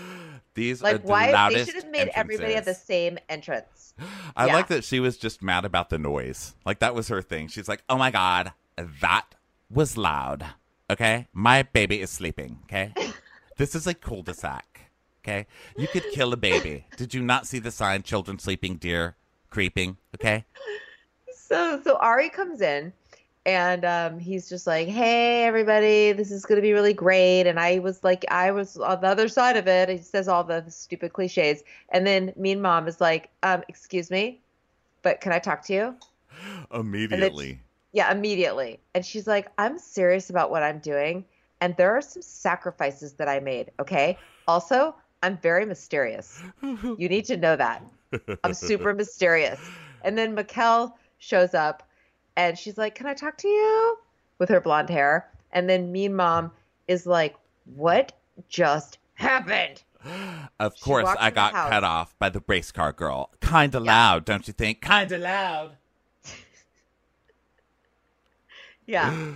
[0.53, 3.93] These are Like, the why they should have made everybody have the same entrance.
[4.35, 4.53] I Yeah.
[4.53, 6.55] like that she was just mad about the noise.
[6.65, 7.47] Like that was her thing.
[7.47, 8.53] She's like, "Oh my god,
[9.01, 9.25] that
[9.69, 10.45] was loud."
[10.89, 12.59] Okay, my baby is sleeping.
[12.65, 12.93] Okay,
[13.57, 14.81] this is a cul-de-sac.
[15.23, 15.47] Okay,
[15.77, 16.85] you could kill a baby.
[16.95, 18.03] Did you not see the sign?
[18.03, 19.15] Children sleeping, deer
[19.49, 19.97] creeping.
[20.15, 20.45] Okay,
[21.33, 22.93] So so Arie comes in
[23.53, 27.79] and um, he's just like, "Hey everybody, this is gonna be really great." And I
[27.79, 29.89] was like, I was on the other side of it.
[29.89, 34.41] He says all the stupid cliches, and then Mean Mom is like, um, "Excuse me,
[35.01, 35.95] but can I talk to you?"
[36.73, 37.59] immediately.
[37.91, 38.79] Yeah, immediately.
[38.93, 41.25] And she's like, "I'm serious about what I'm doing,
[41.61, 43.71] and there are some sacrifices that I made.
[43.79, 44.17] Okay.
[44.47, 46.41] Also, I'm very mysterious.
[46.61, 47.83] You need to know that."
[48.43, 49.59] I'm super mysterious.
[50.03, 51.88] And then Maquel shows up
[52.39, 53.97] and she's like, Can I talk to you?
[54.37, 55.29] With her blonde hair.
[55.51, 56.51] And then Mean Mom
[56.87, 57.35] is like,
[57.75, 58.13] What
[58.47, 59.83] just happened?
[60.61, 63.31] Of course, I got cut off by the race car girl.
[63.41, 64.81] Kinda loud, don't you think?
[64.81, 65.75] Kinda loud.
[68.85, 69.33] Yeah.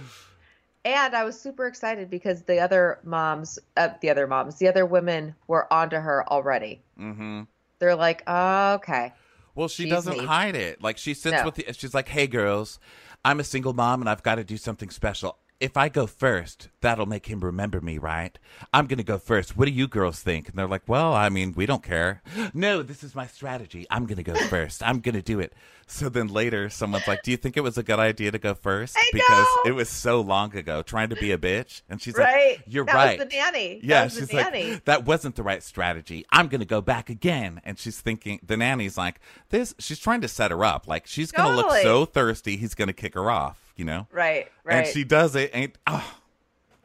[0.86, 4.86] and I was super excited because the other moms, uh, the other moms, the other
[4.86, 6.82] women were onto her already.
[7.00, 7.42] Mm-hmm.
[7.80, 9.14] They're like, oh, okay.
[9.56, 10.82] Well, she She's doesn't hide it.
[10.82, 11.46] Like she sits No.
[11.46, 12.80] with the, she's like, "Hey girls,
[13.24, 15.38] I'm a single mom and I've got to do something special.
[15.64, 18.38] If I go first, that'll make him remember me, right?
[18.74, 19.56] I'm going to go first.
[19.56, 22.22] What do you girls think?" And they're like, "Well, I mean, we don't care."
[22.54, 23.88] "No, this is my strategy.
[23.90, 24.84] I'm going to go first.
[24.84, 25.54] I'm going to do it."
[25.88, 28.54] So then later someone's like, "Do you think it was a good idea to go
[28.54, 28.98] first?
[28.98, 29.58] I because know.
[29.66, 31.82] it was so long ago trying to be a bitch.
[31.90, 32.58] And she's right.
[32.58, 33.80] like, "You're that right." was the nanny.
[33.82, 34.74] Yeah, the she's nanny.
[34.74, 36.26] like, that wasn't the right strategy.
[36.30, 37.62] I'm going to go back again.
[37.64, 39.20] And she's thinking, the nanny's like,
[39.50, 40.88] this, she's trying to set her up.
[40.88, 44.08] Like, she's going to look so thirsty, he's going to kick her off, you know?
[44.12, 44.76] right, right.
[44.76, 45.52] And she does it.
[45.54, 46.16] And, oh,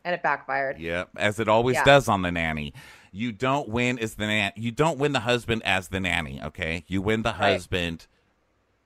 [0.04, 0.78] and it backfired.
[0.78, 1.84] yeah, as it always Yeah.
[1.84, 2.72] does on the nanny.
[3.12, 4.52] You don't win as the nan.
[4.56, 6.40] You don't win the husband as the nanny.
[6.42, 7.52] Okay, you win the Right.
[7.54, 8.06] husband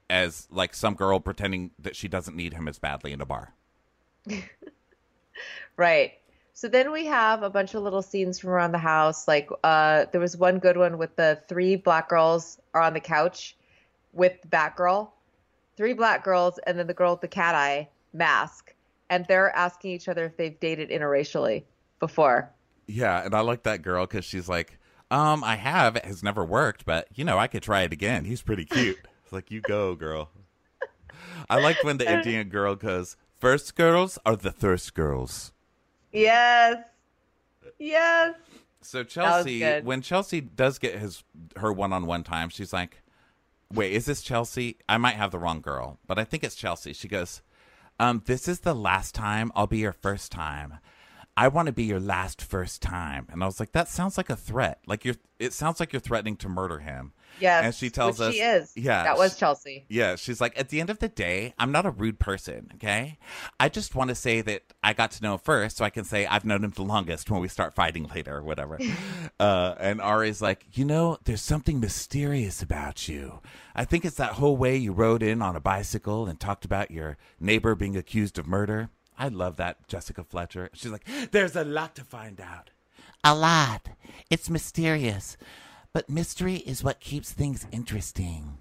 [0.09, 3.53] as like some girl pretending that she doesn't need him as badly in a bar.
[5.77, 6.13] Right.
[6.55, 9.27] So then we have a bunch of little scenes from around the house.
[9.27, 13.01] Like uh, there was one good one with the three black girls are on the
[13.01, 13.57] couch
[14.13, 15.09] with the Batgirl,
[15.77, 18.75] three black girls, and then the girl with the cat eye mask,
[19.11, 21.65] and they're asking each other if they've dated interracially
[21.99, 22.51] before.
[22.87, 24.79] Yeah, and I like that girl because she's like,
[25.11, 25.97] um, I have.
[25.97, 28.25] It has never worked, but you know, I could try it again.
[28.25, 28.99] He's pretty cute.
[29.23, 30.31] It's like, you go, girl.
[31.49, 35.53] I like when the Indian girl goes, first girls are the thirst girls.
[36.13, 36.77] Yes.
[37.79, 38.35] Yes.
[38.81, 41.23] So Chelsea, when Chelsea does get his
[41.57, 43.03] her one on one time, she's like,
[43.73, 44.79] "Wait, is this Chelsea?
[44.89, 47.43] I might have the wrong girl, but I think it's Chelsea." She goes,
[48.03, 50.81] "Um, this is the last time I'll be your first time.
[51.37, 54.31] I want to be your last first time." And I was like, "That sounds like
[54.31, 54.81] a threat.
[54.87, 55.17] Like you're.
[55.39, 57.61] It sounds like you're threatening to murder him." Yeah.
[57.65, 58.73] And she tells us, she is.
[58.77, 59.87] Yeah, That was Chelsea.
[59.89, 63.19] yeah, she's like, at the end of the day, I'm not a rude person, okay?
[63.59, 66.05] I just want to say that I got to know him first so I can
[66.05, 68.79] say I've known him the longest when we start fighting later or whatever.
[69.41, 73.41] uh, and Arie's like, you know, there's something mysterious about you.
[73.75, 76.91] I think it's that whole way you rode in on a bicycle and talked about
[76.91, 78.91] your neighbor being accused of murder.
[79.23, 80.69] I love that, Jessica Fletcher.
[80.73, 82.71] She's like, there's a lot to find out.
[83.23, 83.91] A lot.
[84.31, 85.37] It's mysterious.
[85.93, 88.59] But mystery is what keeps things interesting.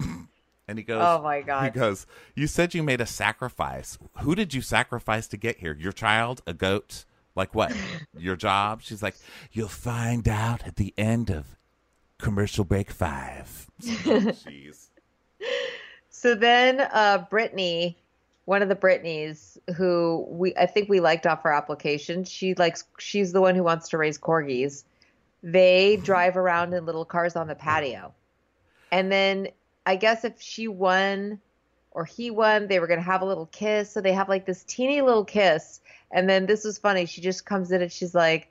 [0.68, 1.62] And he goes, Oh, my God.
[1.62, 3.98] He goes, You said you made a sacrifice.
[4.22, 5.76] Who did you sacrifice to get here?
[5.78, 6.42] Your child?
[6.44, 7.04] A goat?
[7.36, 7.72] Like what?
[8.18, 8.82] Your job?
[8.82, 9.14] She's like,
[9.52, 11.56] You'll find out at the end of
[12.18, 13.70] commercial break five.
[13.80, 14.88] Jeez.
[16.10, 17.96] So then uh Brittany,
[18.46, 22.84] one of the Britneys who we I think we liked off her application, she likes
[22.98, 24.84] she's the one who wants to raise corgis.
[25.42, 26.04] They mm-hmm.
[26.04, 28.14] drive around in little cars on the patio.
[28.90, 29.48] And then
[29.84, 31.40] I guess if she won
[31.90, 33.90] or he won, they were going to have a little kiss.
[33.90, 35.80] So they have like this teeny little kiss.
[36.12, 37.06] And then this was funny.
[37.06, 38.48] She just comes in and she's like,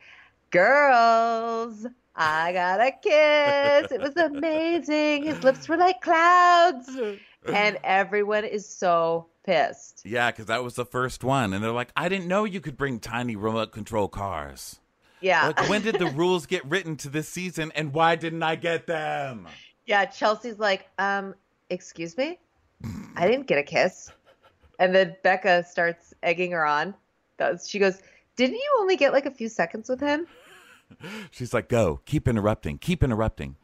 [0.52, 3.92] Girls, I got a kiss.
[3.92, 5.24] It was amazing.
[5.24, 6.90] His lips were like clouds.
[7.54, 10.02] And everyone is so pissed.
[10.06, 11.54] Yeah, because that was the first one.
[11.54, 14.80] And they're like, I didn't know you could bring tiny remote control cars.
[15.22, 15.48] Yeah.
[15.48, 18.88] Like, when did the rules get written to this season and why didn't I get
[18.88, 19.48] them?
[19.86, 21.36] Yeah, Chelsea's like, um,
[21.70, 22.40] excuse me?
[23.16, 24.12] I didn't get a kiss.
[24.80, 26.94] And then Bekah starts egging her on.
[27.38, 28.02] That she goes,
[28.36, 30.28] Didn't you only get like a few seconds with him?
[31.32, 33.58] She's like, "Go, keep interrupting, keep interrupting."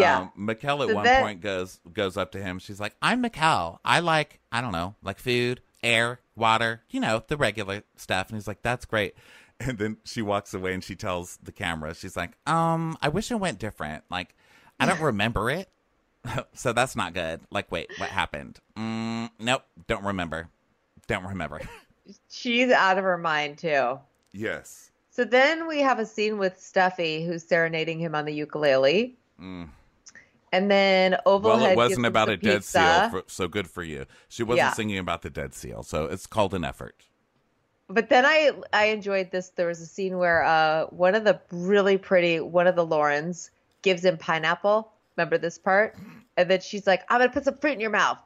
[0.00, 0.18] Yeah.
[0.18, 2.58] Um, Maquel at So one then- point goes goes up to him.
[2.58, 3.78] She's like, "I'm Maquel.
[3.84, 8.36] I like I don't know, like food, air, water, you know, the regular stuff." And
[8.36, 9.14] he's like, "That's great."
[9.62, 13.30] And then she walks away and she tells the camera, she's like, "Um, I wish
[13.30, 14.04] it went different.
[14.10, 14.34] Like,
[14.80, 15.68] I don't remember it,
[16.54, 17.40] so that's not good.
[17.50, 18.58] Like, wait, what happened?
[18.78, 20.48] Mm, nope, don't remember,
[21.08, 21.60] don't remember."
[22.30, 24.00] She's out of her mind too.
[24.32, 24.86] yes.
[25.12, 29.18] So then we have a scene with Steffi who's serenading him on the ukulele.
[29.38, 29.68] Mm.
[30.52, 32.78] And then Ovalhead Well, it wasn't about a dead pizza.
[32.80, 34.06] seal, for, so good for you.
[34.28, 34.72] She wasn't Yeah.
[34.72, 37.04] singing about the dead seal, so it's called an effort.
[37.88, 39.50] But then I I enjoyed this.
[39.50, 43.50] There was a scene where uh one of the really pretty one of the Laurens
[43.82, 44.92] gives him pineapple.
[45.16, 45.96] Remember this part?
[46.36, 48.18] And then she's like, "I'm gonna put some fruit in your mouth."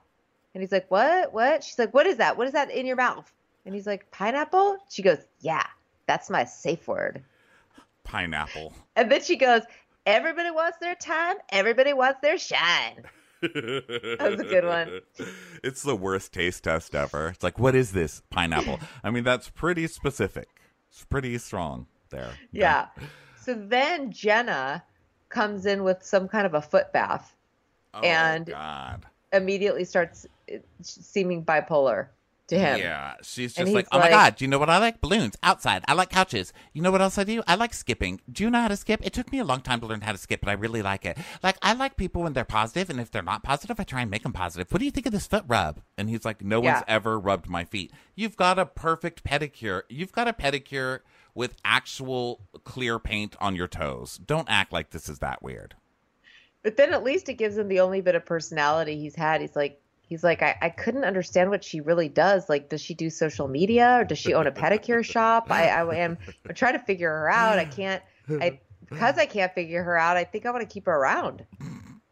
[0.54, 1.32] And he's like, "What?
[1.32, 2.36] What?" She's like, "What is that?
[2.36, 3.30] What is that in your mouth?"
[3.66, 5.66] And he's like, "Pineapple." She goes, "Yeah,
[6.06, 7.22] that's my safe word."
[8.04, 8.74] Pineapple.
[8.96, 9.62] And then she goes,
[10.06, 11.36] "Everybody wants their time.
[11.50, 13.04] Everybody wants their shine."
[13.42, 15.00] that was a good one.
[15.62, 17.28] It's the worst taste test ever.
[17.28, 18.22] It's like, what is this?
[18.30, 18.80] Pineapple.
[19.04, 20.48] I mean, that's pretty specific.
[20.90, 22.32] It's pretty strong there.
[22.52, 22.86] Yeah.
[23.40, 24.84] So then Jenna
[25.30, 27.34] comes in with some kind of a foot bath
[27.94, 29.06] Oh, and God.
[29.32, 32.08] immediately starts uh, seeming bipolar
[32.48, 32.78] to him.
[32.78, 35.00] Yeah, she's just like, oh my god, do you know what I like?
[35.00, 35.84] Balloons outside.
[35.88, 36.52] I like couches.
[36.72, 37.42] You know what else I do?
[37.46, 38.20] I like skipping.
[38.30, 39.00] Do you know how to skip?
[39.04, 41.04] It took me a long time to learn how to skip, but I really like
[41.06, 41.16] it.
[41.42, 44.10] Like, I like people when they're positive, and if they're not positive, I try and
[44.10, 44.70] make them positive.
[44.70, 45.80] What do you think of this foot rub?
[45.96, 46.74] And he's like, no Yeah.
[46.74, 47.92] one's ever rubbed my feet.
[48.14, 49.82] You've got a perfect pedicure.
[49.88, 51.00] You've got a pedicure
[51.34, 54.18] with actual clear paint on your toes.
[54.24, 55.74] Don't act like this is that weird.
[56.62, 59.40] But then at least it gives him the only bit of personality he's had.
[59.40, 62.48] He's like, he's like, I, I couldn't understand what she really does.
[62.48, 65.50] Like, does she do social media or does she own a pedicure shop?
[65.50, 66.18] I, I am
[66.48, 67.58] I'm trying to figure her out.
[67.58, 70.86] I can't, I, because I can't figure her out, I think I want to keep
[70.86, 71.44] her around.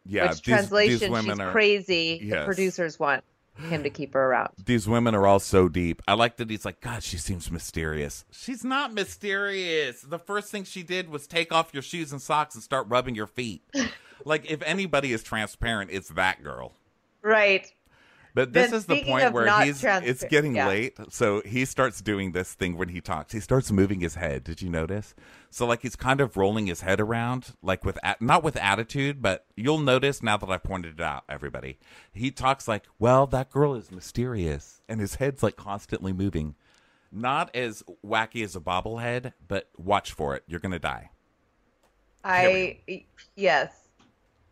[0.05, 2.29] Yeah, Which these- translation, these women she's are crazy.
[2.29, 3.23] The producers want
[3.69, 4.49] him to keep her around.
[4.65, 6.01] these women are all so deep.
[6.07, 8.25] I like that he's like, God, she seems mysterious.
[8.31, 10.01] She's not mysterious.
[10.01, 13.13] The first thing she did was take off your shoes and socks and start rubbing
[13.13, 13.61] your feet.
[14.25, 16.73] like, if anybody is transparent, it's that girl.
[17.21, 17.71] Right.
[18.35, 20.67] But this Then is the point where he's transpa- it's getting yeah.
[20.67, 23.31] late, so he starts doing this thing when he talks.
[23.31, 24.43] He starts moving his head.
[24.43, 25.13] Did you notice?
[25.51, 29.45] So like he's kind of rolling his head around, like with not with attitude, but
[29.55, 31.77] you'll notice now that I pointed it out, everybody.
[32.11, 36.55] He talks like, "Well, that girl is mysterious," and his head's like constantly moving.
[37.11, 40.43] Not as wacky as a bobblehead, but watch for it.
[40.47, 41.11] You're gonna die.
[42.23, 42.79] I
[43.35, 43.89] yes.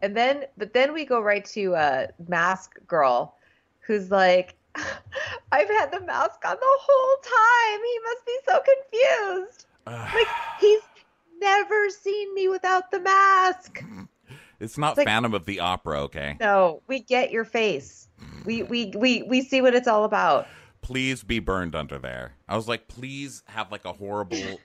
[0.04, 3.38] And then but then we go right to uh mask girl
[3.92, 4.56] who's like
[5.52, 7.80] I've had the mask on the whole time.
[7.84, 9.66] He must be so confused.
[10.16, 10.28] like
[10.60, 10.82] he's
[11.42, 13.84] never seen me without the mask.
[14.62, 16.38] It's not It's like- Phantom of the Opera, okay?
[16.40, 18.08] No, we get your face.
[18.24, 18.46] Mm.
[18.46, 20.46] We we we we see what it's all about.
[20.84, 22.36] Please be burned under there.
[22.48, 24.60] I was like, please have like a horrible,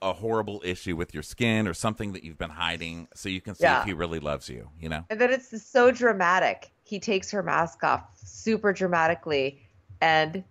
[0.00, 3.54] a horrible issue with your skin or something that you've been hiding, so you can
[3.56, 3.80] see Yeah.
[3.80, 4.70] if he really loves you.
[4.80, 5.04] You know?
[5.10, 6.70] And then it's so dramatic.
[6.84, 9.60] He takes her mask off super dramatically,
[10.00, 10.44] and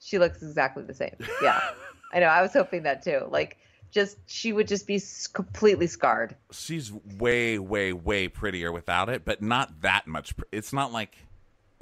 [0.00, 1.16] she looks exactly the same.
[1.42, 1.60] Yeah,
[2.12, 2.26] I know.
[2.26, 3.26] I was hoping that too.
[3.30, 3.56] Like,
[3.90, 5.00] just she would just be
[5.32, 6.36] completely scarred.
[6.52, 10.36] She's way, way, way prettier without it, but not that much.
[10.36, 11.16] pr- It's not like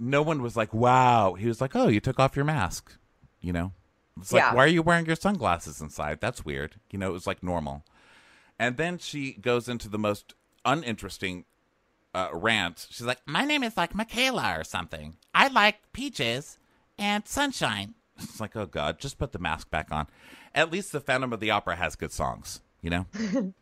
[0.01, 2.92] no one was like, "Wow." He was like, "Oh, you took off your mask."
[3.40, 3.72] You know,
[4.18, 4.55] it's like, Yeah.
[4.55, 6.76] "Why are you wearing your sunglasses inside?" That's weird.
[6.90, 7.84] You know, it was like normal.
[8.59, 10.34] And then she goes into the most
[10.64, 11.44] uninteresting
[12.14, 12.86] uh, rant.
[12.90, 15.16] She's like, My name is like Michaela or something.
[15.34, 16.58] I like peaches
[16.98, 17.94] and sunshine.
[18.16, 20.06] It's like, oh god, just put the mask back on.
[20.54, 23.06] At least the Phantom of the Opera has good songs, you know.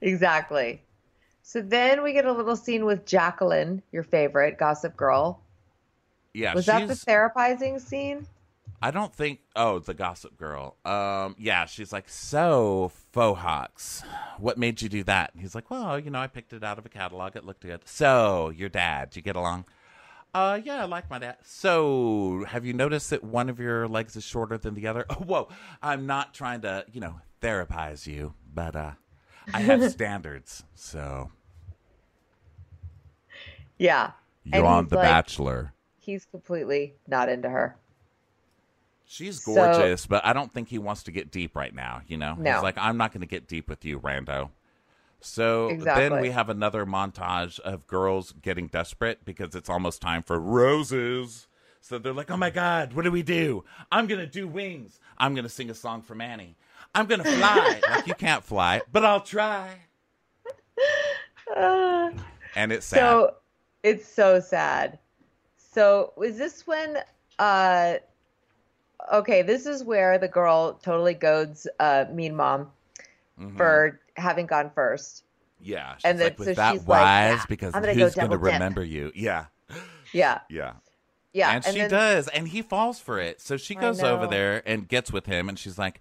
[0.00, 0.82] Exactly.
[1.42, 5.40] So then we get a little scene with Jacqueline, your favorite Gossip Girl.
[6.32, 8.26] Yeah, Was that the therapizing scene?
[8.84, 9.40] I don't think.
[9.56, 10.76] Oh, the Gossip Girl.
[10.84, 14.02] Um, yeah, she's like, so faux hawks.
[14.38, 15.32] What made you do that?
[15.32, 17.34] And he's like, well, you know, I picked it out of a catalog.
[17.34, 17.80] It looked good.
[17.86, 19.64] So your dad, do you get along?
[20.34, 21.36] Uh, yeah, I like my dad.
[21.44, 25.06] So have you noticed that one of your legs is shorter than the other?
[25.10, 25.48] Oh, whoa,
[25.82, 28.90] I'm not trying to, you know, therapize you, but uh,
[29.54, 30.62] I have standards.
[30.74, 31.30] So
[33.78, 34.10] Yeah.
[34.44, 35.72] you're And on The like- Bachelor.
[36.00, 37.76] He's completely not into her.
[39.06, 42.02] She's So- gorgeous, but I don't think he wants to get deep right now.
[42.06, 42.52] You know, No.
[42.54, 44.50] he's like, I'm not going to get deep with you, Rando.
[45.20, 50.38] So then we have another montage of girls getting desperate because it's almost time for
[50.38, 51.46] roses.
[51.80, 53.64] So they're like, "Oh my God, what do we do?
[53.92, 55.00] I'm gonna do wings.
[55.18, 56.56] I'm gonna sing a song for Manny.
[56.94, 57.80] I'm gonna fly.
[57.90, 59.78] like you can't fly, but I'll try."
[61.56, 62.10] Uh,
[62.54, 62.98] And it's sad.
[62.98, 63.34] so
[63.82, 64.98] it's so sad.
[65.56, 66.98] So is this when
[67.38, 67.94] uh
[69.12, 72.70] okay, this is where the girl totally goads uh mean mom
[73.40, 73.56] Mhm.
[73.56, 75.24] for having gone first.
[75.60, 77.30] yeah, she's and like, then- "Was so that she's like, wise?
[77.38, 79.46] "Yeah, because I'm gonna who's go double dip." remember you?" Yeah,
[80.12, 80.40] Yeah.
[80.48, 80.74] yeah.
[81.32, 81.50] Yeah.
[81.52, 83.40] and, she then- does, and he falls for it.
[83.40, 86.00] So she goes over there and gets with him, and she's like,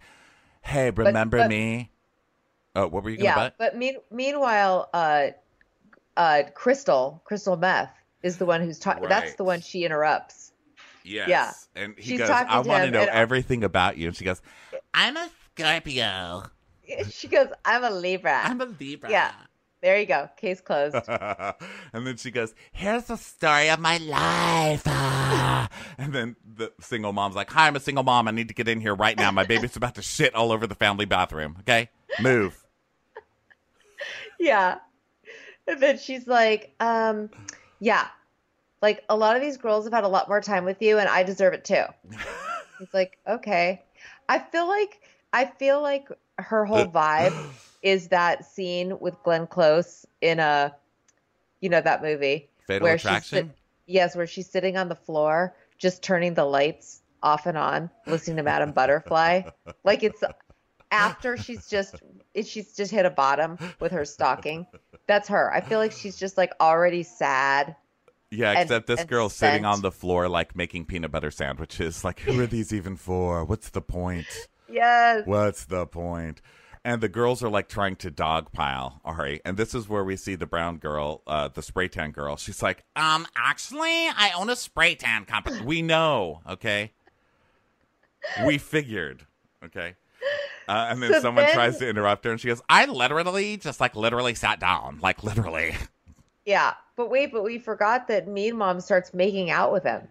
[0.62, 1.90] "Hey, remember but- me?"
[2.76, 3.56] Oh, what were you gonna Yeah, butt?
[3.58, 5.28] but mean, meanwhile, uh,
[6.18, 9.10] uh, Krystal, Krystal Meth is the one who's talking.
[9.10, 10.52] That's the one she interrupts.
[11.04, 11.30] Yes.
[11.30, 11.84] Yeah.
[11.84, 14.42] And he She's goes, "I want to know everything about you," and she goes,
[14.94, 16.44] I'm a Scorpio.
[17.10, 19.10] She goes, "I'm a Libra." I'm a Libra.
[19.10, 19.32] Yeah,
[19.82, 20.30] there you go.
[20.38, 20.96] Case closed.
[21.08, 27.14] and then she goes, "Here's the story of my life." ah." and then the single
[27.14, 28.28] mom's like, "Hi, I'm a single mom.
[28.28, 29.32] I need to get in here right now.
[29.32, 31.58] My baby's about to shit all over the family bathroom.
[31.62, 31.90] Okay,
[32.20, 32.64] move."
[34.40, 34.80] yeah,
[35.68, 37.30] and then she's like, um,
[37.80, 38.08] "Yeah,
[38.84, 41.10] like a lot of these girls have had a lot more time with you, and
[41.10, 41.86] I deserve it too."
[42.80, 43.82] It's like, okay.
[44.28, 45.00] I feel like
[45.32, 46.08] I feel like
[46.38, 50.76] her whole uh, vibe is that scene with Glenn Close in a,
[51.62, 53.50] you know, that movie Fatal where she's Attraction?
[53.50, 57.90] sit- yes, where she's sitting on the floor, just turning the lights off and on,
[58.06, 59.44] listening to Madame Butterfly.
[59.86, 60.24] Like it's
[60.92, 61.96] after she's just
[62.44, 64.68] she's just hit a bottom with her stalking.
[65.08, 65.54] That's her.
[65.54, 67.76] I feel like she's just like already sad.
[68.34, 72.04] Yeah, and- except this and girl's sitting on the floor like making peanut butter sandwiches.
[72.04, 73.46] Like, who are these even for?
[73.46, 74.28] What's the point?
[74.70, 75.26] Yes.
[75.26, 76.42] What's the point?
[76.86, 79.40] And the girls are like trying to dogpile Arie.
[79.46, 82.36] And this is where we see the brown girl, uh, the spray tan girl.
[82.36, 85.62] She's like, Um, actually, I own a spray tan company.
[85.62, 86.92] We know, okay?
[88.46, 89.26] We figured,
[89.64, 89.96] okay?
[90.68, 93.58] Uh, and then So someone then- tries to interrupt her and she goes, I literally
[93.58, 95.76] just like literally sat down, like literally.
[96.46, 96.74] Yeah.
[96.96, 100.08] But wait, but we forgot that Mean Mom starts making out with him.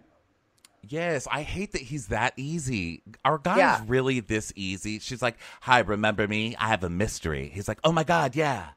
[0.85, 3.03] Yes, I hate that he's that easy.
[3.23, 3.81] Our guys Yeah.
[3.87, 4.99] really this easy?
[4.99, 6.55] She's like, Hi, remember me?
[6.57, 7.49] I have a mystery.
[7.53, 8.69] He's like, Oh my God, yeah.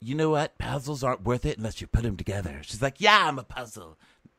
[0.00, 0.58] You know what?
[0.58, 2.60] Puzzles aren't worth it unless you put them together.
[2.62, 3.96] She's like, Yeah, I'm a puzzle.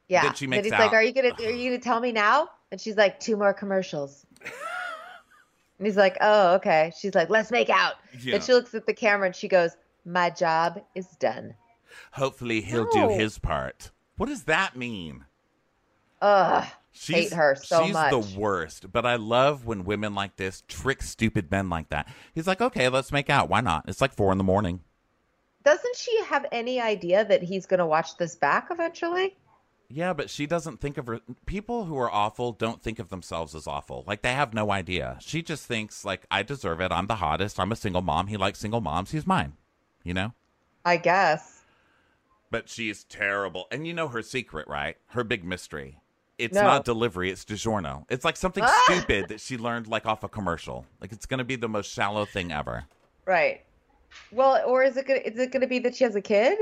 [0.08, 0.24] Yeah.
[0.24, 0.80] Then she makes he's out.
[0.80, 3.54] like, "Are you gonna are you gonna tell me now?" And she's like, two more
[3.54, 8.36] commercials." and he's like, "Oh, okay." She's like, "Let's make out." Yeah.
[8.36, 11.54] And she looks at the camera and she goes, "My job is done."
[12.14, 13.10] Hopefully he'll No.
[13.10, 13.92] do his part.
[14.18, 15.26] What does that mean?
[16.22, 16.66] Ugh.
[16.92, 18.12] She's, hate her so she's much.
[18.12, 18.92] the worst.
[18.92, 22.08] But I love when women like this trick stupid men like that.
[22.34, 23.48] He's like, okay, let's make out.
[23.50, 23.86] Why not?
[23.88, 24.82] It's like four in the morning.
[25.64, 29.38] Doesn't she have any idea that he's going to watch this back eventually?
[29.88, 31.20] Yeah, but she doesn't think of her.
[31.46, 34.04] People who are awful don't think of themselves as awful.
[34.06, 35.18] Like they have no idea.
[35.20, 36.92] She just thinks like I deserve it.
[36.92, 37.60] I'm the hottest.
[37.60, 38.28] I'm a single mom.
[38.28, 39.12] He likes single moms.
[39.12, 39.54] He's mine.
[40.04, 40.34] You know.
[40.86, 41.59] I guess.
[42.52, 43.68] But she's terrible.
[43.72, 44.98] And you know her secret, right?
[45.10, 46.00] Her big mystery.
[46.38, 46.64] It's No.
[46.64, 48.06] not delivery, it's DiGiorno.
[48.10, 48.82] It's like something Ah!
[48.86, 50.86] stupid that she learned like off a commercial.
[51.02, 52.86] Like it's gonna be the most shallow thing ever.
[53.26, 53.66] Right.
[54.32, 56.58] Well, or is it gonna, is it going to be that she has a kid?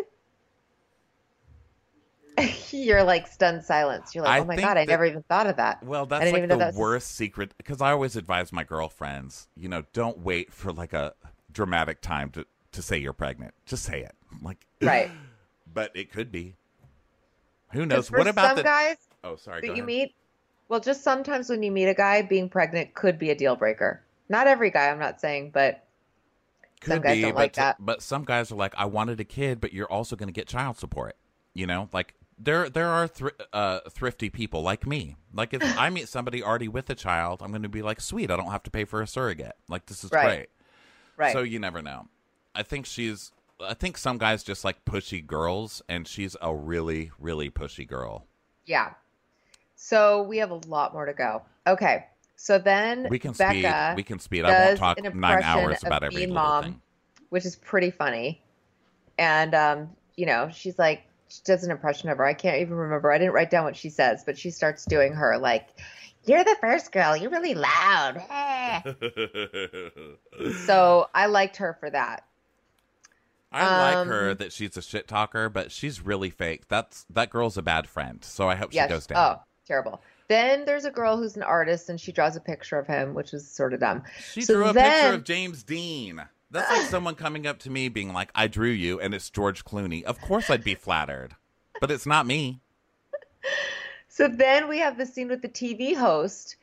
[2.71, 4.13] You're like stunned silence.
[4.13, 5.83] You're like, I oh my god, I never even thought of that.
[5.83, 9.83] Well, that's like the that worst secret because I always advise my girlfriends, you know,
[9.93, 11.13] don't wait for like a
[11.51, 13.53] dramatic time to, to say you're pregnant.
[13.65, 14.15] Just say it.
[14.41, 15.09] Like Right.
[15.77, 16.55] But it could be.
[17.73, 18.09] Who knows?
[18.09, 19.61] What about some the guys Oh, sorry.
[19.61, 19.85] that you ahead.
[19.85, 20.15] meet?
[20.69, 24.01] Well, just sometimes when you meet a guy, being pregnant could be a deal breaker.
[24.27, 25.85] Not every guy, I'm not saying, but
[26.83, 27.75] some Could guys be, don't but like that.
[27.77, 30.47] But some guys are like, I wanted a kid, but you're also going to get
[30.47, 31.15] child support.
[31.53, 35.15] You know, like there there are thr- uh, thrifty people like me.
[35.31, 38.31] Like if I meet somebody already with a child, I'm going to be like, sweet,
[38.31, 39.53] I don't have to pay for a surrogate.
[39.69, 40.25] Like this is Right.
[40.25, 40.49] great.
[41.17, 41.33] Right.
[41.33, 42.07] So you never know.
[42.55, 43.31] I think she's.
[43.59, 48.25] I think some guys just like pushy girls, and she's a really, really pushy girl.
[48.65, 48.93] Yeah.
[49.75, 51.43] So we have a lot more to go.
[51.65, 52.05] Okay.
[52.35, 53.95] So then We can Becca speed.
[53.95, 54.45] We can speed.
[54.45, 56.81] I won't talk an nine hours about every Mean little mom, thing.
[57.29, 58.41] which is pretty funny.
[59.17, 62.25] And um, you know, she's like she does an impression of her.
[62.25, 63.11] I can't even remember.
[63.11, 65.67] I didn't write down what she says, but she starts doing her like,
[66.25, 67.17] "You're the first girl.
[67.17, 68.81] You're really loud." Eh."
[70.65, 72.23] so I liked her for that.
[73.51, 76.67] I like her Um, that she's a shit talker, but she's really fake.
[76.67, 78.23] That's that girl's a bad friend.
[78.23, 78.87] So I hope Yes.
[78.87, 79.17] she goes down.
[79.39, 80.01] Oh, terrible.
[80.27, 83.33] Then there's a girl who's an artist and she draws a picture of him, which
[83.33, 84.03] is sort of dumb.
[84.33, 86.21] She So drew a then- picture of James Dean.
[86.51, 89.65] That's like someone coming up to me being like, "I drew you," and it's George
[89.65, 90.03] Clooney.
[90.03, 91.35] Of course, I'd be flattered,
[91.81, 92.59] but it's not me.
[94.09, 96.55] So then we have the scene with the TV host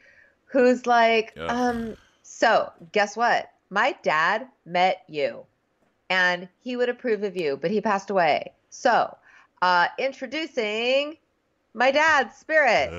[0.47, 3.51] who's like, um, so guess what?
[3.71, 5.47] My dad met you
[6.11, 8.53] and he would approve of you, but he passed away.
[8.71, 9.17] So,
[9.63, 11.17] uh, introducing
[11.75, 12.91] my dad's spirit,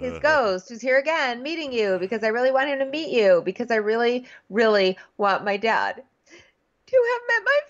[0.00, 3.42] his ghost, who's here again, meeting you because I really want him to meet you
[3.44, 6.02] because I really, really want my dad
[6.86, 7.60] to have met my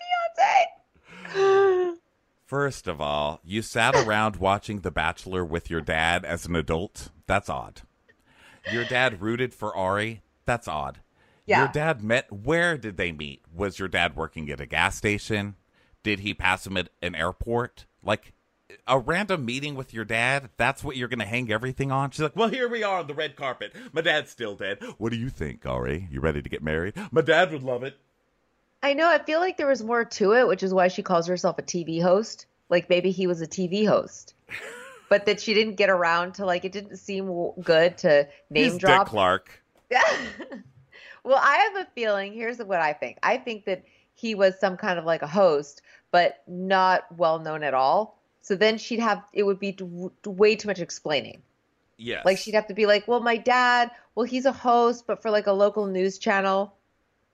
[1.33, 1.99] fiance.
[2.45, 7.09] First of all, you sat around watching The Bachelor with your dad as an adult.
[7.27, 7.81] That's odd.
[8.71, 10.21] Your dad rooted for Arie.
[10.45, 10.99] That's odd.
[11.45, 12.31] Your dad met.
[12.31, 13.43] Where did they meet?
[13.53, 15.55] Was your dad working at a gas station?
[16.03, 17.85] Did he pass him at an airport?
[18.03, 18.33] Like
[18.87, 20.49] a random meeting with your dad?
[20.57, 22.11] That's what you're going to hang everything on?
[22.11, 23.73] She's like, well, here we are on the red carpet.
[23.93, 24.79] My dad's still dead.
[24.97, 26.07] What do you think, Arie?
[26.11, 26.93] You ready to get married?
[27.11, 27.97] My dad would love it.
[28.83, 29.07] I know.
[29.07, 31.63] I feel like there was more to it, which is why she calls herself a
[31.63, 32.45] TV host.
[32.69, 34.33] Like maybe he was a TV host,
[35.09, 38.77] but that she didn't get around to like it didn't seem good to name He's
[38.77, 39.05] drop.
[39.05, 39.63] Dick Clark.
[41.25, 42.33] well, I have a feeling.
[42.33, 43.17] Here's what I think.
[43.23, 43.83] I think that
[44.13, 45.81] he was some kind of like a host,
[46.11, 48.17] but not well known at all.
[48.41, 51.41] So then she'd have it would be d- way too much explaining.
[51.97, 52.25] Yes.
[52.25, 55.31] Like she'd have to be like, well, my dad, well, he's a host, but for
[55.31, 56.75] like a local news channel,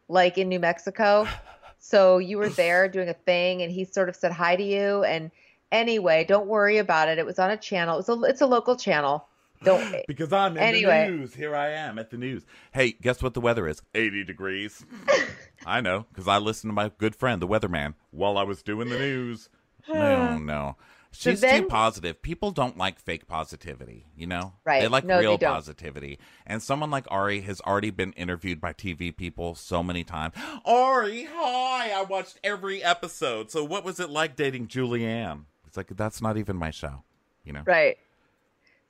[0.08, 1.28] like in New Mexico.
[1.84, 5.04] So you were there doing a thing, and he sort of said hi to you.
[5.04, 5.32] And
[5.72, 7.18] anyway, don't worry about it.
[7.18, 7.98] It was on a channel.
[7.98, 9.26] It's a it's a local channel.
[9.64, 11.08] Don't Because I'm in Anyway.
[11.10, 11.34] the news.
[11.36, 12.46] Here I am at the news.
[12.74, 13.82] Hey, guess what the weather is?
[13.94, 14.86] 80 degrees.
[15.66, 18.90] I know, because I listened to my good friend, the weatherman, while I was doing
[18.90, 19.50] the news.
[19.88, 20.76] No, no.
[21.14, 22.22] So She's then- too positive.
[22.22, 24.54] People don't like fake positivity, you know?
[24.64, 24.82] Right.
[24.82, 25.52] They like No, real don't.
[25.54, 26.20] positivity.
[26.48, 30.36] And someone like Arie has already been interviewed by TV people so many times.
[30.66, 31.92] Arie, hi!
[31.92, 33.52] I watched every episode.
[33.52, 35.44] So what was it like dating Julianne?
[35.68, 37.04] It's like, that's not even my show,
[37.44, 37.64] you know?
[37.66, 37.98] Right.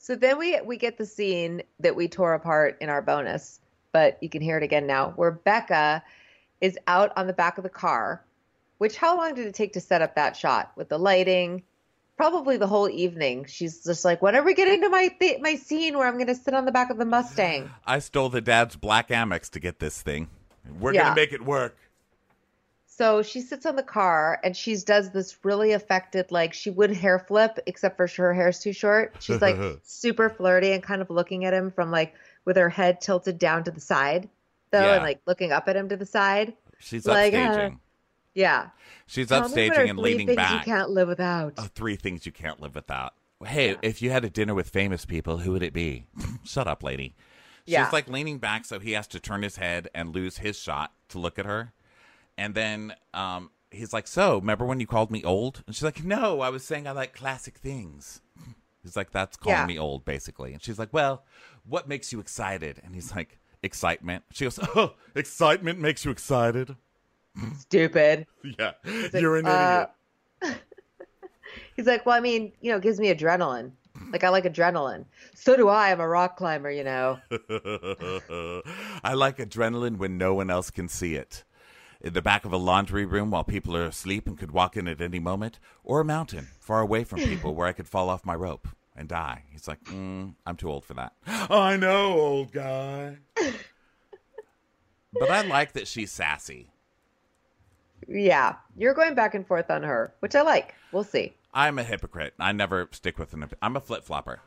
[0.04, 3.60] So then we we get the scene that we tore apart in our bonus,
[3.92, 6.02] but you can hear it again now, where Bekah
[6.60, 8.24] is out on the back of the car.
[8.80, 11.62] Which how long did it take to set up that shot with the lighting?
[12.18, 13.46] Probably the whole evening.
[13.46, 16.26] She's just like, when are we getting to my th- my scene where I'm going
[16.28, 17.70] to sit on the back of the Mustang?
[17.86, 20.30] I stole the dad's black Amex to get this thing.
[20.80, 21.04] We're Yeah.
[21.04, 21.78] gonna make it work.
[23.02, 26.92] So she sits on the car and she does this really affected, like she would
[26.92, 29.16] hair flip, except for her hair's too short.
[29.20, 32.14] She's like super flirty and kind of looking at him from like
[32.46, 34.30] with her head tilted down to the side,
[34.70, 34.94] though, Yeah.
[34.98, 36.54] and like looking up at him to the side.
[36.78, 37.80] She's Like, uh, upstaging.
[38.36, 38.68] Yeah.
[39.08, 40.68] She's Tell me what are upstaging and three leaning things back.
[40.68, 41.54] You can't live without.
[41.58, 43.14] Oh, three things you can't live without.
[43.44, 46.06] Hey, if you had a dinner with famous people, who would it be?
[46.44, 47.16] Shut up, lady.
[47.66, 47.90] She's Yeah.
[47.92, 51.18] like leaning back so he has to turn his head and lose his shot to
[51.18, 51.74] look at her.
[52.38, 55.64] And then um, he's like, So, remember when you called me old?
[55.68, 58.22] And she's like, No, I was saying I like classic things.
[58.84, 59.66] He's like, That's calling Yeah.
[59.68, 60.54] me old, basically.
[60.54, 61.24] And she's like, Well,
[61.66, 62.82] what makes you excited?
[62.84, 64.24] And he's like, Excitement.
[64.32, 66.76] She goes, Oh, excitement makes you excited.
[67.60, 68.26] Stupid.
[68.58, 68.72] Yeah,
[69.14, 69.86] you're an uh,
[70.42, 70.58] idiot.
[71.76, 73.72] He's like, well, I mean, you know, it gives me adrenaline.
[74.12, 75.06] Like I like adrenaline.
[75.36, 75.92] So do I.
[75.92, 77.20] I'm a rock climber, you know.
[79.04, 81.44] I like adrenaline when no one else can see it.
[82.04, 84.88] In the back of a laundry room while people are asleep and could walk in
[84.88, 88.26] at any moment, or a mountain far away from people where I could fall off
[88.26, 89.44] my rope and die.
[89.52, 91.14] He's like, mm, I'm too old for that.
[91.28, 93.18] I know, old guy.
[95.14, 96.72] but I like that she's sassy.
[98.08, 100.74] Yeah, you're going back and forth on her, which I like.
[100.92, 101.34] We'll see.
[101.54, 102.34] I'm a hypocrite.
[102.40, 103.48] I never stick with an.
[103.62, 104.40] I'm a flip flopper.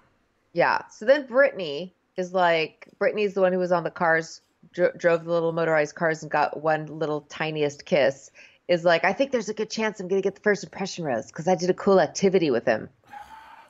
[0.55, 0.83] Yeah.
[0.91, 4.41] So then Brittany is like, Brittany's the one who was on the cars,
[4.73, 8.31] dro- drove the little motorized cars and got one little tiniest kiss.
[8.67, 11.05] Is like, I think there's a good chance I'm going to get the first impression
[11.05, 12.89] rose because I did a cool activity with him.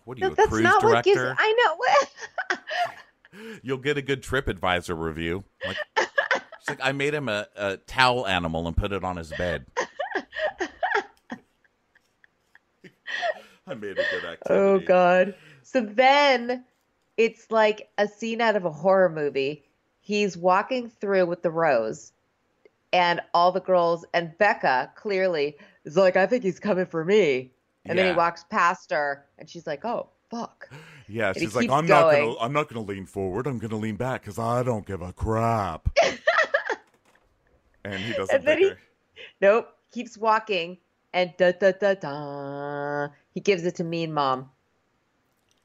[0.04, 1.24] What are No, you, a that's cruise not director?
[1.26, 1.40] what gives.
[1.40, 1.76] I
[2.50, 2.58] know.
[3.62, 5.42] You'll get a good TripAdvisor review.
[5.66, 5.76] Like,
[6.68, 9.66] like, I made him a, a towel animal and put it on his bed.
[13.66, 14.44] I made a good activity.
[14.50, 15.34] Oh God.
[15.62, 16.64] So then
[17.16, 19.63] it's like a scene out of a horror movie.
[20.04, 22.12] He's walking through with the rose
[22.92, 25.56] and all the girls and Becca clearly
[25.86, 27.52] is like, I think he's coming for me.
[27.86, 30.68] And then he walks past her and she's like, Oh fuck.
[31.08, 32.20] Yeah, And she's like, I'm not going.
[32.20, 33.46] gonna, I'm not gonna lean forward.
[33.46, 35.88] I'm gonna lean back because I don't give a crap.
[37.84, 38.78] and he doesn't And then he her.
[39.40, 40.76] nope, keeps walking
[41.14, 44.50] and da da da da he gives it to mean mom.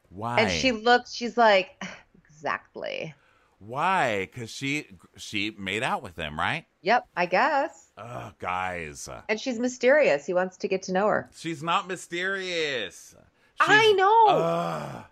[0.10, 0.42] Why?
[0.42, 1.84] And she looks, she's like,
[2.24, 3.14] Exactly.
[3.60, 4.26] Why?
[4.26, 4.88] Because she
[5.18, 6.66] she made out with him, right?
[6.82, 7.92] Yep, I guess.
[7.98, 10.26] Oh, guys, And she's mysterious.
[10.26, 11.30] He wants to get to know her.
[11.36, 13.14] she's not mysterious.
[13.60, 14.28] I know.
[14.30, 15.04] Ugh.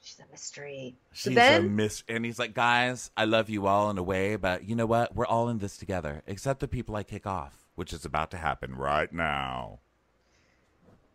[0.00, 0.94] she's a mystery.
[1.12, 2.14] She's a mystery.
[2.14, 5.16] and he's like, guys, I love you all in a way, but you know what?
[5.16, 8.36] We're all in this together, except the people I kick off, which is about to
[8.36, 9.80] happen right now.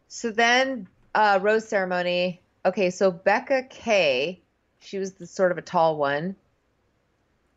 [0.10, 2.42] so then, uh, rose ceremony.
[2.66, 4.42] Okay, so Becca K,
[4.80, 6.36] she was the sort of a tall one.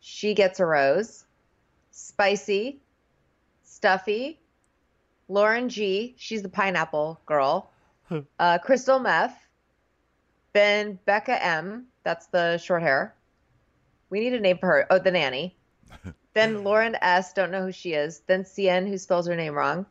[0.01, 1.25] She gets a rose.
[1.91, 2.81] Spicy,
[3.63, 4.41] Stuffy,
[5.29, 7.71] Lauren G, she's the pineapple girl.
[8.39, 9.37] Uh, Crystal Meth.
[10.53, 13.15] Then Bekah M, that's the short hair.
[14.11, 14.87] We need a name for her.
[14.91, 15.57] Oh, the nanny.
[16.35, 18.21] then Lauren S, don't know who she is.
[18.27, 19.87] Then CN, who spells her name wrong.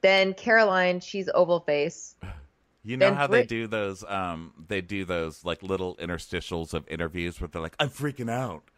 [0.00, 2.16] Then Caroline, she's oval face.
[2.84, 4.04] You know how they do those?
[4.06, 8.70] Um, they do those like little interstitials of interviews where they're like, "I'm freaking out."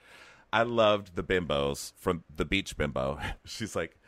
[0.53, 3.19] I loved the bimbos from the beach bimbo.
[3.45, 3.99] She's like,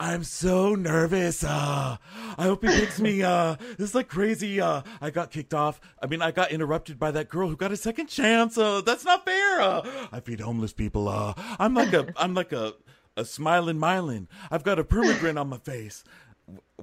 [0.00, 1.44] "I'm so nervous.
[1.44, 1.98] Uh,
[2.38, 3.22] I hope he picks me.
[3.22, 4.62] Uh, this is like crazy.
[4.62, 5.78] Uh, I got kicked off.
[6.02, 8.56] I mean, I got interrupted by that girl who got a second chance.
[8.56, 9.60] Uh, that's not fair.
[9.60, 11.06] Uh, I feed homeless people.
[11.08, 12.72] Uh, I'm like a, I'm like a,
[13.14, 14.26] a smiling Mylan.
[14.50, 16.02] I've got a permagrin on my face."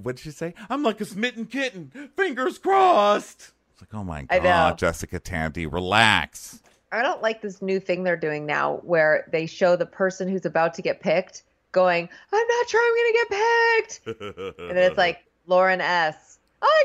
[0.02, 0.53] What'd she say?
[0.70, 1.91] I'm like a smitten kitten.
[2.15, 3.52] Fingers crossed.
[3.74, 6.61] It's like, oh my god, Jessica Tandy, relax.
[6.91, 10.45] I don't like this new thing they're doing now where they show the person who's
[10.45, 14.60] about to get picked going, I'm not sure I'm going to get picked.
[14.70, 16.38] And then it's like, Lauren S.
[16.61, 16.84] I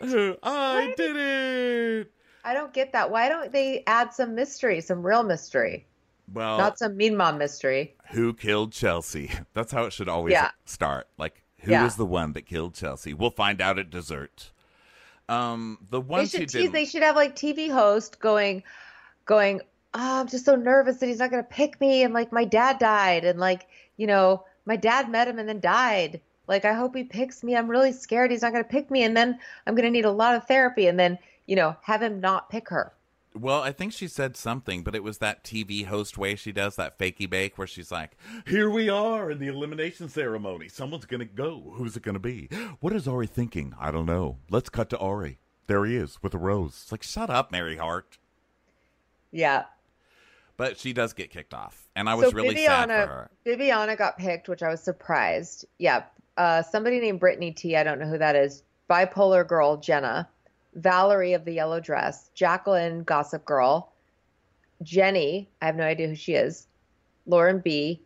[0.00, 0.38] got picked.
[0.42, 2.12] I did it.
[2.44, 3.10] I don't get that.
[3.10, 5.86] Why don't they add some mystery, some real mystery?
[6.32, 7.94] Well, Not some mean mom mystery.
[8.12, 9.30] who killed Chelsea?
[9.52, 10.50] That's how it should always Yeah.
[10.64, 11.08] start.
[11.18, 11.96] Like, who was Yeah.
[11.98, 13.12] the one that killed Chelsea?
[13.14, 14.50] We'll find out at dessert.
[15.28, 18.62] Um, the They ones should tease, they should have like TV host going,
[19.24, 19.60] going,
[19.94, 22.02] oh, I'm just so nervous that he's not going to pick me.
[22.02, 23.24] And like my dad died.
[23.24, 23.66] And like,
[23.96, 26.20] you know, my dad met him and then died.
[26.48, 27.56] Like, I hope he picks me.
[27.56, 29.02] I'm really scared he's not going to pick me.
[29.02, 30.86] And then I'm going to need a lot of therapy.
[30.86, 32.92] And then, you know, have him not pick her.
[33.36, 36.76] Well, I think she said something, but it was that TV host way she does
[36.76, 40.68] that fakey bake where she's like, Here we are in the elimination ceremony.
[40.68, 41.72] Someone's going to go.
[41.74, 42.48] Who's it going to be?
[42.80, 43.74] What is Arie thinking?
[43.78, 44.38] I don't know.
[44.50, 45.38] Let's cut to Arie.
[45.66, 46.80] There he is with a rose.
[46.82, 48.18] It's like, shut up, Mary Hart.
[49.32, 49.64] Yeah.
[50.56, 51.88] But she does get kicked off.
[51.94, 53.30] And I was really sad for her.
[53.44, 55.66] Bibiana got picked, which I was surprised.
[55.78, 56.04] Yeah.
[56.36, 57.76] Uh, somebody named Brittany T.
[57.76, 58.62] I don't know who that is.
[58.88, 60.28] Bipolar girl, Jenna.
[60.76, 62.30] Valerie of the yellow dress.
[62.34, 63.92] Jacqueline, gossip girl.
[64.82, 65.48] Jenny.
[65.60, 66.66] I have no idea who she is.
[67.26, 68.02] Lauren B.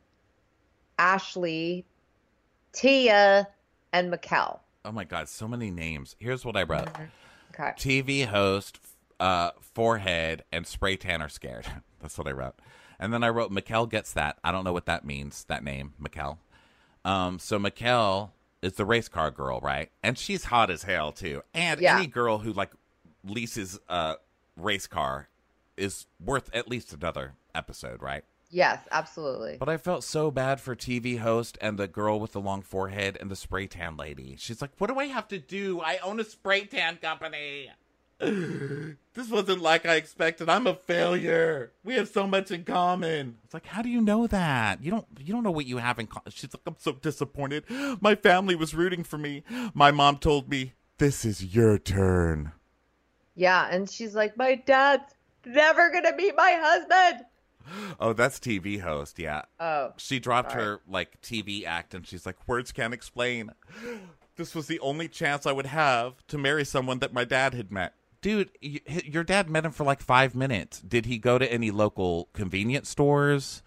[0.99, 1.85] Ashley.
[2.73, 3.49] Tia.
[3.93, 4.61] And Maquel.
[4.85, 6.15] Oh my god, so many names.
[6.19, 6.89] Here's what I wrote:
[7.53, 7.73] Okay.
[7.77, 8.79] TV host,
[9.19, 11.67] uh, forehead, and spray tan are scared.
[12.01, 12.55] That's what I wrote.
[12.99, 14.39] And then I wrote Maquel gets that.
[14.45, 15.45] I don't know what that means.
[15.45, 16.39] That name, Maquel.
[17.05, 18.31] Um, so Maquel
[18.63, 19.91] is the race car girl, right?
[20.03, 21.43] And she's hot as hell too.
[21.55, 21.97] And Yeah.
[21.99, 22.71] any girl who like
[23.25, 24.17] leases a
[24.57, 25.29] race car
[25.77, 28.25] is worth at least another episode, right?
[28.53, 29.57] Yes, absolutely.
[29.59, 33.17] But I felt so bad for TV host and the girl with the long forehead
[33.21, 34.35] and the spray tan lady.
[34.39, 35.81] She's like, "What do I have to do?
[35.81, 37.71] I own a spray tan company."
[38.21, 40.49] This wasn't like I expected.
[40.49, 41.73] I'm a failure.
[41.85, 43.39] We have so much in common.
[43.45, 44.83] It's like, how do you know that?
[44.83, 45.07] You don't.
[45.19, 46.31] You don't know what you have in common.
[46.31, 47.65] She's like, I'm so disappointed.
[48.01, 49.43] My family was rooting for me.
[49.75, 52.53] My mom told me, "This is your turn."
[53.35, 55.15] Yeah, and she's like, my dad's
[55.47, 57.25] never gonna be my husband.
[57.99, 59.19] Oh, that's TV host.
[59.19, 59.43] Yeah.
[59.59, 60.65] Oh, She dropped sorry.
[60.65, 63.53] her like TV act and she's like, words can't explain.
[64.37, 67.71] This was the only chance I would have to marry someone that my dad had
[67.71, 67.95] met.
[68.21, 70.81] Dude, your dad met him for like five minutes.
[70.81, 73.63] Did he go to any local convenience stores?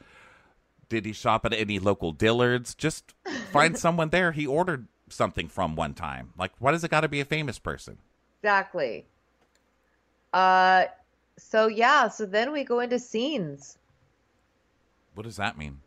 [0.90, 2.78] Did he shop at any local Dillards?
[2.78, 3.14] Just
[3.52, 6.34] find someone there he ordered something from one time.
[6.38, 7.98] Like, why does it got to be a famous person?
[8.42, 9.06] Exactly.
[10.34, 10.86] Uh,
[11.38, 13.78] so yeah, so then we go into scenes,
[15.16, 15.80] What does that mean?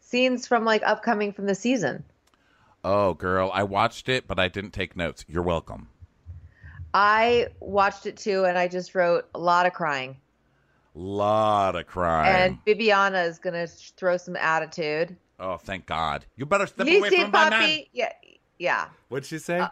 [0.00, 2.04] scenes from like upcoming from the season.
[2.84, 5.24] Oh, girl, I watched it, but I didn't take notes.
[5.26, 5.88] You're welcome.
[6.94, 10.16] I watched it too, and I just wrote a lot of crying.
[10.94, 12.52] Lot of crying.
[12.52, 15.16] And Bibiana is gonna throw some attitude.
[15.40, 16.24] Oh, thank God.
[16.36, 17.60] You better step away Listen, from my man.
[17.60, 17.90] puppy.
[17.92, 18.12] Yeah,
[18.58, 19.58] yeah, What'd she say?
[19.58, 19.68] Uh,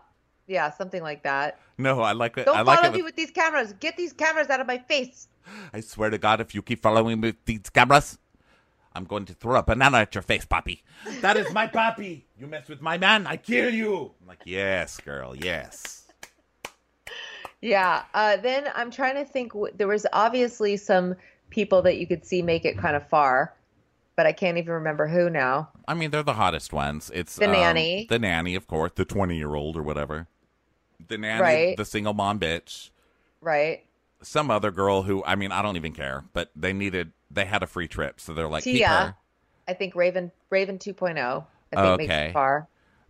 [0.49, 1.61] yeah, something like that.
[1.79, 2.47] no, I like it.
[2.47, 2.97] Don't I like follow it.
[2.97, 3.73] me with- with these cameras.
[3.79, 5.29] Get these cameras out of my face.
[5.73, 8.19] I swear to God, if you keep following me with these cameras,
[8.95, 10.83] I'm going to throw a banana at your face, Poppy.
[11.21, 12.27] That is my Poppy.
[12.39, 14.13] You mess with my man, I kill you.
[14.21, 16.02] I'm like, yes, girl, yes.
[17.63, 18.03] Yeah.
[18.13, 19.53] Uh, then I'm trying to think.
[19.53, 21.15] w- There was obviously some
[21.51, 23.55] people that you could see make it kind of far,
[24.17, 25.71] but I can't even remember who now.
[25.89, 27.11] I mean, they're the hottest ones.
[27.15, 28.07] It's The um, nanny.
[28.09, 30.27] the nanny, of course, the 20 year old or whatever.
[31.09, 31.77] The nanny, Right.
[31.77, 32.91] the single mom bitch.
[33.41, 33.85] Right.
[34.23, 37.63] Some other girl who, I mean, I don't even care, but they needed, they had
[37.63, 38.65] a free trip, so they're like.
[38.65, 39.17] Tia.
[39.69, 41.45] I think Raven Raven 2.0.
[41.73, 42.27] I think makes Okay.
[42.29, 42.67] it far.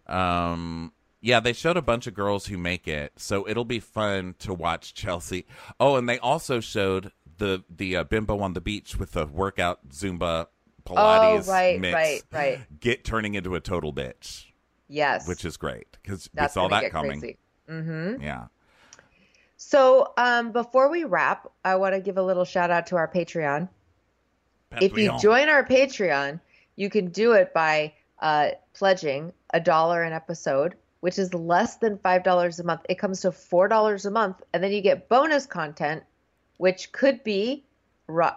[0.06, 0.92] Um,
[1.22, 4.52] yeah, they showed a bunch of girls who make it, so it'll be fun to
[4.52, 5.46] watch Chelsea.
[5.80, 9.88] Oh, and they also showed the the uh, bimbo on the beach with the workout
[9.88, 10.46] Zumba
[10.84, 12.80] Pilates oh, right, mix right, right.
[12.80, 14.46] get turning into a total bitch,
[14.88, 15.26] Yes.
[15.26, 17.36] which is great because we saw that coming.
[17.68, 18.22] Mm-hmm.
[18.22, 18.46] Yeah.
[19.56, 23.06] So, um, before we wrap, I want to give a little shout out to our
[23.06, 23.68] Patreon.
[24.80, 26.40] If you join our Patreon,
[26.74, 31.98] you can do it by uh, pledging a dollar an episode, which is less than
[31.98, 32.82] five dollars a month.
[32.88, 36.04] It comes to four dollars a month, and then you get bonus content,
[36.58, 37.64] which could be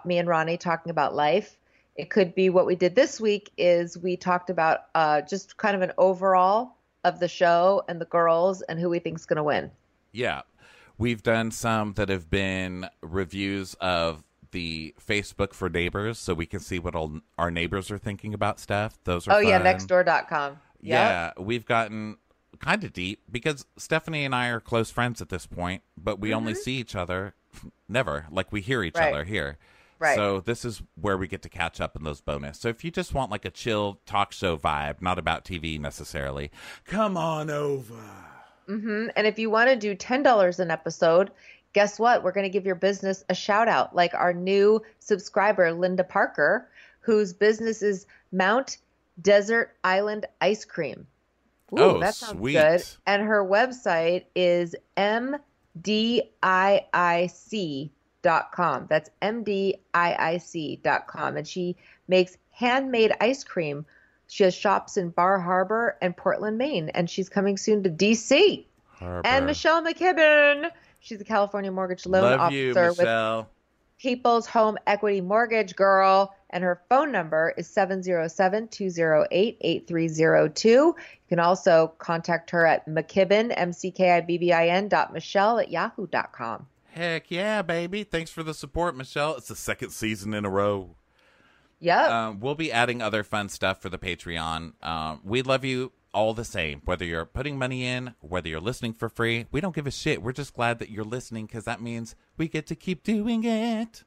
[0.04, 1.56] me and Ronnie talking about life.
[1.94, 5.76] It could be what we did this week is we talked about uh, just kind
[5.76, 9.44] of an overall of the show and the girls and who we think's going to
[9.44, 9.70] win.
[10.12, 10.42] Yeah.
[10.98, 16.60] We've done some that have been reviews of the Facebook for neighbors so we can
[16.60, 18.98] see what all our neighbors are thinking about stuff.
[19.04, 19.66] Those are Oh yeah, fun.
[19.66, 20.52] nextdoor.com.
[20.52, 20.58] Yep.
[20.80, 22.16] Yeah, we've gotten
[22.56, 26.32] kind of deep because Stephanie and I are close friends at this point, but we
[26.34, 27.34] only see each other
[27.88, 28.26] never.
[28.30, 29.04] Like we hear each Mm-hmm.
[29.04, 29.14] Right.
[29.14, 29.58] other here.
[29.98, 30.14] Right.
[30.14, 32.58] So this is where we get to catch up in those bonus.
[32.58, 36.50] So if you just want like a chill talk show vibe, not about TV necessarily,
[36.84, 37.94] come on over.
[38.68, 39.08] Mm-hmm.
[39.16, 41.30] And if you want to do ten dollars an episode,
[41.72, 42.22] guess what?
[42.22, 46.68] We're going to give your business a shout out, like our new subscriber, Linda Parker,
[47.00, 48.78] whose business is Mount
[49.22, 51.06] Desert Island Ice Cream.
[51.72, 52.52] Ooh, Oh, that sounds sweet.
[52.54, 52.82] good.
[53.06, 55.40] And her website is mdiic.com.
[58.88, 61.36] That's mdiic.com.
[61.36, 61.76] And she
[62.08, 63.86] makes handmade ice cream.
[64.28, 68.64] She has shops in Bar Harbor and Portland, Maine, and she's coming soon to DC.
[68.88, 69.26] Harbor.
[69.26, 70.70] And Michelle McKibbin.
[71.00, 73.48] She's a California mortgage loan Love officer you, with Michelle.
[73.98, 80.68] People's Home Equity Mortgage Girl, and her phone number is 707 208 8302.
[80.68, 80.94] You
[81.28, 85.12] can also contact her at McKibbin, M C K I B B I N dot
[85.12, 86.66] Michelle at yahoo.com.
[86.92, 88.04] Heck yeah, baby.
[88.04, 89.36] Thanks for the support, Michelle.
[89.36, 90.96] It's the second season in a row.
[91.80, 92.10] Yep.
[92.10, 94.72] Um, we'll be adding other fun stuff for the Patreon.
[94.82, 98.94] Um, we love you all the same, whether you're putting money in, whether you're listening
[98.94, 99.46] for free.
[99.52, 100.22] We don't give a shit.
[100.22, 104.02] We're just glad that you're listening because that means we get to keep doing it.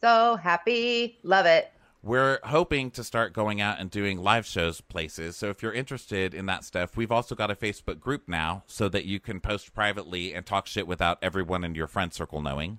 [0.00, 1.18] So happy.
[1.22, 1.72] Love it.
[2.02, 5.36] we're hoping to start going out and doing live shows places.
[5.36, 8.88] So if you're interested in that stuff, we've also got a Facebook group now so
[8.88, 12.78] that you can post privately and talk shit without everyone in your friend circle knowing.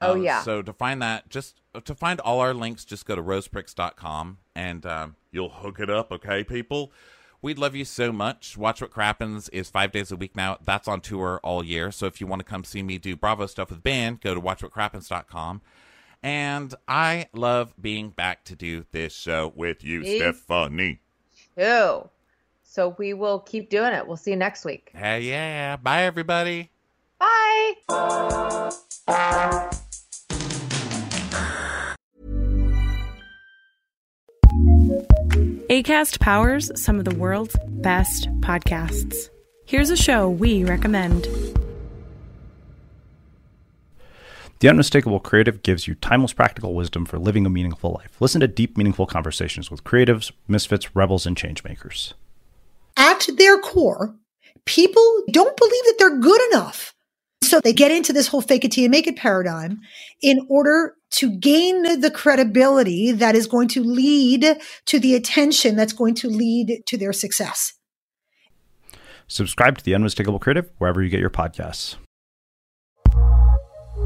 [0.00, 0.42] Oh, Um, yeah.
[0.42, 4.86] So to find that, just to find all our links, just go to rosepricks.com and
[4.86, 6.90] um, you'll hook it up, okay, people?
[7.44, 8.56] We'd love you so much.
[8.56, 10.56] Watch What Crappens is five days a week now.
[10.64, 11.92] That's on tour all year.
[11.92, 14.40] So if you want to come see me do Bravo stuff with Ben, go to
[14.40, 15.60] watchwhatcrappens.com.
[16.22, 21.00] And I love being back to do this show with you, Me Stephanie.
[21.54, 22.08] Too.
[22.62, 24.06] So we will keep doing it.
[24.06, 24.90] We'll see you next week.
[24.94, 25.76] Hey, yeah.
[25.76, 26.70] Bye, everybody.
[27.18, 27.74] Bye.
[35.74, 39.28] ACAST powers some of the world's best podcasts.
[39.66, 41.24] Here's a show we recommend.
[44.60, 48.20] The Unmistakable Creative gives you timeless practical wisdom for living a meaningful life.
[48.20, 52.12] Listen to deep, meaningful conversations with creatives, misfits, rebels, and changemakers.
[52.96, 54.14] At their core,
[54.66, 56.94] people don't believe that they're good enough.
[57.44, 59.80] So they get into this whole fake it till you make it paradigm
[60.22, 64.56] in order to gain the credibility that is going to lead
[64.86, 67.74] to the attention that's going to lead to their success.
[69.28, 71.96] Subscribe to The Unmistakable Creative wherever you get your podcasts.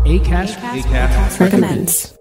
[0.04, 2.17] ACAST, ACAST recommends.